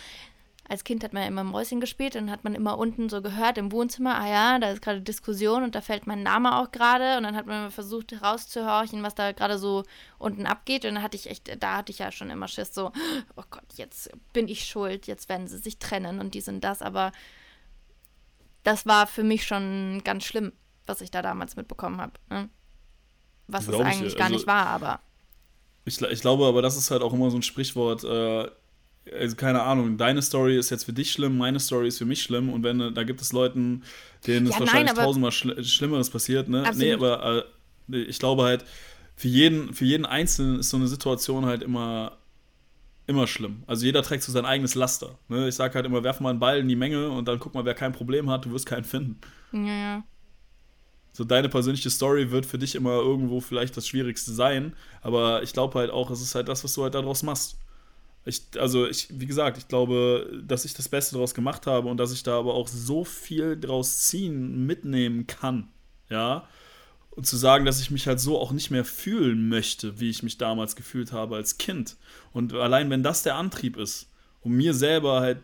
[0.68, 3.58] als Kind hat man ja immer Mäuschen gespielt und hat man immer unten so gehört
[3.58, 7.18] im Wohnzimmer, ah ja, da ist gerade Diskussion und da fällt mein Name auch gerade
[7.18, 9.84] und dann hat man versucht rauszuhorchen, was da gerade so
[10.18, 12.92] unten abgeht und dann hatte ich echt, da hatte ich ja schon immer Schiss so,
[13.36, 16.82] oh Gott, jetzt bin ich schuld, jetzt werden sie sich trennen und dies und das,
[16.82, 17.12] aber
[18.64, 20.52] das war für mich schon ganz schlimm,
[20.88, 22.14] was ich da damals mitbekommen habe.
[22.30, 22.50] Ne?
[23.48, 25.02] Was es eigentlich ich, gar also, nicht war, aber.
[25.86, 28.50] Ich, ich glaube aber, das ist halt auch immer so ein Sprichwort, äh,
[29.14, 32.22] also keine Ahnung, deine Story ist jetzt für dich schlimm, meine Story ist für mich
[32.24, 33.84] schlimm und wenn da gibt es Leuten,
[34.26, 36.60] denen ja, es wahrscheinlich nein, tausendmal Schl Schlimmeres passiert, ne?
[36.66, 36.80] Absolut.
[36.80, 37.46] Nee, aber
[37.90, 38.66] äh, ich glaube halt,
[39.16, 42.18] für jeden, für jeden Einzelnen ist so eine Situation halt immer,
[43.08, 43.64] immer schlimm.
[43.68, 45.18] Also jeder trägt so sein eigenes Laster.
[45.30, 45.48] Ne?
[45.48, 47.66] Ich sage halt immer, werf mal einen Ball in die Menge und dann guck mal,
[47.66, 49.20] wer kein Problem hat, du wirst keinen finden.
[49.54, 50.04] Ja, ja.
[51.14, 55.54] So deine persönliche Story wird für dich immer irgendwo vielleicht das Schwierigste sein, aber ich
[55.54, 57.58] glaube halt auch, es ist halt das, was du halt daraus machst.
[58.26, 61.98] Ich, also ich, wie gesagt, ich glaube, dass ich das Beste daraus gemacht habe und
[61.98, 65.70] dass ich da aber auch so viel draus ziehen, mitnehmen kann.
[66.10, 66.48] Ja.
[67.12, 70.24] Und zu sagen, dass ich mich halt so auch nicht mehr fühlen möchte, wie ich
[70.24, 71.98] mich damals gefühlt habe als Kind.
[72.34, 74.10] Und allein wenn das der Antrieb ist,
[74.42, 75.40] um mir selber halt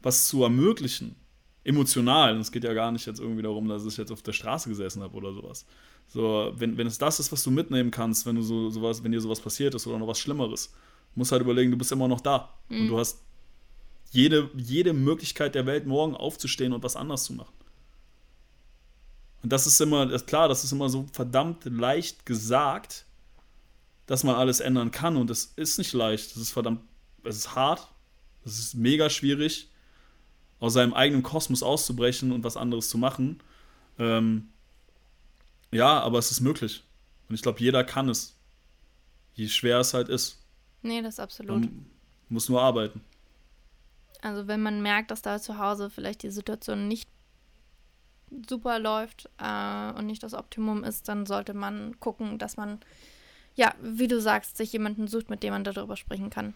[0.00, 1.16] was zu ermöglichen,
[1.64, 4.32] emotional, und es geht ja gar nicht jetzt irgendwie darum, dass ich jetzt auf der
[4.32, 5.66] Straße gesessen habe oder sowas.
[6.06, 9.12] So, wenn, wenn es das ist, was du mitnehmen kannst, wenn du so sowas, wenn
[9.12, 10.72] dir sowas passiert ist oder noch was Schlimmeres,
[11.14, 12.54] musst halt überlegen, du bist immer noch da.
[12.68, 12.80] Mhm.
[12.80, 13.20] Und du hast
[14.12, 17.54] jede, jede Möglichkeit der Welt, morgen aufzustehen und was anders zu machen.
[19.42, 23.06] Und das ist immer, klar, das ist immer so verdammt leicht gesagt,
[24.06, 25.16] dass man alles ändern kann.
[25.16, 26.32] Und das ist nicht leicht.
[26.32, 26.80] Das ist verdammt
[27.24, 27.86] es ist hart,
[28.44, 29.68] es ist mega schwierig,
[30.58, 33.40] aus seinem eigenen Kosmos auszubrechen und was anderes zu machen.
[33.98, 34.48] Ähm,
[35.70, 36.82] ja, aber es ist möglich.
[37.28, 38.34] Und ich glaube, jeder kann es.
[39.34, 40.38] Je schwer es halt ist.
[40.82, 41.62] Nee, das ist absolut.
[41.62, 41.86] Man
[42.28, 43.00] muss nur arbeiten.
[44.22, 47.08] Also wenn man merkt, dass da zu Hause vielleicht die Situation nicht
[48.48, 52.78] super läuft äh, und nicht das Optimum ist, dann sollte man gucken, dass man,
[53.54, 56.54] ja, wie du sagst, sich jemanden sucht, mit dem man darüber sprechen kann.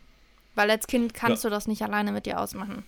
[0.54, 1.50] Weil als Kind kannst ja.
[1.50, 2.84] du das nicht alleine mit dir ausmachen.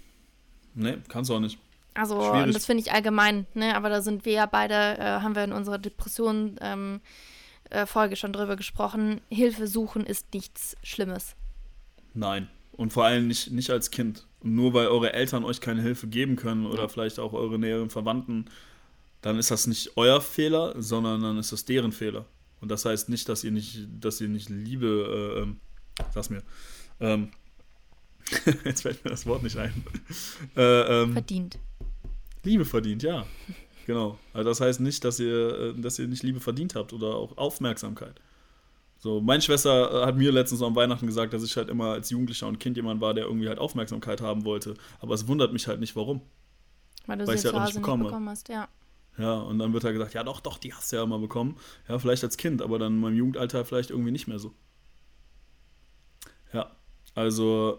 [0.74, 1.58] Nee, kannst du auch nicht.
[1.94, 3.74] Also, und das finde ich allgemein, ne?
[3.74, 7.00] Aber da sind wir ja beide, äh, haben wir in unserer Depression ähm,
[7.70, 9.20] äh, Folge schon drüber gesprochen.
[9.28, 11.34] Hilfe suchen ist nichts Schlimmes.
[12.14, 12.48] Nein.
[12.72, 14.26] Und vor allem nicht, nicht als Kind.
[14.42, 16.88] Nur weil eure Eltern euch keine Hilfe geben können oder ja.
[16.88, 18.46] vielleicht auch eure näheren Verwandten,
[19.22, 22.26] dann ist das nicht euer Fehler, sondern dann ist das deren Fehler.
[22.60, 25.60] Und das heißt nicht, dass ihr nicht, dass ihr nicht Liebe, äh, ähm,
[26.12, 26.42] sag's mir,
[27.00, 27.30] ähm,
[28.64, 29.72] jetzt fällt mir das Wort nicht ein.
[30.56, 31.58] Äh, ähm, verdient.
[32.42, 33.26] Liebe verdient, ja.
[33.86, 34.18] Genau.
[34.32, 37.38] Also das heißt nicht, dass ihr, äh, dass ihr nicht Liebe verdient habt oder auch
[37.38, 38.20] Aufmerksamkeit.
[38.98, 42.10] So, meine Schwester äh, hat mir letztens am Weihnachten gesagt, dass ich halt immer als
[42.10, 44.74] Jugendlicher und Kind jemand war, der irgendwie halt Aufmerksamkeit haben wollte.
[44.98, 46.20] Aber es wundert mich halt nicht, warum.
[47.06, 48.68] Weil du Weil sie halt auch nicht bekommen, nicht bekommen hast, ja.
[49.18, 51.56] Ja, und dann wird halt gesagt, ja doch, doch, die hast du ja immer bekommen.
[51.88, 54.52] Ja, vielleicht als Kind, aber dann in meinem Jugendalter vielleicht irgendwie nicht mehr so.
[56.52, 56.72] Ja,
[57.14, 57.78] also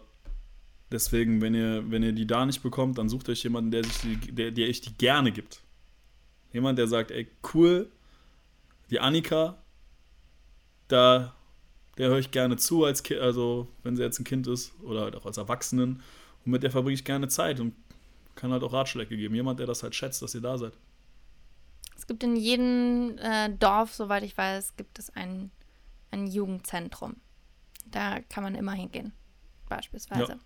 [0.89, 3.97] deswegen, wenn ihr, wenn ihr die da nicht bekommt, dann sucht euch jemanden, der, sich
[3.99, 5.61] die, der, der euch die gerne gibt.
[6.53, 7.91] Jemand, der sagt, ey, cool,
[8.89, 9.57] die Annika,
[10.87, 11.35] da,
[11.97, 15.01] der höre ich gerne zu, als kind, also wenn sie jetzt ein Kind ist oder
[15.01, 16.01] halt auch als Erwachsenen.
[16.45, 17.73] Und mit der verbringe ich gerne Zeit und
[18.35, 19.35] kann halt auch Ratschläge geben.
[19.35, 20.73] Jemand, der das halt schätzt, dass ihr da seid.
[21.97, 25.51] Es gibt in jedem äh, Dorf, soweit ich weiß, gibt es ein,
[26.11, 27.17] ein Jugendzentrum.
[27.85, 29.13] Da kann man immer hingehen,
[29.67, 30.33] beispielsweise.
[30.33, 30.39] Ja.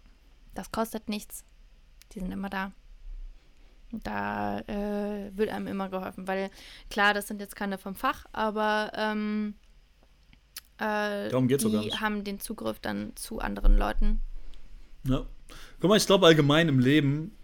[0.55, 1.43] Das kostet nichts.
[2.13, 2.71] Die sind immer da.
[3.91, 6.49] Da äh, wird einem immer geholfen, weil
[6.89, 9.55] klar, das sind jetzt keine vom Fach, aber ähm,
[10.77, 14.21] äh, Darum geht's die haben den Zugriff dann zu anderen Leuten.
[15.03, 15.25] Ja.
[15.79, 17.35] Guck mal, ich glaube allgemein im Leben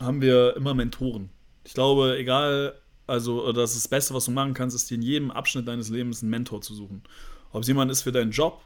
[0.00, 1.30] haben wir immer Mentoren.
[1.64, 2.74] Ich glaube, egal,
[3.06, 5.88] also das, ist das Beste, was du machen kannst, ist dir in jedem Abschnitt deines
[5.88, 7.02] Lebens einen Mentor zu suchen.
[7.52, 8.62] Ob es jemand ist für deinen Job,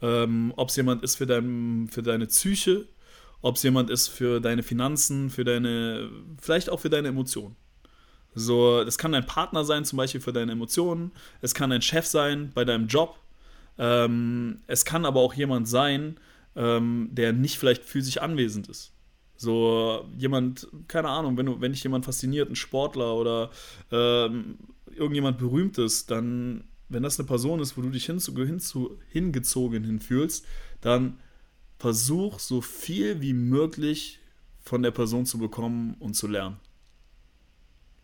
[0.00, 2.86] ähm, ob es jemand ist für, dein, für deine Psyche,
[3.44, 6.08] ob es jemand ist für deine Finanzen, für deine,
[6.40, 7.56] vielleicht auch für deine Emotionen.
[8.34, 11.12] So, das kann dein Partner sein, zum Beispiel für deine Emotionen.
[11.42, 13.18] Es kann dein Chef sein bei deinem Job.
[13.76, 16.18] Ähm, es kann aber auch jemand sein,
[16.56, 18.94] ähm, der nicht vielleicht physisch anwesend ist.
[19.36, 23.50] So jemand, keine Ahnung, wenn, du, wenn dich jemand fasziniert, ein Sportler oder
[23.92, 24.56] ähm,
[24.90, 30.46] irgendjemand Berühmtes, dann, wenn das eine Person ist, wo du dich hinzu, hinzu, hingezogen hinfühlst,
[30.80, 31.18] dann
[31.78, 34.20] versuch so viel wie möglich
[34.60, 36.58] von der Person zu bekommen und zu lernen.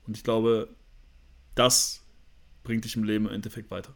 [0.07, 0.69] Und ich glaube,
[1.55, 2.03] das
[2.63, 3.95] bringt dich im Leben im Endeffekt weiter.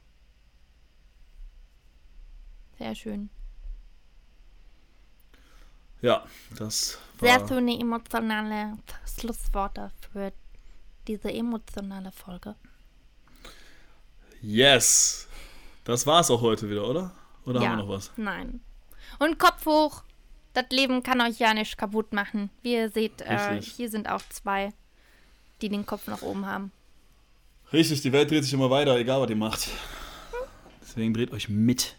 [2.79, 3.31] Sehr schön.
[6.03, 6.27] Ja,
[6.59, 8.77] das war Sehr schöne emotionale
[9.07, 10.33] Schlussworte für
[11.07, 12.57] diese emotionale Folge.
[14.43, 15.29] Yes.
[15.85, 17.15] Das war es auch heute wieder, oder?
[17.47, 18.11] Oder ja, haben wir noch was?
[18.17, 18.61] Nein.
[19.19, 20.03] Und Kopf hoch.
[20.53, 22.51] Das Leben kann euch ja nicht kaputt machen.
[22.63, 24.73] Wie ihr seht, äh, hier sind auch zwei,
[25.61, 26.71] die den Kopf nach oben haben.
[27.73, 29.69] Richtig, die Welt dreht sich immer weiter, egal was ihr macht.
[30.81, 31.97] Deswegen dreht euch mit.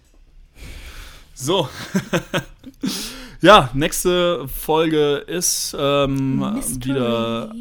[1.34, 1.68] So.
[3.42, 6.40] ja, nächste Folge ist ähm,
[6.82, 7.54] wieder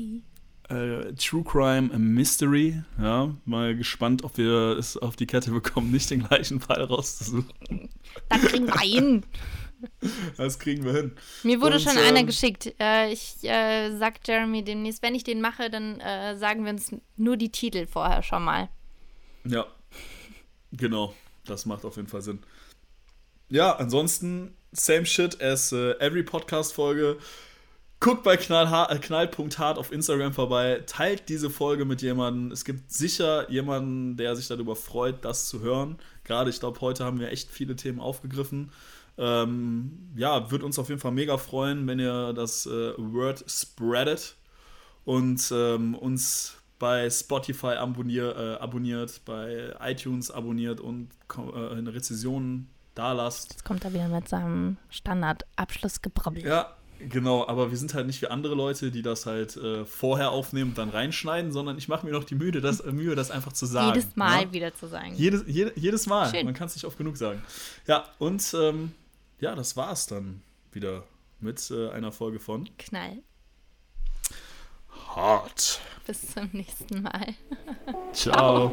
[0.69, 2.82] äh, True Crime Mystery.
[3.01, 7.89] Ja, mal gespannt, ob wir es auf die Kette bekommen, nicht den gleichen Fall rauszusuchen.
[8.28, 9.24] Das kriegen wir hin.
[10.39, 11.12] Das kriegen wir hin.
[11.43, 12.74] Mir wurde Und, schon ähm, einer geschickt.
[12.81, 16.95] Äh, ich äh, sag Jeremy demnächst, wenn ich den mache, dann äh, sagen wir uns
[17.16, 18.70] nur die Titel vorher schon mal.
[19.45, 19.66] Ja,
[20.73, 21.15] genau.
[21.45, 22.39] Das macht auf jeden Fall Sinn.
[23.51, 27.19] Ja, ansonsten same shit as uh, every Podcast-Folge.
[28.05, 32.52] Guckt bei knall, knall.hart auf Instagram vorbei, teilt diese Folge mit jemandem.
[32.52, 35.97] Es gibt sicher jemanden, der sich darüber freut, das zu hören.
[36.22, 38.72] Gerade, ich glaube, heute haben wir echt viele Themen aufgegriffen.
[39.16, 44.36] Ähm, ja, würde uns auf jeden Fall mega freuen, wenn ihr das äh, Word spreadet
[45.06, 51.09] und ähm, uns bei Spotify abonnier, äh, abonniert, bei iTunes abonniert und
[51.39, 53.52] äh, eine Rezession da lasst.
[53.52, 56.44] Jetzt kommt er wieder mit seinem Standard-Abschlussgebrabbel.
[56.44, 56.76] Ja,
[57.09, 60.70] genau, aber wir sind halt nicht wie andere Leute, die das halt äh, vorher aufnehmen
[60.70, 63.52] und dann reinschneiden, sondern ich mache mir noch die Mühe das, äh, Mühe, das einfach
[63.52, 63.94] zu sagen.
[63.94, 64.52] Jedes Mal ja?
[64.52, 65.14] wieder zu sagen.
[65.14, 66.44] Jedes, jede, jedes Mal, Schön.
[66.44, 67.43] man kann es nicht oft genug sagen.
[67.86, 68.93] Ja, und ähm,
[69.40, 71.05] ja, das war's dann wieder
[71.40, 73.18] mit äh, einer Folge von Knall.
[75.14, 75.81] Hart.
[76.06, 77.35] Bis zum nächsten Mal.
[78.12, 78.72] Ciao.